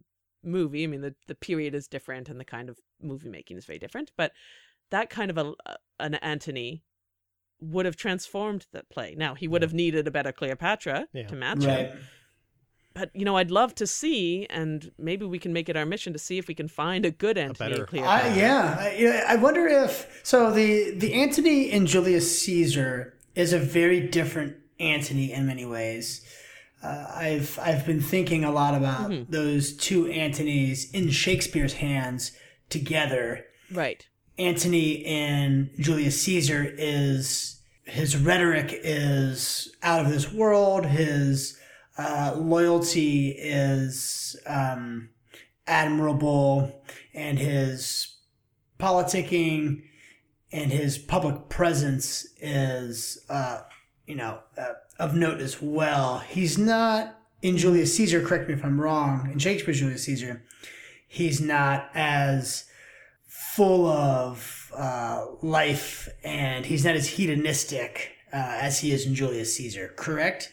movie. 0.44 0.84
I 0.84 0.88
mean, 0.88 1.02
the, 1.02 1.16
the 1.28 1.36
period 1.36 1.74
is 1.76 1.88
different 1.88 2.30
and 2.30 2.40
the 2.40 2.46
kind 2.46 2.70
of 2.70 2.78
movie 3.02 3.30
making 3.30 3.58
is 3.58 3.66
very 3.66 3.80
different, 3.80 4.12
but 4.18 4.32
that 4.90 5.10
kind 5.10 5.32
of 5.32 5.38
a, 5.38 5.54
an 6.00 6.16
Antony 6.16 6.84
would 7.60 7.86
have 7.86 7.96
transformed 7.96 8.66
that 8.74 8.90
play. 8.90 9.16
Now, 9.16 9.36
he 9.36 9.48
would 9.48 9.62
have 9.62 9.74
needed 9.74 10.08
a 10.08 10.12
better 10.12 10.32
Cleopatra 10.32 11.08
Yeah. 11.14 11.28
to 11.28 11.36
match 11.36 11.64
Right. 11.64 11.92
him. 11.92 12.00
But, 12.94 13.10
you 13.14 13.24
know, 13.24 13.38
I'd 13.38 13.52
love 13.52 13.74
to 13.76 13.88
see, 13.88 14.46
and 14.50 14.92
maybe 15.00 15.26
we 15.26 15.40
can 15.40 15.54
make 15.54 15.70
it 15.70 15.78
our 15.78 15.86
mission 15.86 16.12
to 16.14 16.20
see 16.20 16.38
if 16.38 16.48
we 16.48 16.54
can 16.54 16.68
find 16.68 17.06
a 17.06 17.12
good 17.12 17.38
Antony 17.38 17.70
better- 17.70 17.82
and 17.84 17.88
Cleopatra. 17.90 18.32
I, 18.32 18.36
yeah, 18.36 19.24
I, 19.28 19.34
I 19.34 19.36
wonder 19.38 19.66
if 19.68 20.20
so. 20.24 20.52
The 20.52 20.92
the 20.92 21.14
Antony 21.14 21.72
in 21.72 21.86
Julius 21.86 22.42
Caesar 22.42 23.14
is 23.34 23.54
a 23.54 23.60
very 23.60 24.02
different 24.08 24.58
Antony 24.80 25.32
in 25.32 25.46
many 25.48 25.66
ways. 25.66 26.26
Uh, 26.84 27.06
I've 27.16 27.58
I've 27.62 27.86
been 27.86 28.02
thinking 28.02 28.44
a 28.44 28.52
lot 28.52 28.74
about 28.76 29.10
Mm-hmm. 29.12 29.32
those 29.32 29.74
two 29.78 30.06
Antonys 30.06 30.92
in 30.94 31.10
Shakespeare's 31.12 31.74
hands 31.74 32.32
together. 32.70 33.46
Right. 33.72 34.06
Antony 34.38 35.06
and 35.06 35.70
Julius 35.80 36.22
Caesar 36.24 36.74
is 36.78 37.62
his 37.86 38.18
rhetoric 38.18 38.72
is 38.84 39.74
out 39.84 40.04
of 40.06 40.12
this 40.12 40.32
world. 40.32 40.86
His 40.88 41.58
uh, 41.98 42.34
loyalty 42.38 43.30
is 43.30 44.36
um, 44.46 45.10
admirable, 45.68 46.84
and 47.14 47.38
his 47.38 48.16
politicking 48.80 49.84
and 50.52 50.72
his 50.72 50.98
public 50.98 51.50
presence 51.50 52.28
is, 52.42 53.24
uh, 53.30 53.62
you 54.06 54.16
know, 54.16 54.40
uh, 54.58 54.74
of 55.00 55.16
note 55.16 55.40
as 55.40 55.62
well. 55.62 56.20
He's 56.20 56.58
not 56.58 57.18
in 57.42 57.58
Julius 57.58 57.96
Caesar. 57.96 58.22
Correct 58.22 58.48
me 58.48 58.54
if 58.54 58.66
I'm 58.66 58.80
wrong. 58.80 59.30
In 59.32 59.40
Shakespeare's 59.40 59.80
Julius 59.80 60.04
Caesar, 60.04 60.44
he's 61.08 61.40
not 61.40 61.90
as 61.94 62.66
full 63.28 63.88
of 63.88 64.72
uh, 64.76 65.26
life 65.42 66.08
and 66.24 66.66
he's 66.66 66.86
not 66.86 66.96
as 66.96 67.08
hedonistic 67.08 68.14
uh, 68.34 68.58
as 68.62 68.80
he 68.80 68.92
is 68.92 69.06
in 69.06 69.14
Julius 69.16 69.56
Caesar, 69.56 69.94
correct? 69.98 70.52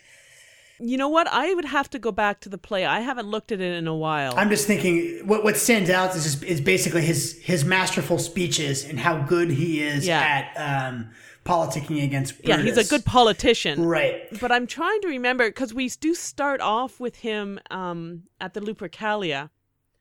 You 0.80 0.96
know 0.96 1.08
what? 1.08 1.26
I 1.28 1.52
would 1.54 1.64
have 1.64 1.90
to 1.90 1.98
go 1.98 2.12
back 2.12 2.40
to 2.40 2.48
the 2.48 2.58
play. 2.58 2.84
I 2.84 3.00
haven't 3.00 3.26
looked 3.26 3.50
at 3.52 3.60
it 3.60 3.72
in 3.74 3.86
a 3.88 3.94
while. 3.96 4.34
I'm 4.36 4.48
just 4.50 4.66
thinking 4.66 5.26
what 5.26 5.42
what 5.44 5.56
stands 5.56 5.90
out 5.90 6.14
is 6.14 6.24
just, 6.24 6.42
is 6.44 6.60
basically 6.60 7.02
his 7.02 7.38
his 7.42 7.64
masterful 7.64 8.18
speeches 8.18 8.84
and 8.84 8.98
how 9.00 9.18
good 9.22 9.50
he 9.50 9.82
is 9.82 10.06
Yeah. 10.06 10.20
at 10.20 10.88
um, 10.88 11.10
politicking 11.44 12.04
against 12.04 12.34
yeah, 12.44 12.58
he's 12.58 12.76
a 12.76 12.84
good 12.84 13.04
politician. 13.04 13.84
right. 13.84 14.22
But 14.40 14.52
I'm 14.52 14.66
trying 14.66 15.00
to 15.02 15.08
remember 15.08 15.48
because 15.48 15.74
we 15.74 15.88
do 15.88 16.14
start 16.14 16.60
off 16.60 17.00
with 17.00 17.16
him 17.16 17.58
um, 17.70 18.24
at 18.40 18.54
the 18.54 18.60
Lupercalia. 18.60 19.50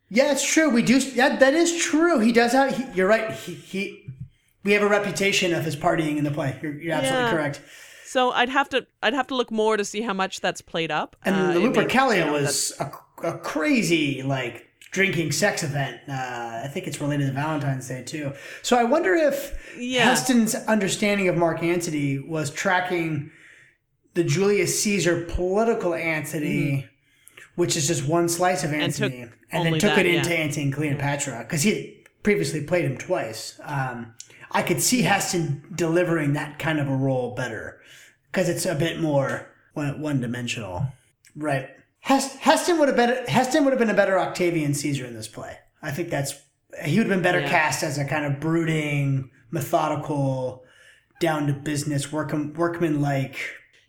Yeah, 0.10 0.32
it's 0.32 0.46
true. 0.46 0.70
We 0.70 0.84
do. 0.84 1.00
Yeah, 1.00 1.36
that 1.38 1.54
is 1.54 1.76
true. 1.84 2.20
He 2.20 2.32
does 2.32 2.52
have. 2.54 2.78
He, 2.78 2.86
you're 2.94 3.08
right. 3.10 3.32
He, 3.32 3.54
he 3.56 4.06
we 4.64 4.74
have 4.74 4.82
a 4.84 4.88
reputation 4.88 5.54
of 5.54 5.66
his 5.66 5.76
partying 5.76 6.18
in 6.18 6.24
the 6.24 6.32
play. 6.32 6.58
You're, 6.62 6.74
you're 6.74 6.94
absolutely 6.94 7.26
Yeah. 7.26 7.32
correct. 7.32 7.62
So 8.08 8.32
I'd 8.32 8.50
have 8.50 8.70
to 8.70 8.88
I'd 9.04 9.14
have 9.14 9.28
to 9.28 9.36
look 9.36 9.52
more 9.52 9.76
to 9.76 9.84
see 9.84 10.02
how 10.02 10.14
much 10.14 10.40
that's 10.40 10.62
played 10.62 10.92
up. 10.92 11.18
And 11.26 11.36
Uh, 11.36 11.54
the 11.54 11.60
Lupercalia 11.60 12.20
you 12.20 12.26
know, 12.26 12.32
was 12.34 12.74
a, 12.80 12.92
a 13.22 13.38
crazy 13.38 14.24
like 14.24 14.66
drinking 14.92 15.34
sex 15.34 15.62
event. 15.62 16.00
Uh, 16.08 16.62
I 16.64 16.70
think 16.74 16.88
it's 16.88 17.02
related 17.02 17.28
to 17.28 17.34
Valentine's 17.34 17.90
Day 17.90 18.04
too. 18.04 18.32
So 18.62 18.78
I 18.78 18.86
wonder 18.86 19.14
if 19.14 19.76
Yeah. 19.78 20.06
Heston's 20.06 20.56
understanding 20.56 21.28
of 21.28 21.36
Mark 21.36 21.62
Antony 21.62 22.20
was 22.20 22.50
tracking 22.50 23.30
the 24.14 24.24
Julius 24.24 24.82
Caesar 24.84 25.26
political 25.26 25.94
Antony, 25.94 26.88
which 27.56 27.76
is 27.76 27.88
just 27.88 28.08
one 28.08 28.30
slice 28.30 28.64
of 28.64 28.72
Mm-hmm. 28.72 28.82
And 28.82 28.94
took 28.94 29.12
Antony, 29.12 29.32
and, 29.52 29.66
then 29.66 29.74
took 29.74 29.96
that, 29.96 30.06
it 30.06 30.16
into 30.16 30.30
yeah. 30.30 30.36
Antony 30.38 30.64
and 30.64 30.74
Cleopatra 30.74 31.40
because 31.40 31.62
he 31.62 32.06
previously 32.24 32.64
played 32.64 32.86
him 32.86 32.98
twice. 32.98 33.60
Um, 33.64 34.16
I 34.52 34.64
could 34.64 34.82
see 34.82 35.02
Heston 35.02 35.64
delivering 35.76 36.34
that 36.34 36.58
kind 36.58 36.80
of 36.80 36.88
a 36.88 36.96
role 36.96 37.36
better 37.36 37.77
because 38.38 38.50
it's 38.50 38.68
a 38.68 38.76
bit 38.76 39.00
more 39.00 39.50
one, 39.74 40.00
one 40.00 40.22
dimensional. 40.22 40.86
Right. 41.36 41.70
Heston 42.02 42.78
would 42.78 42.88
have 42.88 42.96
been 42.96 43.26
Heston 43.26 43.64
would 43.66 43.72
have 43.72 43.80
been 43.80 43.90
a 43.90 43.96
better 43.96 44.20
Octavian 44.20 44.76
Caesar 44.76 45.06
in 45.08 45.16
this 45.16 45.28
play. 45.28 45.58
I 45.82 45.90
think 45.90 46.12
that's 46.12 46.36
he 46.86 47.00
would 47.00 47.08
have 47.08 47.16
been 47.16 47.24
better 47.24 47.40
Yeah. 47.40 47.50
cast 47.50 47.82
as 47.84 47.98
a 47.98 48.06
kind 48.06 48.26
of 48.26 48.40
brooding, 48.40 49.32
methodical, 49.50 50.64
down 51.20 51.48
to 51.48 51.54
business, 51.54 52.12
workman 52.12 52.54
workman 52.54 53.02
like. 53.02 53.38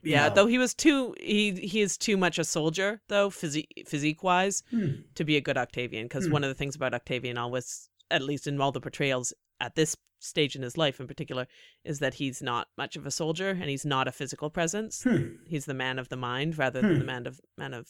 Yeah, 0.03 0.31
though 0.31 0.47
he 0.47 0.57
was 0.57 0.73
too 0.73 1.15
he 1.21 1.53
he 1.53 1.83
is 1.83 1.99
too 1.99 2.17
much 2.17 2.39
a 2.39 2.45
soldier 2.45 3.03
though 3.09 3.29
physique 3.29 3.85
physique 3.87 4.23
wise 4.23 4.63
Hmm. 4.71 5.03
to 5.15 5.25
be 5.25 5.37
a 5.37 5.43
good 5.43 5.59
Octavian 5.59 6.07
because 6.07 6.27
one 6.31 6.43
of 6.43 6.49
the 6.49 6.55
things 6.55 6.75
about 6.75 6.95
Octavian 6.95 7.37
always 7.37 7.91
at 8.11 8.23
least 8.23 8.47
in 8.47 8.59
all 8.63 8.73
the 8.73 8.81
portrayals 8.81 9.35
at 9.61 9.75
this 9.75 9.95
stage 10.19 10.57
in 10.57 10.63
his 10.63 10.77
life 10.77 11.01
in 11.01 11.07
particular 11.07 11.47
is 11.85 11.99
that 12.01 12.15
he's 12.15 12.43
not 12.43 12.69
much 12.77 12.97
of 12.97 13.07
a 13.07 13.11
soldier 13.11 13.51
and 13.51 13.65
he's 13.65 13.85
not 13.85 14.09
a 14.09 14.13
physical 14.13 14.51
presence. 14.51 15.03
Hmm. 15.03 15.37
He's 15.47 15.65
the 15.65 15.75
man 15.75 15.99
of 15.99 16.09
the 16.09 16.17
mind 16.17 16.59
rather 16.59 16.81
than 16.81 16.99
the 16.99 17.05
man 17.05 17.27
of 17.27 17.41
man 17.57 17.75
of 17.75 17.89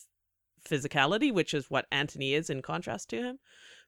physicality, 0.68 1.32
which 1.32 1.54
is 1.54 1.70
what 1.70 1.86
Antony 1.90 2.34
is 2.34 2.50
in 2.50 2.62
contrast 2.62 3.08
to 3.10 3.16
him. 3.16 3.38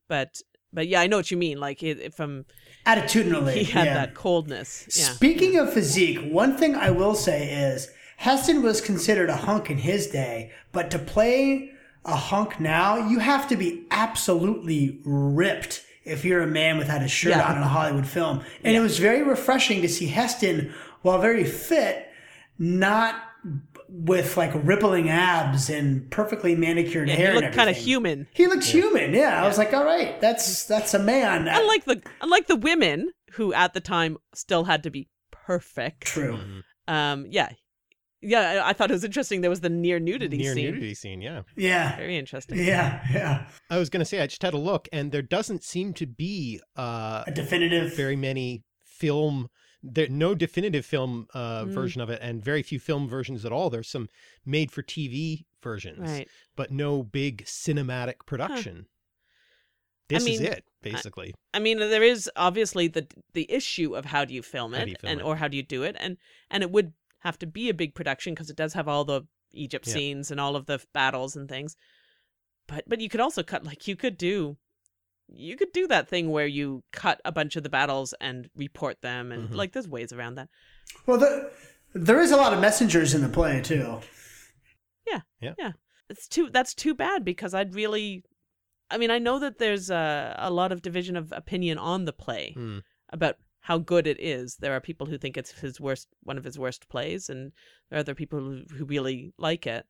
But 0.09 0.41
but 0.73 0.87
yeah, 0.87 1.01
I 1.01 1.07
know 1.07 1.17
what 1.17 1.31
you 1.31 1.37
mean. 1.37 1.59
Like 1.59 1.83
it, 1.83 1.99
it- 2.01 2.15
from 2.15 2.47
Attitudinally, 2.87 3.55
he 3.55 3.65
had 3.65 3.87
yeah. 3.87 3.95
that 3.95 4.15
coldness. 4.15 4.87
Yeah. 4.99 5.13
Speaking 5.13 5.57
of 5.57 5.73
physique, 5.73 6.21
one 6.31 6.57
thing 6.57 6.75
I 6.75 6.91
will 6.91 7.15
say 7.15 7.53
is 7.53 7.89
Heston 8.19 8.63
was 8.63 8.81
considered 8.81 9.31
a 9.31 9.37
hunk 9.37 9.71
in 9.71 9.79
his 9.79 10.07
day, 10.07 10.53
but 10.73 10.91
to 10.91 10.99
play 10.99 11.73
a 12.05 12.17
hunk 12.17 12.61
now, 12.61 12.97
you 13.09 13.19
have 13.19 13.49
to 13.49 13.57
be 13.57 13.87
absolutely 13.91 15.01
ripped 15.05 15.85
if 16.05 16.25
you're 16.25 16.43
a 16.43 16.47
man 16.47 16.79
without 16.79 17.03
a 17.03 17.09
shirt 17.09 17.31
Yeah. 17.33 17.43
on 17.49 17.57
in 17.57 17.63
a 17.63 17.69
Hollywood 17.69 18.07
film. 18.07 18.43
And 18.65 18.77
it 18.77 18.81
was 18.81 18.99
very 18.99 19.23
refreshing 19.23 19.83
to 19.83 19.89
see 19.89 20.07
Heston, 20.07 20.73
while 21.03 21.19
very 21.21 21.45
fit, 21.45 22.09
not 22.59 23.15
with 23.89 24.37
like 24.37 24.53
rippling 24.55 25.09
abs 25.09 25.69
and 25.71 26.09
perfectly 26.11 26.55
manicured 26.55 27.09
Yeah, 27.09 27.15
hair. 27.17 27.31
he 27.33 27.37
and 27.39 27.45
looked 27.47 27.57
kind 27.57 27.71
of 27.71 27.77
human. 27.77 28.29
He 28.33 28.47
looks 28.47 28.69
human. 28.69 29.13
Yeah. 29.15 29.43
I 29.43 29.47
was 29.49 29.59
like, 29.59 29.73
all 29.75 29.85
right, 29.85 30.21
that's 30.21 30.65
that's 30.67 30.95
a 30.95 30.99
man. 30.99 31.49
unlike 31.49 31.85
the 31.87 32.03
unlike 32.21 32.47
the 32.47 32.57
women 32.57 33.11
who 33.33 33.53
at 33.53 33.75
the 33.75 33.81
time 33.81 34.17
still 34.35 34.65
had 34.65 34.83
to 34.85 34.91
be 34.91 35.09
perfect. 35.33 36.03
True. 36.03 36.39
Um, 36.87 37.27
yeah, 37.31 37.51
yeah. 38.23 38.63
I, 38.65 38.71
I 38.71 38.73
thought 38.73 38.91
it 38.91 38.95
was 38.95 39.05
interesting. 39.05 39.41
There 39.41 39.51
was 39.51 39.61
the 39.61 39.69
near 39.69 39.99
nudity 39.99 40.39
scene. 40.39 40.45
Near 40.45 40.55
scene. 40.55 40.65
nudity 40.67 40.95
scene, 40.95 41.21
yeah. 41.23 41.43
Yeah. 41.57 41.97
Very 41.97 42.17
interesting. 42.17 42.59
Yeah. 42.59 43.03
Yeah. 43.13 43.47
I 43.71 43.79
was 43.79 43.91
going 43.91 44.01
to 44.01 44.05
say 44.05 44.21
I 44.21 44.27
just 44.27 44.43
had 44.43 44.55
a 44.55 44.59
look, 44.59 44.89
and 44.93 45.13
there 45.13 45.23
doesn't 45.23 45.63
seem 45.65 45.93
to 45.95 46.07
be 46.07 46.61
uh, 46.77 47.25
A 47.27 47.31
definitive. 47.33 47.95
very 47.97 48.17
many 48.17 48.63
film. 48.85 49.49
There 49.83 50.09
no 50.09 50.35
definitive 50.35 50.85
film 50.85 51.27
uh, 51.33 51.65
Mm. 51.65 51.73
version 51.73 52.01
of 52.03 52.11
it, 52.11 52.19
and 52.23 52.45
very 52.45 52.63
few 52.63 52.79
film 52.79 53.09
versions 53.09 53.45
at 53.47 53.53
all. 53.53 53.71
There's 53.71 53.89
some 53.89 54.09
made-for-TV 54.45 55.47
versions, 55.63 55.99
Right. 56.11 56.29
but 56.57 56.71
no 56.71 57.03
big 57.03 57.45
cinematic 57.47 58.27
production. 58.27 58.87
This 60.09 60.27
is 60.27 60.41
mean, 60.41 60.53
it, 60.53 60.65
basically. 60.83 61.35
I 61.55 61.61
mean, 61.61 61.79
there 61.79 62.03
is 62.03 62.29
obviously 62.37 62.89
the 62.89 63.07
the 63.33 63.51
issue 63.51 63.95
of 63.97 64.05
how 64.07 64.25
do 64.25 64.35
you 64.35 64.43
film 64.43 64.75
it, 64.75 64.89
you 64.89 64.97
film 65.01 65.11
and 65.13 65.21
it? 65.21 65.25
or 65.25 65.37
how 65.37 65.47
do 65.49 65.57
you 65.57 65.63
do 65.63 65.83
it, 65.85 65.97
and 66.01 66.17
and 66.51 66.63
it 66.63 66.71
would 66.71 66.93
have 67.21 67.39
to 67.39 67.47
be 67.47 67.69
a 67.69 67.75
big 67.75 67.95
production 67.95 68.35
because 68.35 68.51
it 68.51 68.57
does 68.57 68.75
have 68.75 68.89
all 68.89 69.05
the 69.05 69.23
Egypt 69.53 69.87
Yeah. 69.87 69.95
scenes 69.95 70.31
and 70.31 70.41
all 70.41 70.57
of 70.57 70.67
the 70.67 70.81
battles 70.93 71.37
and 71.37 71.49
things. 71.49 71.77
But 72.67 72.85
but 72.87 73.01
you 73.01 73.09
could 73.09 73.21
also 73.21 73.43
cut 73.43 73.65
like 73.65 73.89
you 73.89 73.97
could 73.97 74.17
do. 74.19 74.57
You 75.33 75.57
could 75.57 75.73
do 75.73 75.87
that 75.89 76.09
thing 76.09 76.31
where 76.31 76.47
you 76.47 76.83
cut 76.93 77.21
a 77.25 77.31
bunch 77.33 77.55
of 77.57 77.63
the 77.63 77.69
battles 77.69 78.15
and 78.21 78.49
report 78.57 79.01
them, 79.01 79.31
and 79.33 79.49
Mhm. 79.51 79.55
like 79.55 79.73
there's 79.73 79.87
ways 79.89 80.13
around 80.13 80.35
that. 80.37 80.49
Well, 81.07 81.19
the, 81.19 81.53
there 81.95 82.21
is 82.21 82.31
a 82.33 82.37
lot 82.37 82.53
of 82.53 82.61
messengers 82.61 83.15
in 83.15 83.23
the 83.23 83.29
play 83.29 83.61
too. 83.63 84.01
Yeah. 85.07 85.21
Yeah. 85.41 85.55
Yeah. 85.59 85.73
It's 86.09 86.27
too 86.29 86.51
that's 86.51 86.75
too 86.75 86.95
bad 86.95 87.25
because 87.25 87.55
I'd 87.55 87.75
really 87.75 88.25
I 88.91 88.99
mean 88.99 89.11
I 89.11 89.19
know 89.19 89.39
that 89.39 89.59
there's 89.59 89.91
a, 89.91 90.35
a 90.39 90.51
lot 90.51 90.73
of 90.73 90.83
division 90.83 91.17
of 91.17 91.33
opinion 91.33 91.79
on 91.79 92.05
the 92.05 92.13
play 92.13 92.53
Hmm. 92.55 92.79
about 93.11 93.37
how 93.61 93.79
good 93.79 94.07
it 94.07 94.21
is. 94.21 94.57
There 94.57 94.73
are 94.73 94.81
people 94.81 95.07
who 95.07 95.19
think 95.19 95.37
it's 95.37 95.53
his 95.53 95.81
worst 95.81 96.09
one 96.23 96.39
of 96.39 96.45
his 96.45 96.59
worst 96.59 96.89
plays 96.89 97.29
and 97.29 97.53
there 97.89 97.99
are 97.99 98.01
other 98.01 98.15
people 98.15 98.39
who, 98.39 98.63
who 98.77 98.85
really 98.85 99.33
like 99.39 99.67
it. 99.67 99.87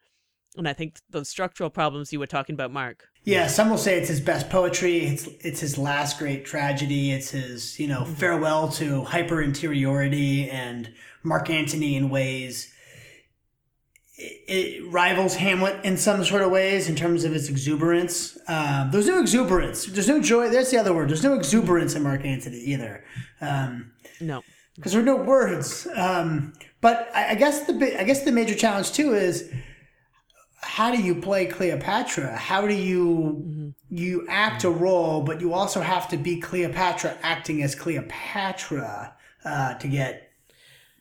And 0.57 0.69
I 0.69 0.73
think 0.73 0.99
those 1.09 1.29
structural 1.29 1.71
problems 1.71 2.13
you 2.13 2.19
were 2.19 2.27
talking 2.27 2.55
about 2.55 2.73
Mark. 2.73 3.07
Yeah, 3.23 3.47
some 3.47 3.71
will 3.71 3.79
say 3.79 3.99
it's 3.99 4.09
his 4.09 4.21
best 4.21 4.51
poetry. 4.51 5.07
It's 5.07 5.27
it's 5.41 5.61
his 5.61 5.79
last 5.79 6.19
great 6.19 6.45
tragedy. 6.45 7.13
It's 7.13 7.31
his 7.31 7.79
you 7.79 7.87
know 7.87 8.01
mm-hmm. 8.01 8.15
farewell 8.15 8.69
to 8.71 9.05
hyper 9.05 9.43
interiority 9.43 10.51
and 10.51 10.93
Mark 11.23 11.51
Antony 11.51 11.95
in 11.95 12.11
ways. 12.11 12.73
It, 14.23 14.85
rivals 14.93 15.35
Hamlet 15.37 15.83
in 15.85 15.97
some 15.97 16.25
sort 16.25 16.43
of 16.43 16.51
ways 16.51 16.89
in 16.89 16.95
terms 16.97 17.25
of 17.25 17.33
its 17.35 17.49
exuberance. 17.49 18.37
Um, 18.49 18.91
there's 18.91 19.07
no 19.07 19.19
exuberance. 19.21 19.87
There's 19.87 20.09
no 20.09 20.21
joy. 20.21 20.49
That's 20.51 20.71
the 20.71 20.79
other 20.79 20.93
word. 20.93 21.09
There's 21.09 21.23
no 21.25 21.35
exuberance 21.35 21.95
in 21.95 22.03
Mark 22.03 22.25
Antony 22.25 22.59
either. 22.59 23.05
Um, 23.41 23.93
No. 24.21 24.43
because 24.77 24.93
there 24.93 25.01
are 25.01 25.05
no 25.05 25.17
words. 25.17 25.87
Um, 25.95 26.53
But 26.83 27.11
I, 27.15 27.31
I 27.31 27.35
guess 27.35 27.65
the 27.67 27.75
I 28.01 28.05
guess 28.05 28.25
the 28.25 28.33
major 28.33 28.55
challenge 28.55 28.93
too 28.93 29.15
is 29.15 29.51
how 30.63 30.91
do 30.95 31.01
you 31.03 31.15
play 31.15 31.47
Cleopatra? 31.47 32.37
How 32.37 32.67
do 32.67 32.75
you 32.75 33.05
Mm-hmm. 33.49 33.69
you 34.05 34.27
act 34.29 34.65
a 34.65 34.71
role, 34.71 35.23
but 35.23 35.41
you 35.41 35.53
also 35.55 35.81
have 35.81 36.09
to 36.09 36.17
be 36.17 36.41
Cleopatra 36.41 37.17
acting 37.23 37.63
as 37.63 37.75
Cleopatra 37.75 39.15
uh, 39.45 39.75
to 39.75 39.89
get 39.89 40.31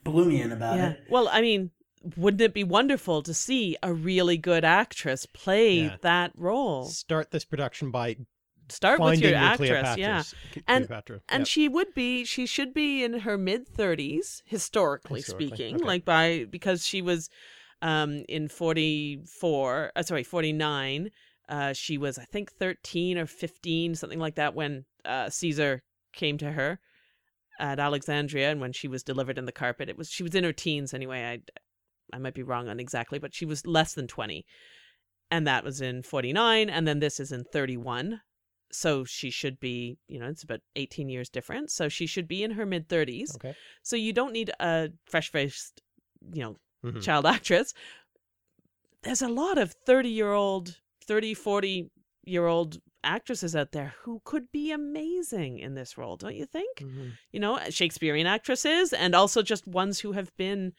Bloomian 0.05 0.51
about 0.53 0.77
Yeah. 0.77 0.89
it. 0.91 0.99
Well, 1.09 1.27
I 1.27 1.41
mean, 1.41 1.71
wouldn't 2.15 2.41
it 2.41 2.53
be 2.53 2.63
wonderful 2.63 3.21
to 3.23 3.33
see 3.33 3.75
a 3.83 3.93
really 3.93 4.37
good 4.37 4.63
actress 4.63 5.25
play 5.25 5.81
Yeah. 5.81 5.97
that 6.01 6.31
role? 6.35 6.85
Start 6.85 7.31
this 7.31 7.45
production 7.45 7.91
by 7.91 8.17
Start 8.71 8.99
with 8.99 9.19
your 9.19 9.31
your 9.31 9.39
actress, 9.39 9.97
yeah. 9.97 10.19
Cleopatras. 10.19 10.33
And- 10.67 10.85
Cleopatra. 10.87 11.21
And 11.27 11.41
Yep. 11.41 11.47
she 11.47 11.67
would 11.67 11.93
be, 11.95 12.23
she 12.23 12.45
should 12.45 12.71
be 12.73 13.03
in 13.03 13.21
her 13.21 13.35
mid 13.35 13.67
30s, 13.67 14.43
historically, 14.45 15.21
Historically, 15.21 15.47
speaking, 15.47 15.75
okay. 15.77 15.85
like 15.85 16.05
by, 16.05 16.45
because 16.49 16.85
she 16.85 17.01
was 17.01 17.29
um, 17.81 18.23
in 18.29 18.47
44, 18.47 19.91
uh, 19.95 20.03
sorry, 20.03 20.23
49. 20.23 21.09
Uh, 21.47 21.73
she 21.73 21.97
was, 21.97 22.19
I 22.19 22.25
think, 22.25 22.51
13 22.51 23.17
or 23.17 23.25
15, 23.25 23.95
something 23.95 24.19
like 24.19 24.35
that, 24.35 24.53
when 24.53 24.85
uh, 25.05 25.29
Caesar 25.29 25.81
came 26.13 26.37
to 26.37 26.51
her 26.51 26.79
at 27.59 27.79
Alexandria 27.79 28.51
and 28.51 28.61
when 28.61 28.71
she 28.73 28.87
was 28.87 29.01
delivered 29.03 29.37
in 29.37 29.45
the 29.45 29.51
carpet. 29.51 29.89
It 29.89 29.97
was, 29.97 30.09
she 30.11 30.23
was 30.23 30.35
in 30.35 30.43
her 30.43 30.53
teens 30.53 30.93
anyway. 30.93 31.23
I, 31.23 31.39
I 32.13 32.17
might 32.19 32.33
be 32.33 32.43
wrong 32.43 32.67
on 32.69 32.79
exactly, 32.79 33.19
but 33.19 33.33
she 33.33 33.45
was 33.45 33.65
less 33.65 33.93
than 33.93 34.07
20. 34.07 34.45
And 35.31 35.45
that 35.47 35.63
was 35.63 35.79
in 35.81 36.01
49. 36.03 36.69
And 36.69 36.87
then 36.87 36.99
this 36.99 37.19
is 37.19 37.31
in 37.31 37.43
31 37.45 38.21
so 38.71 39.03
she 39.03 39.31
should 39.31 39.59
be 39.59 39.97
you 40.07 40.19
know 40.19 40.27
it's 40.27 40.43
about 40.43 40.59
18 40.75 41.09
years 41.09 41.27
difference 41.27 41.73
so 41.73 41.89
she 41.89 42.05
should 42.05 42.27
be 42.27 42.43
in 42.43 42.51
her 42.51 42.67
mid 42.67 42.87
30s 42.87 43.33
Okay. 43.33 43.51
so 43.81 43.95
you 43.95 44.13
don't 44.13 44.31
need 44.31 44.51
a 44.59 44.89
fresh 45.07 45.31
faced 45.31 45.81
you 46.33 46.43
know 46.43 46.55
Mhm. 46.83 47.01
child 47.01 47.25
actress 47.35 47.73
there's 49.03 49.21
a 49.21 49.27
lot 49.27 49.57
of 49.57 49.73
30 49.85 50.09
year 50.09 50.31
old 50.33 50.79
30 51.05 51.33
40 51.33 51.89
year 52.25 52.45
old 52.45 52.79
actresses 53.03 53.55
out 53.55 53.71
there 53.71 53.95
who 54.03 54.21
could 54.23 54.51
be 54.51 54.71
amazing 54.71 55.57
in 55.57 55.73
this 55.73 55.97
role 55.97 56.15
don't 56.17 56.35
you 56.35 56.45
think 56.45 56.81
Mhm. 56.81 57.13
you 57.31 57.39
know 57.39 57.57
shakespearean 57.69 58.27
actresses 58.27 58.93
and 58.93 59.15
also 59.15 59.41
just 59.41 59.65
ones 59.67 60.01
who 60.01 60.11
have 60.11 60.35
been 60.37 60.73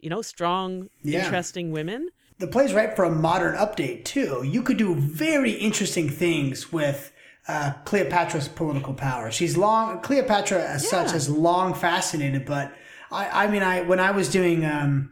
you 0.00 0.08
know 0.10 0.22
strong 0.22 0.88
Yeah. 1.02 1.24
interesting 1.24 1.70
women 1.72 2.08
The 2.38 2.46
play's 2.46 2.72
right 2.72 2.94
for 2.94 3.04
a 3.04 3.10
modern 3.10 3.56
update 3.56 4.04
too. 4.04 4.42
You 4.44 4.62
could 4.62 4.76
do 4.76 4.94
very 4.94 5.52
interesting 5.52 6.08
things 6.08 6.72
with 6.72 7.10
uh, 7.48 7.72
Cleopatra's 7.84 8.46
political 8.46 8.94
power. 8.94 9.30
She's 9.32 9.56
long. 9.56 10.00
Cleopatra, 10.00 10.62
as 10.62 10.88
such, 10.88 11.06
Yeah. 11.08 11.12
has 11.14 11.28
long 11.28 11.74
fascinated. 11.74 12.44
But 12.44 12.72
I, 13.10 13.44
I 13.44 13.50
mean, 13.50 13.62
I 13.64 13.80
when 13.80 13.98
I 13.98 14.10
was 14.12 14.28
doing 14.30 14.64
um, 14.64 15.10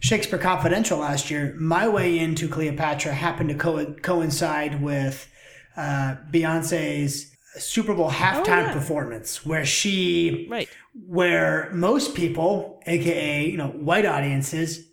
Shakespeare 0.00 0.38
Confidential 0.38 0.98
last 0.98 1.30
year, 1.30 1.54
my 1.58 1.86
way 1.88 2.18
into 2.18 2.46
Cleopatra 2.48 3.12
happened 3.14 3.48
to 3.50 3.54
co- 3.54 3.94
coincide 4.02 4.82
with 4.82 5.28
uh, 5.76 6.16
Beyonce's 6.32 7.29
Super 7.58 7.94
Bowl 7.94 8.10
halftime 8.10 8.66
yeah. 8.66 8.72
performance, 8.72 9.44
where 9.44 9.64
she 9.64 10.46
right 10.50 10.68
where 11.06 11.70
most 11.72 12.14
people, 12.14 12.82
aka 12.86 13.44
you 13.44 13.56
know 13.56 13.68
white 13.68 14.06
audiences, 14.06 14.86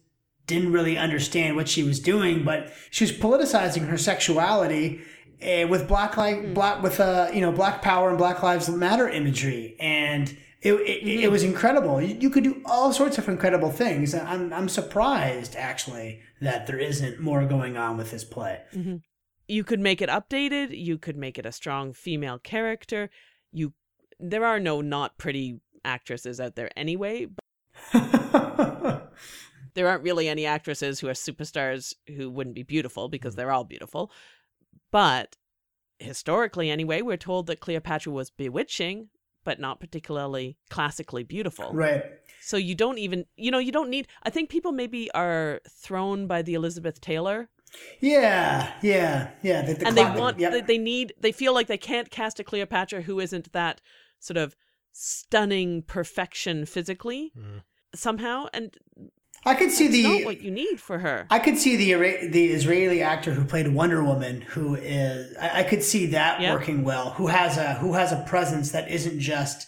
didn't 0.47 0.72
really 0.72 0.97
understand 0.97 1.55
what 1.55 1.68
she 1.68 1.84
was 1.84 1.99
doing, 1.99 2.43
but 2.43 2.72
she 2.89 3.03
was 3.03 3.12
politicizing 3.12 3.88
her 3.88 3.97
sexuality 3.97 5.01
uh, 5.41 5.68
with 5.68 5.88
black 5.88 6.18
like 6.18 6.53
black 6.53 6.82
with 6.82 6.99
uh 6.99 7.30
you 7.34 7.41
know 7.41 7.51
black 7.51 7.82
power 7.82 8.10
and 8.10 8.18
Black 8.18 8.41
Lives 8.41 8.70
Matter 8.70 9.08
imagery, 9.08 9.76
and 9.80 10.36
it 10.62 10.74
it, 10.74 11.24
it 11.26 11.32
was 11.32 11.43
incredible. 11.43 12.01
You, 12.01 12.18
you 12.20 12.30
could 12.30 12.43
do 12.43 12.62
all 12.66 12.91
sorts 12.91 13.18
of 13.18 13.30
incredible 13.30 13.70
things. 13.70 14.16
I'm 14.16 14.51
I'm 14.51 14.70
surprised 14.70 15.55
actually 15.55 16.22
that 16.41 16.66
there 16.66 16.80
isn't 16.80 17.20
more 17.20 17.45
going 17.45 17.78
on 17.78 17.97
with 17.97 18.12
this 18.12 18.24
play. 18.24 18.62
You 19.48 19.64
could 19.64 19.80
make 19.80 20.02
it 20.02 20.10
updated 20.10 20.78
you 20.78 20.98
could 20.98 21.18
make 21.18 21.38
it 21.38 21.45
a 21.45 21.52
strong 21.52 21.93
female 21.93 22.39
character 22.39 23.10
you 23.52 23.74
there 24.20 24.45
are 24.45 24.60
no 24.60 24.82
not 24.82 25.18
pretty 25.18 25.60
actresses 25.86 26.39
out 26.39 26.56
there 26.56 26.70
anyway 26.76 27.26
but 27.26 27.43
there 29.78 29.88
aren't 29.88 30.04
really 30.04 30.28
any 30.28 30.45
actresses 30.45 31.00
who 31.00 31.08
are 31.08 31.14
superstars 31.14 31.93
who 32.16 32.30
wouldn't 32.30 32.56
be 32.56 32.64
beautiful 32.64 33.10
because 33.10 33.36
hmm. 33.36 33.38
they're 33.38 33.52
all 33.52 33.64
beautiful. 33.64 34.12
But 34.91 35.36
historically 36.00 36.70
anyway 36.70 37.02
we're 37.02 37.18
told 37.18 37.48
that 37.48 37.60
cleopatra 37.60 38.12
was 38.12 38.30
bewitching 38.30 39.10
but 39.43 39.60
not 39.60 39.80
particularly 39.80 40.58
classically 40.70 41.24
beautiful. 41.24 41.74
Right. 41.74 42.04
so 42.39 42.56
you 42.56 42.76
don't 42.76 43.00
even 43.00 43.26
you 43.36 43.50
know 43.50 43.58
you 43.58 43.72
don't 43.72 43.89
need 43.89 44.08
i 44.22 44.30
think 44.30 44.52
people 44.52 44.72
maybe 44.72 45.10
are 45.16 45.60
thrown 45.68 46.28
by 46.28 46.43
the 46.43 46.54
elizabeth 46.54 47.02
taylor 47.02 47.50
Yeah, 47.99 48.72
yeah, 48.82 49.30
yeah. 49.41 49.61
The, 49.63 49.74
the 49.74 49.88
and 49.88 49.97
they 49.97 50.03
want 50.05 50.39
yep. 50.39 50.51
they, 50.51 50.61
they 50.61 50.78
need 50.78 51.13
they 51.20 51.32
feel 51.32 51.53
like 51.53 51.68
they 51.68 51.78
can't 51.78 52.09
cast 52.09 52.39
a 52.39 52.43
cleopatra 52.43 53.01
who 53.03 53.20
isn't 53.20 53.51
that 53.53 53.82
sort 54.20 54.38
of 54.38 54.55
stunning 54.91 55.84
perfection 55.84 56.65
physically 56.65 57.32
Mm. 57.38 57.61
somehow 57.93 58.47
and 58.53 58.76
I 59.45 59.53
could 59.53 59.72
see 59.72 59.86
it's 59.86 59.93
the 59.93 60.03
not 60.03 60.26
what 60.26 60.41
you 60.41 60.49
need 60.51 60.82
for 60.82 60.99
her 60.99 61.28
I 61.30 61.39
could 61.39 61.57
see 61.57 61.76
the 61.76 62.28
the 62.28 62.47
Israeli 62.47 63.01
actor 63.03 63.34
who 63.34 63.45
played 63.45 63.68
Wonder 63.68 64.03
Woman, 64.03 64.41
who 64.41 64.76
is 64.76 65.38
I, 65.38 65.59
I 65.59 65.63
could 65.63 65.84
see 65.84 66.07
that 66.07 66.41
Yeah. 66.41 66.53
working 66.53 66.84
well. 66.84 67.11
Who 67.11 67.28
has 67.28 67.57
a 67.57 67.76
who 67.76 67.93
has 67.93 68.11
a 68.11 68.24
presence 68.28 68.72
that 68.72 68.89
isn't 68.89 69.20
just. 69.20 69.68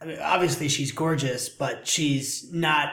I 0.00 0.04
mean, 0.06 0.18
obviously 0.20 0.68
she's 0.68 0.90
gorgeous, 0.90 1.48
but 1.48 1.86
she's 1.86 2.50
not 2.52 2.88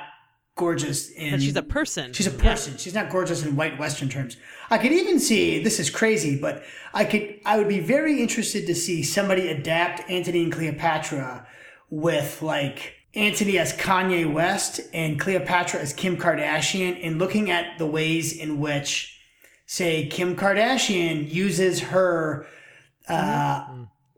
gorgeous 0.59 1.09
in. 1.11 1.31
but 1.31 1.41
she's 1.41 1.55
a 1.55 1.63
person 1.63 2.13
She's 2.13 2.27
a 2.27 2.31
Yeah. 2.31 2.49
person. 2.51 2.77
She's 2.77 2.93
not 2.93 3.09
gorgeous 3.09 3.43
in 3.45 3.55
white 3.55 3.79
Western 3.79 4.09
terms. 4.09 4.37
I 4.69 4.77
could 4.77 4.91
even 4.91 5.19
see 5.19 5.63
this 5.63 5.79
is 5.79 5.89
crazy, 5.89 6.37
but 6.39 6.63
I 6.93 7.03
could 7.05 7.25
I 7.45 7.57
would 7.57 7.67
be 7.69 7.79
very 7.79 8.21
interested 8.21 8.67
to 8.67 8.75
see 8.75 9.01
somebody 9.03 9.47
adapt 9.49 9.97
Antony 10.09 10.43
and 10.43 10.51
Cleopatra 10.51 11.47
with 11.89 12.41
like 12.41 12.77
Antony 13.15 13.57
as 13.57 13.73
Kanye 13.75 14.31
West 14.31 14.81
and 14.93 15.19
Cleopatra 15.19 15.79
as 15.79 15.93
Kim 15.93 16.15
Kardashian 16.17 16.99
and 17.05 17.17
looking 17.17 17.49
at 17.49 17.65
the 17.79 17.87
ways 17.87 18.37
in 18.37 18.59
which 18.59 19.15
say 19.65 20.05
Kim 20.07 20.35
Kardashian 20.35 21.31
uses 21.31 21.79
her 21.93 22.45
uh, 23.07 23.65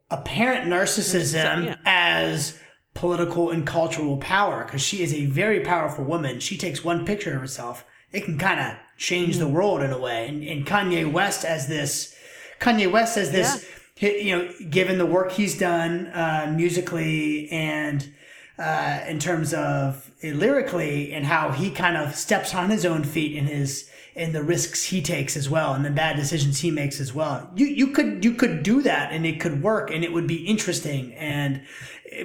apparent 0.10 0.64
narcissism 0.68 1.66
Yeah. 1.66 1.76
as 1.86 2.58
political 2.94 3.50
and 3.50 3.66
cultural 3.66 4.18
power 4.18 4.64
because 4.66 4.82
she 4.82 5.02
is 5.02 5.14
a 5.14 5.26
very 5.26 5.62
powerful 5.62 6.04
woman. 6.04 6.40
She 6.40 6.58
takes 6.58 6.84
one 6.84 7.06
picture 7.06 7.34
of 7.36 7.42
herself, 7.42 7.86
it 8.12 8.26
can 8.26 8.38
kind 8.38 8.60
of 8.60 8.78
change 8.98 9.38
the 9.38 9.48
world 9.48 9.82
in 9.82 9.92
a 9.92 9.98
way. 9.98 10.28
And, 10.28 10.44
and 10.44 10.66
Kanye 10.66 11.12
West 11.12 11.46
as 11.46 11.68
this, 11.68 12.16
Kanye 12.60 12.92
West 12.92 13.18
as 13.18 13.32
this, 13.32 13.66
hi- 14.00 14.18
you 14.18 14.38
know, 14.38 14.54
given 14.70 14.98
the 14.98 15.06
work 15.06 15.32
he's 15.32 15.58
done 15.58 16.08
uh, 16.08 16.54
musically 16.56 17.50
and 17.50 18.14
uh, 18.60 19.00
in 19.08 19.18
terms 19.18 19.54
of 19.54 20.12
uh, 20.24 20.28
lyrically 20.28 21.14
and 21.14 21.26
how 21.26 21.52
he 21.52 21.72
kind 21.72 21.98
of 21.98 22.16
steps 22.16 22.54
on 22.54 22.70
his 22.70 22.86
own 22.86 23.04
feet 23.04 23.36
in 23.36 23.46
his 23.46 23.90
in 24.16 24.34
the 24.34 24.44
risks 24.44 24.86
he 24.86 25.02
takes 25.02 25.38
as 25.38 25.50
well 25.50 25.74
and 25.74 25.86
the 25.86 25.90
bad 25.90 26.16
decisions 26.16 26.60
he 26.60 26.72
makes 26.72 27.00
as 27.00 27.14
well. 27.14 27.50
You 27.56 27.66
you 27.68 27.88
could 27.88 28.24
you 28.24 28.34
could 28.34 28.64
do 28.64 28.82
that 28.82 29.12
and 29.12 29.26
it 29.26 29.40
could 29.40 29.62
work 29.62 29.92
and 29.92 30.04
it 30.04 30.12
would 30.12 30.28
be 30.28 30.46
interesting 30.48 31.14
and 31.16 31.62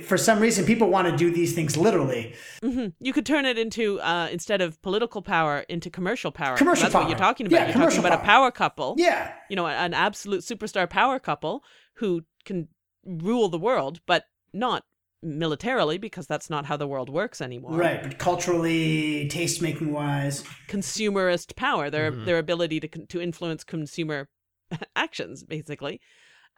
for 0.02 0.18
some 0.18 0.40
reason 0.40 0.64
people 0.64 0.88
want 0.88 1.08
to 1.08 1.16
do 1.16 1.30
these 1.30 1.54
things 1.54 1.76
literally. 1.76 2.34
Mm-hmm. 2.62 2.88
You 3.00 3.12
could 3.12 3.24
turn 3.24 3.46
it 3.46 3.56
into 3.56 4.00
uh, 4.00 4.28
instead 4.32 4.60
of 4.60 4.80
political 4.82 5.22
power 5.22 5.60
into 5.68 5.90
commercial 5.90 6.32
power. 6.32 6.56
Commercial 6.56 6.84
That's 6.84 6.94
what 6.94 7.08
you're 7.08 7.18
talking 7.18 7.46
about. 7.46 7.56
Yeah, 7.56 7.66
you're 7.66 7.84
talking 7.84 8.00
about 8.00 8.12
a 8.12 8.16
power. 8.16 8.24
power 8.24 8.50
couple. 8.50 8.94
Yeah. 8.98 9.32
You 9.48 9.56
know, 9.56 9.66
an 9.66 9.94
absolute 9.94 10.40
superstar 10.40 10.90
power 10.90 11.18
couple 11.18 11.62
who 11.94 12.22
can 12.44 12.68
rule 13.04 13.48
the 13.48 13.58
world, 13.58 14.00
but 14.06 14.24
not 14.52 14.84
militarily 15.26 15.98
because 15.98 16.26
that's 16.26 16.48
not 16.48 16.66
how 16.66 16.76
the 16.76 16.86
world 16.86 17.08
works 17.08 17.40
anymore. 17.40 17.76
Right, 17.76 18.02
but 18.02 18.18
culturally, 18.18 19.28
taste 19.28 19.60
making 19.60 19.92
wise. 19.92 20.44
Consumerist 20.68 21.56
power, 21.56 21.90
their 21.90 22.12
Mhm. 22.12 22.24
their 22.24 22.38
ability 22.38 22.80
to 22.80 22.88
to 22.88 23.20
influence 23.20 23.64
consumer 23.64 24.28
actions, 24.96 25.44
basically. 25.44 26.00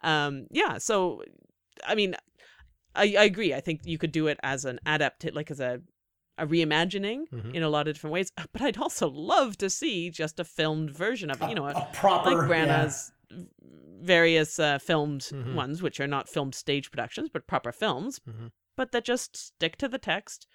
Um, 0.01 0.47
yeah. 0.51 0.77
So, 0.77 1.23
I 1.85 1.95
mean, 1.95 2.15
I, 2.95 3.15
I 3.17 3.23
agree. 3.25 3.53
I 3.53 3.61
think 3.61 3.81
you 3.85 3.97
could 3.97 4.11
do 4.11 4.27
it 4.27 4.39
as 4.43 4.65
an 4.65 4.79
adapt, 4.85 5.25
like 5.33 5.51
as 5.51 5.59
a 5.59 5.81
a 6.37 6.47
reimagining 6.47 7.25
Mhm. 7.33 7.53
in 7.53 7.63
a 7.63 7.69
lot 7.69 7.87
of 7.87 7.93
different 7.95 8.13
ways. 8.13 8.31
But 8.53 8.61
I'd 8.61 8.77
also 8.77 9.09
love 9.09 9.57
to 9.57 9.69
see 9.69 10.09
just 10.09 10.39
a 10.39 10.45
filmed 10.45 10.89
version 10.91 11.29
of 11.29 11.41
it. 11.41 11.49
You 11.49 11.55
know, 11.55 11.65
a, 11.67 11.71
a, 11.73 11.81
a 11.81 11.87
proper 11.93 12.29
like 12.29 12.47
Branagh's 12.49 13.11
various 14.01 14.57
uh, 14.59 14.79
filmed 14.79 15.21
Mhm. 15.33 15.53
ones, 15.53 15.81
which 15.81 15.99
are 15.99 16.07
not 16.07 16.29
filmed 16.29 16.55
stage 16.55 16.89
productions, 16.91 17.29
but 17.29 17.45
proper 17.47 17.71
films, 17.73 18.19
Mhm. 18.27 18.51
But 18.79 18.93
that 18.93 19.03
just 19.03 19.35
stick 19.35 19.75
to 19.75 19.89
the 19.89 19.97
text, 19.97 20.47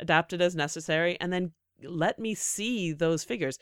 adapt 0.00 0.32
it 0.32 0.40
as 0.40 0.56
necessary, 0.56 1.18
and 1.20 1.30
then 1.30 1.52
let 1.82 2.18
me 2.18 2.34
see 2.34 2.90
those 2.90 3.22
figures. 3.22 3.58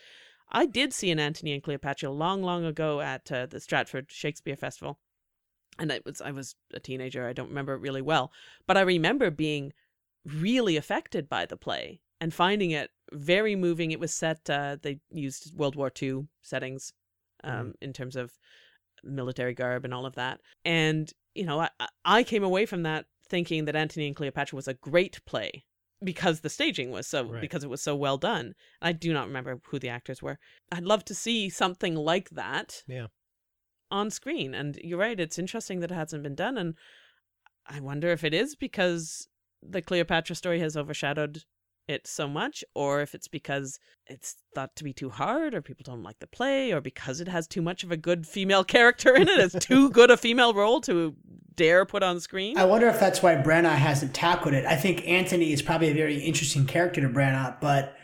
I 0.52 0.66
did 0.66 0.92
see 0.92 1.10
an 1.10 1.18
Antony 1.18 1.52
and 1.52 1.60
Cleopatra 1.64 2.08
long, 2.08 2.40
long 2.40 2.64
ago 2.64 3.00
at 3.00 3.32
uh, 3.32 3.46
the 3.46 3.58
Stratford 3.58 4.12
Shakespeare 4.12 4.54
Festival, 4.54 5.00
and 5.80 5.90
it 5.90 6.04
was 6.04 6.20
I 6.20 6.30
was 6.30 6.54
a 6.72 6.78
teenager. 6.78 7.26
I 7.26 7.32
don't 7.32 7.48
remember 7.48 7.74
it 7.74 7.80
really 7.80 8.00
well, 8.00 8.30
but 8.68 8.76
I 8.76 8.82
remember 8.82 9.32
being 9.32 9.72
really 10.24 10.76
affected 10.76 11.28
by 11.28 11.44
the 11.44 11.56
play 11.56 12.00
and 12.20 12.32
finding 12.32 12.70
it 12.70 12.90
very 13.12 13.56
moving. 13.56 13.90
It 13.90 13.98
was 13.98 14.14
set. 14.14 14.48
Uh, 14.48 14.76
they 14.80 15.00
used 15.10 15.52
World 15.58 15.74
War 15.74 15.90
II 16.00 16.28
settings 16.40 16.92
um, 17.42 17.52
Mhm. 17.52 17.72
in 17.80 17.92
terms 17.92 18.14
of 18.14 18.38
military 19.02 19.54
garb 19.54 19.84
and 19.84 19.92
all 19.92 20.06
of 20.06 20.14
that. 20.14 20.40
And 20.64 21.12
you 21.34 21.46
know, 21.46 21.60
I, 21.60 21.70
I 22.04 22.22
came 22.22 22.44
away 22.44 22.64
from 22.64 22.84
that 22.84 23.06
thinking 23.28 23.64
that 23.66 23.76
Antony 23.76 24.06
and 24.06 24.16
Cleopatra 24.16 24.56
was 24.56 24.68
a 24.68 24.74
great 24.74 25.24
play 25.26 25.64
because 26.02 26.40
the 26.40 26.48
staging 26.50 26.90
was 26.90 27.06
so 27.06 27.24
Right. 27.24 27.40
because 27.40 27.64
it 27.64 27.70
was 27.70 27.82
so 27.82 27.96
well 27.96 28.18
done. 28.18 28.54
I 28.80 28.92
do 28.92 29.12
not 29.12 29.26
remember 29.26 29.60
who 29.66 29.78
the 29.78 29.88
actors 29.88 30.22
were. 30.22 30.38
I'd 30.70 30.84
love 30.84 31.04
to 31.06 31.14
see 31.14 31.50
something 31.50 31.94
like 31.94 32.30
that 32.30 32.84
Yeah. 32.86 33.08
on 33.90 34.10
screen. 34.10 34.54
And 34.54 34.76
you're 34.76 34.98
right, 34.98 35.18
it's 35.18 35.38
interesting 35.38 35.80
that 35.80 35.90
it 35.90 35.94
hasn't 35.94 36.22
been 36.22 36.34
done. 36.36 36.56
And 36.56 36.74
I 37.66 37.80
wonder 37.80 38.10
if 38.10 38.22
it 38.24 38.32
is 38.32 38.54
because 38.54 39.28
the 39.62 39.82
Cleopatra 39.82 40.36
story 40.36 40.60
has 40.60 40.76
overshadowed 40.76 41.42
it 41.88 42.06
so 42.06 42.28
much, 42.28 42.62
or 42.74 43.00
if 43.00 43.14
it's 43.14 43.28
because 43.28 43.80
it's 44.06 44.36
thought 44.54 44.76
to 44.76 44.84
be 44.84 44.92
too 44.92 45.10
hard, 45.10 45.54
or 45.54 45.62
people 45.62 45.84
don't 45.84 46.02
like 46.02 46.18
the 46.20 46.26
play, 46.26 46.72
or 46.72 46.80
because 46.80 47.20
it 47.20 47.28
has 47.28 47.48
too 47.48 47.62
much 47.62 47.82
of 47.82 47.90
a 47.90 47.96
good 47.96 48.26
female 48.26 48.64
character 48.76 49.14
in 49.14 49.28
it. 49.28 49.40
It's 49.40 49.66
too 49.66 49.90
good 49.90 50.10
a 50.10 50.16
female 50.16 50.54
role 50.54 50.80
to 50.82 51.16
dare 51.54 51.84
put 51.84 52.02
on 52.02 52.20
screen. 52.20 52.56
I 52.56 52.64
wonder 52.64 52.86
if 52.88 53.00
that's 53.00 53.22
why 53.22 53.34
Branagh 53.34 53.76
hasn't 53.76 54.14
tackled 54.14 54.54
it. 54.54 54.64
I 54.64 54.76
think 54.76 55.06
Antony 55.08 55.52
is 55.52 55.62
probably 55.62 55.88
a 55.88 55.94
very 55.94 56.18
interesting 56.18 56.66
character 56.66 57.00
to 57.00 57.08
Branagh, 57.08 57.60
but 57.60 57.96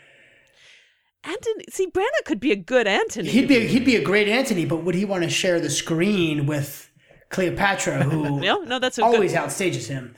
Antony, 1.23 1.65
see, 1.69 1.87
Branagh 1.87 2.25
could 2.25 2.39
be 2.39 2.51
a 2.51 2.55
good 2.55 2.87
Antony. 2.87 3.29
he'd 3.29 3.47
be 3.47 3.67
he'd 3.67 3.85
be 3.85 3.95
a 3.95 4.03
great 4.03 4.27
Antony. 4.27 4.65
But 4.65 4.83
would 4.83 4.95
he 4.95 5.05
want 5.05 5.23
to 5.23 5.29
share 5.29 5.59
the 5.59 5.69
screen 5.69 6.45
with 6.45 6.91
Cleopatra, 7.29 8.03
who 8.03 8.39
no, 8.39 8.59
no, 8.59 8.79
that's 8.79 8.99
always 8.99 9.31
good. 9.33 9.41
outstages 9.41 9.87
him? 9.87 10.15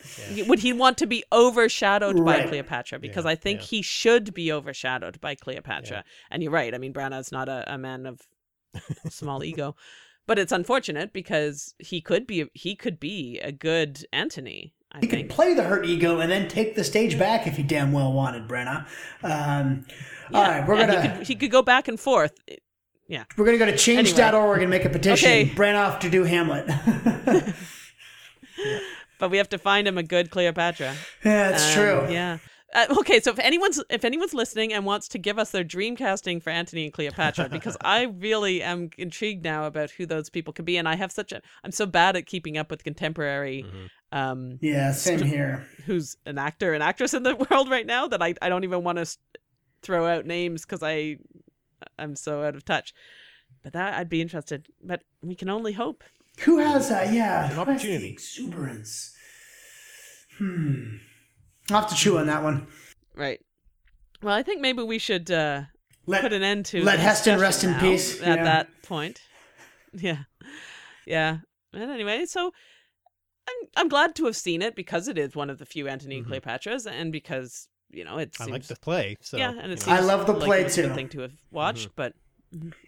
Would 0.47 0.59
he 0.59 0.73
want 0.73 0.97
to 0.99 1.07
be 1.07 1.23
overshadowed 1.31 2.23
by 2.23 2.43
Cleopatra? 2.47 2.99
Because 2.99 3.25
Yeah, 3.25 3.31
I 3.31 3.35
think 3.35 3.61
yeah. 3.61 3.65
he 3.67 3.81
should 3.81 4.33
be 4.33 4.51
overshadowed 4.51 5.19
by 5.21 5.35
Cleopatra. 5.35 5.97
Yeah. 5.97 6.11
And 6.29 6.43
you're 6.43 6.51
right. 6.51 6.73
I 6.75 6.77
mean, 6.77 6.93
Branagh's 6.93 7.31
not 7.31 7.49
a, 7.49 7.63
a 7.73 7.77
man 7.77 8.05
of 8.05 8.21
small 9.09 9.43
ego, 9.43 9.75
but 10.25 10.37
it's 10.37 10.51
unfortunate 10.51 11.13
because 11.13 11.73
he 11.79 12.01
could 12.01 12.27
be 12.27 12.45
he 12.53 12.75
could 12.75 12.99
be 12.99 13.39
a 13.39 13.51
good 13.51 14.05
Antony. 14.11 14.73
I 14.91 14.99
He 14.99 15.07
could 15.07 15.29
play 15.29 15.53
the 15.53 15.63
hurt 15.63 15.85
ego 15.85 16.19
and 16.19 16.31
then 16.31 16.47
take 16.47 16.75
the 16.75 16.83
stage 16.83 17.17
back 17.19 17.45
if 17.47 17.57
he 17.57 17.63
damn 17.63 17.91
well 17.91 18.13
wanted, 18.13 18.47
Branagh. 18.47 18.87
Um, 19.23 19.85
Yeah, 20.31 20.59
right, 20.59 20.67
we're 20.67 20.75
yeah, 20.77 20.85
gonna 20.87 21.01
He 21.01 21.07
could, 21.17 21.27
he 21.27 21.35
could 21.35 21.51
go 21.51 21.61
back 21.61 21.87
and 21.87 21.99
forth. 21.99 22.33
We're 23.37 23.45
gonna 23.45 23.57
go 23.57 23.65
to 23.65 23.77
change.org 23.77 24.61
and 24.61 24.69
make 24.69 24.85
a 24.85 24.89
petition. 24.89 25.29
Okay. 25.29 25.49
Branagh 25.49 25.99
to 26.01 26.09
do 26.09 26.23
Hamlet. 26.23 26.65
yeah, 26.67 27.51
But 29.19 29.31
we 29.31 29.37
have 29.37 29.49
to 29.49 29.57
find 29.57 29.87
him 29.87 29.97
a 29.97 30.03
good 30.03 30.29
Cleopatra. 30.29 30.93
Yeah, 31.25 31.49
that's 31.51 31.65
Um, 31.69 31.73
true. 31.73 32.13
Yeah. 32.13 32.37
Uh, 32.73 32.85
okay, 32.99 33.19
so 33.21 33.31
if 33.31 33.39
anyone's 33.39 33.81
if 33.89 34.03
anyone's 34.03 34.33
listening 34.33 34.73
and 34.73 34.85
wants 34.85 35.07
to 35.07 35.17
give 35.17 35.39
us 35.39 35.51
their 35.51 35.63
dream 35.63 35.95
casting 35.95 36.41
for 36.41 36.49
Antony 36.49 36.83
and 36.83 36.93
Cleopatra, 36.93 37.47
because 37.51 37.77
I 37.81 38.03
really 38.03 38.61
am 38.61 38.89
intrigued 38.97 39.43
now 39.43 39.65
about 39.65 39.89
who 39.91 40.05
those 40.05 40.29
people 40.29 40.51
could 40.53 40.65
be, 40.65 40.75
and 40.77 40.87
I 40.87 40.95
have 40.95 41.11
such 41.11 41.31
a 41.31 41.41
I'm 41.63 41.71
so 41.71 41.85
bad 41.85 42.15
at 42.17 42.25
keeping 42.25 42.57
up 42.57 42.69
with 42.69 42.83
contemporary, 42.83 43.63
Mhm. 43.63 43.89
um, 44.17 44.59
Yeah, 44.61 44.91
same 44.91 45.21
here. 45.21 45.65
who's 45.85 46.17
an 46.25 46.37
actor 46.37 46.73
and 46.73 46.83
actress 46.83 47.13
in 47.13 47.23
the 47.23 47.35
world 47.49 47.69
right 47.71 47.85
now 47.85 48.05
that 48.07 48.21
I 48.21 48.35
I 48.41 48.49
don't 48.49 48.65
even 48.65 48.83
want 48.83 48.97
to 48.97 49.17
throw 49.81 50.05
out 50.05 50.25
names 50.25 50.63
because 50.65 50.83
I 50.83 51.17
I'm 51.99 52.15
so 52.15 52.43
out 52.43 52.55
of 52.55 52.65
touch. 52.65 52.93
But 53.63 53.73
that 53.73 53.93
I'd 53.93 54.09
be 54.09 54.21
interested. 54.21 54.67
But 54.84 55.03
we 55.21 55.36
can 55.36 55.49
only 55.49 55.73
hope. 55.73 56.03
Who 56.41 56.59
has 56.59 56.89
that? 56.89 57.13
yeah, 57.13 57.45
An 57.45 57.49
who 57.51 57.55
has 57.55 57.65
the 57.65 57.71
opportunity. 57.71 58.09
exuberance. 58.11 59.15
Hmm. 60.38 60.97
I'll 61.71 61.82
have 61.82 61.89
to 61.89 61.95
chew 61.95 62.17
on 62.17 62.28
that 62.28 62.43
one. 62.43 62.67
Right. 63.15 63.39
Well, 64.21 64.36
I 64.36 64.43
think 64.43 64.61
maybe 64.61 64.84
we 64.84 64.99
should. 64.99 65.32
uh 65.32 65.63
Let 66.05 66.21
put 66.21 66.34
an 66.34 66.43
end 66.43 66.65
to 66.67 66.84
let 66.84 66.99
Heston 66.99 67.38
discussion 67.39 67.41
rest 67.41 67.63
in 67.63 67.91
peace. 67.91 68.21
at 68.21 68.38
Yeah. 68.38 68.43
that 68.43 68.67
point. 68.84 69.21
Yeah, 69.93 70.23
yeah. 71.07 71.38
And 71.73 71.89
anyway, 71.89 72.25
so 72.25 72.51
I'm 73.49 73.67
I'm 73.78 73.88
glad 73.89 74.15
to 74.15 74.25
have 74.25 74.36
seen 74.36 74.61
it 74.61 74.75
because 74.75 75.07
it 75.07 75.17
is 75.17 75.36
one 75.36 75.49
of 75.49 75.57
the 75.57 75.65
few 75.65 75.88
Antony 75.88 76.17
and 76.17 76.28
Mhm. 76.28 76.30
Cleopatras, 76.43 76.86
and 76.86 77.11
because 77.11 77.67
you 77.89 78.03
know 78.03 78.17
it 78.17 78.35
I 78.39 78.45
like 78.45 78.63
the 78.63 78.75
play. 78.75 79.17
So 79.21 79.38
yeah, 79.38 79.51
and 79.59 79.71
it 79.71 79.77
you 79.79 79.85
seems. 79.85 79.99
I 79.99 80.01
love 80.01 80.25
the 80.27 80.33
like 80.33 80.43
play 80.45 80.61
it's 80.61 80.77
a 80.77 80.83
good 80.83 80.88
too. 80.89 80.95
thing 80.95 81.09
to 81.09 81.19
have 81.21 81.33
watched, 81.51 81.89
but 81.95 82.13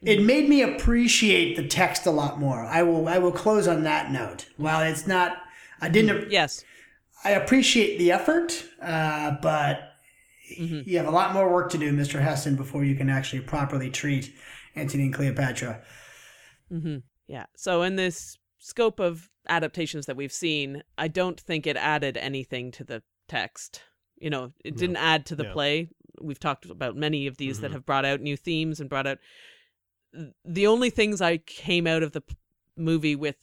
it 0.01 0.23
made 0.23 0.47
me 0.49 0.61
appreciate 0.61 1.55
the 1.55 1.67
text 1.67 2.05
a 2.05 2.11
lot 2.11 2.39
more. 2.39 2.65
I 2.65 2.83
will 2.83 3.07
I 3.07 3.17
will 3.17 3.31
close 3.31 3.67
on 3.67 3.83
that 3.83 4.11
note. 4.11 4.47
While 4.57 4.81
it's 4.81 5.05
not 5.07 5.37
I 5.81 5.89
didn't 5.89 6.31
yes, 6.31 6.63
I 7.23 7.31
appreciate 7.31 7.97
the 7.97 8.11
effort, 8.11 8.65
uh, 8.81 9.35
but 9.41 9.85
Mhm. 10.57 10.87
you 10.87 10.97
have 10.97 11.07
a 11.07 11.11
lot 11.11 11.33
more 11.33 11.53
work 11.53 11.69
to 11.71 11.77
do, 11.77 11.93
Mr. 11.93 12.19
Heston, 12.21 12.55
before 12.55 12.83
you 12.83 12.95
can 12.95 13.07
actually 13.07 13.41
properly 13.41 13.91
treat 13.91 14.33
Antony 14.75 15.03
and 15.03 15.13
Cleopatra. 15.13 15.83
Mm-hmm. 16.71 16.97
yeah. 17.27 17.45
So 17.55 17.83
in 17.83 17.95
this 17.97 18.37
scope 18.57 18.99
of 18.99 19.29
adaptations 19.47 20.05
that 20.07 20.15
we've 20.15 20.31
seen, 20.31 20.83
I 20.97 21.07
don't 21.07 21.39
think 21.39 21.67
it 21.67 21.77
added 21.77 22.17
anything 22.17 22.71
to 22.71 22.83
the 22.83 23.03
text. 23.27 23.81
You 24.19 24.29
know, 24.29 24.51
it 24.63 24.75
didn't 24.77 24.97
add 24.97 25.25
to 25.27 25.35
the 25.35 25.43
No. 25.43 25.53
play. 25.53 25.89
We've 26.21 26.39
talked 26.39 26.65
about 26.65 26.95
many 26.97 27.27
of 27.27 27.37
these 27.37 27.61
that 27.61 27.71
Mhm. 27.71 27.73
have 27.75 27.85
brought 27.85 28.05
out 28.05 28.19
new 28.21 28.35
themes 28.35 28.79
and 28.79 28.89
brought 28.89 29.07
out 29.07 29.19
the 30.43 30.67
only 30.67 30.89
things 30.89 31.21
I 31.21 31.37
came 31.37 31.85
out 31.87 32.03
of 32.03 32.11
the 32.13 32.21
p- 32.21 32.35
movie 32.75 33.15
with 33.15 33.37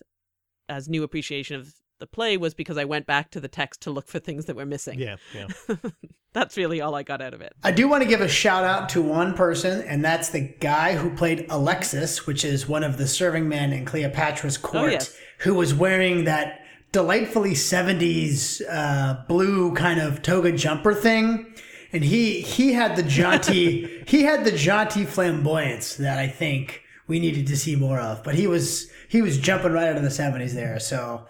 as 0.69 0.89
new 0.89 1.03
appreciation 1.03 1.57
of 1.57 1.75
the 1.99 2.07
play 2.07 2.37
was 2.37 2.53
because 2.55 2.77
I 2.77 2.85
went 2.85 3.07
back 3.07 3.31
to 3.31 3.41
the 3.41 3.49
text 3.49 3.81
to 3.83 3.91
look 3.91 4.09
for 4.09 4.19
things 4.19 4.45
that 4.47 4.57
were 4.57 4.67
missing. 4.67 4.99
Yeah, 4.99 5.17
yeah. 5.35 5.47
That's 6.35 6.57
really 6.59 6.83
all 6.83 6.95
I 6.95 7.03
got 7.03 7.23
out 7.23 7.33
of 7.33 7.41
it. 7.41 7.55
I 7.63 7.71
do 7.71 7.89
want 7.89 8.03
to 8.03 8.09
give 8.09 8.21
a 8.21 8.29
shout 8.29 8.65
out 8.65 8.91
to 8.91 9.01
one 9.01 9.33
person, 9.33 9.81
and 9.89 10.05
that's 10.05 10.29
the 10.29 10.41
guy 10.61 10.95
who 10.95 11.15
played 11.17 11.47
Alexis, 11.49 12.27
which 12.27 12.45
is 12.45 12.69
one 12.69 12.85
of 12.85 12.99
the 12.99 13.07
serving 13.09 13.49
men 13.49 13.73
in 13.73 13.87
Cleopatra's 13.87 14.59
court, 14.59 14.93
yes. 14.93 15.17
who 15.39 15.55
was 15.55 15.73
wearing 15.73 16.25
that 16.25 16.66
delightfully 16.97 17.53
70s 17.53 18.63
uh, 18.71 19.23
blue 19.29 19.75
kind 19.75 20.01
of 20.01 20.23
toga 20.23 20.51
jumper 20.51 20.95
thing. 20.95 21.45
And 21.93 22.03
he 22.03 22.41
he 22.41 22.73
had 22.73 22.97
the 22.97 23.03
jaunty 23.03 24.03
he 24.07 24.23
had 24.23 24.47
the 24.47 24.51
jaunty 24.51 25.05
flamboyance 25.05 25.97
that 25.97 26.19
I 26.19 26.27
think 26.27 26.81
we 27.07 27.21
needed 27.21 27.49
to 27.49 27.57
see 27.57 27.77
more 27.77 28.01
of. 28.01 28.25
But 28.25 28.35
he 28.35 28.47
was 28.47 28.89
he 29.11 29.21
was 29.21 29.37
jumping 29.37 29.73
right 29.73 29.89
out 29.89 29.97
of 29.97 30.05
the 30.05 30.09
70s 30.09 30.55
there. 30.55 30.81
So 30.81 31.27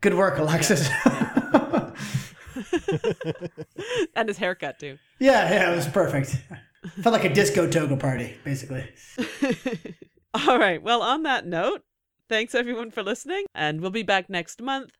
good 0.00 0.14
work, 0.14 0.36
Alexis. 0.36 0.90
and 4.16 4.28
his 4.28 4.38
haircut 4.38 4.80
too. 4.80 4.98
yeah, 5.20 5.48
yeah, 5.48 5.72
it 5.72 5.76
was 5.76 5.86
perfect. 5.86 6.42
Felt 7.02 7.12
like 7.12 7.24
a 7.24 7.32
disco 7.32 7.70
toga 7.70 7.96
party, 7.96 8.34
basically. 8.42 8.84
All 10.34 10.58
right. 10.58 10.82
Well, 10.82 11.02
on 11.02 11.22
that 11.22 11.46
note, 11.46 11.82
thanks 12.28 12.52
everyone 12.52 12.90
for 12.90 13.04
listening, 13.04 13.44
and 13.54 13.80
we'll 13.80 13.92
be 13.92 14.02
back 14.02 14.28
next 14.28 14.60
month 14.60 14.90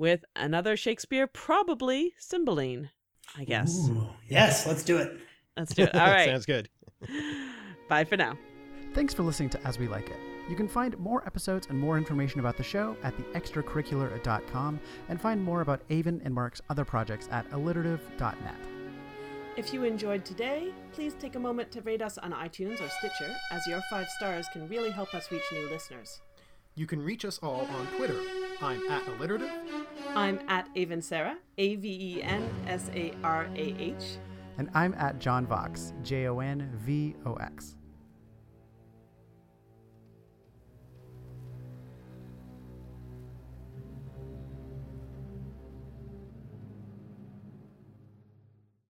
with 0.00 0.24
another 0.34 0.78
Shakespeare, 0.78 1.26
probably 1.26 2.14
Cymbeline. 2.18 2.88
I 3.36 3.44
guess. 3.44 3.88
Ooh, 3.88 4.08
yes, 4.28 4.66
let's 4.66 4.82
do 4.82 4.96
it. 4.96 5.20
Let's 5.56 5.74
do 5.74 5.82
it. 5.82 5.94
All 5.94 6.00
right. 6.00 6.28
Sounds 6.28 6.46
good. 6.46 6.68
Bye 7.88 8.04
for 8.04 8.16
now. 8.16 8.36
Thanks 8.94 9.14
for 9.14 9.22
listening 9.22 9.50
to 9.50 9.66
As 9.66 9.78
We 9.78 9.86
Like 9.86 10.08
It. 10.08 10.16
You 10.48 10.56
can 10.56 10.66
find 10.66 10.98
more 10.98 11.24
episodes 11.26 11.68
and 11.70 11.78
more 11.78 11.96
information 11.96 12.40
about 12.40 12.56
the 12.56 12.62
show 12.64 12.96
at 13.04 13.16
theextracurricular.com 13.16 14.80
and 15.08 15.20
find 15.20 15.44
more 15.44 15.60
about 15.60 15.82
Aven 15.90 16.20
and 16.24 16.34
Mark's 16.34 16.60
other 16.70 16.84
projects 16.84 17.28
at 17.30 17.48
alliterative.net. 17.50 18.56
If 19.56 19.72
you 19.72 19.84
enjoyed 19.84 20.24
today, 20.24 20.72
please 20.92 21.14
take 21.20 21.36
a 21.36 21.38
moment 21.38 21.70
to 21.72 21.82
rate 21.82 22.02
us 22.02 22.18
on 22.18 22.32
iTunes 22.32 22.80
or 22.80 22.88
Stitcher, 22.88 23.32
as 23.52 23.66
your 23.66 23.82
five 23.90 24.08
stars 24.08 24.46
can 24.52 24.66
really 24.68 24.90
help 24.90 25.14
us 25.14 25.30
reach 25.30 25.42
new 25.52 25.68
listeners. 25.68 26.20
You 26.74 26.86
can 26.86 27.02
reach 27.02 27.24
us 27.24 27.38
all 27.42 27.66
on 27.66 27.86
Twitter. 27.96 28.18
I'm 28.62 28.82
at 28.88 29.06
alliterative. 29.08 29.50
I'm 30.14 30.38
at 30.48 30.68
Aven 30.76 31.02
Sarah, 31.02 31.36
A 31.58 31.76
V 31.76 32.16
E 32.18 32.22
N 32.22 32.48
S 32.66 32.90
A 32.94 33.12
R 33.22 33.46
A 33.54 33.74
H. 33.78 34.18
And 34.58 34.70
I'm 34.74 34.94
at 34.94 35.18
Jon 35.18 35.46
Vox, 35.46 35.92
J 36.02 36.28
O 36.28 36.40
N 36.40 36.70
V 36.74 37.14
O 37.26 37.34
X. 37.34 37.76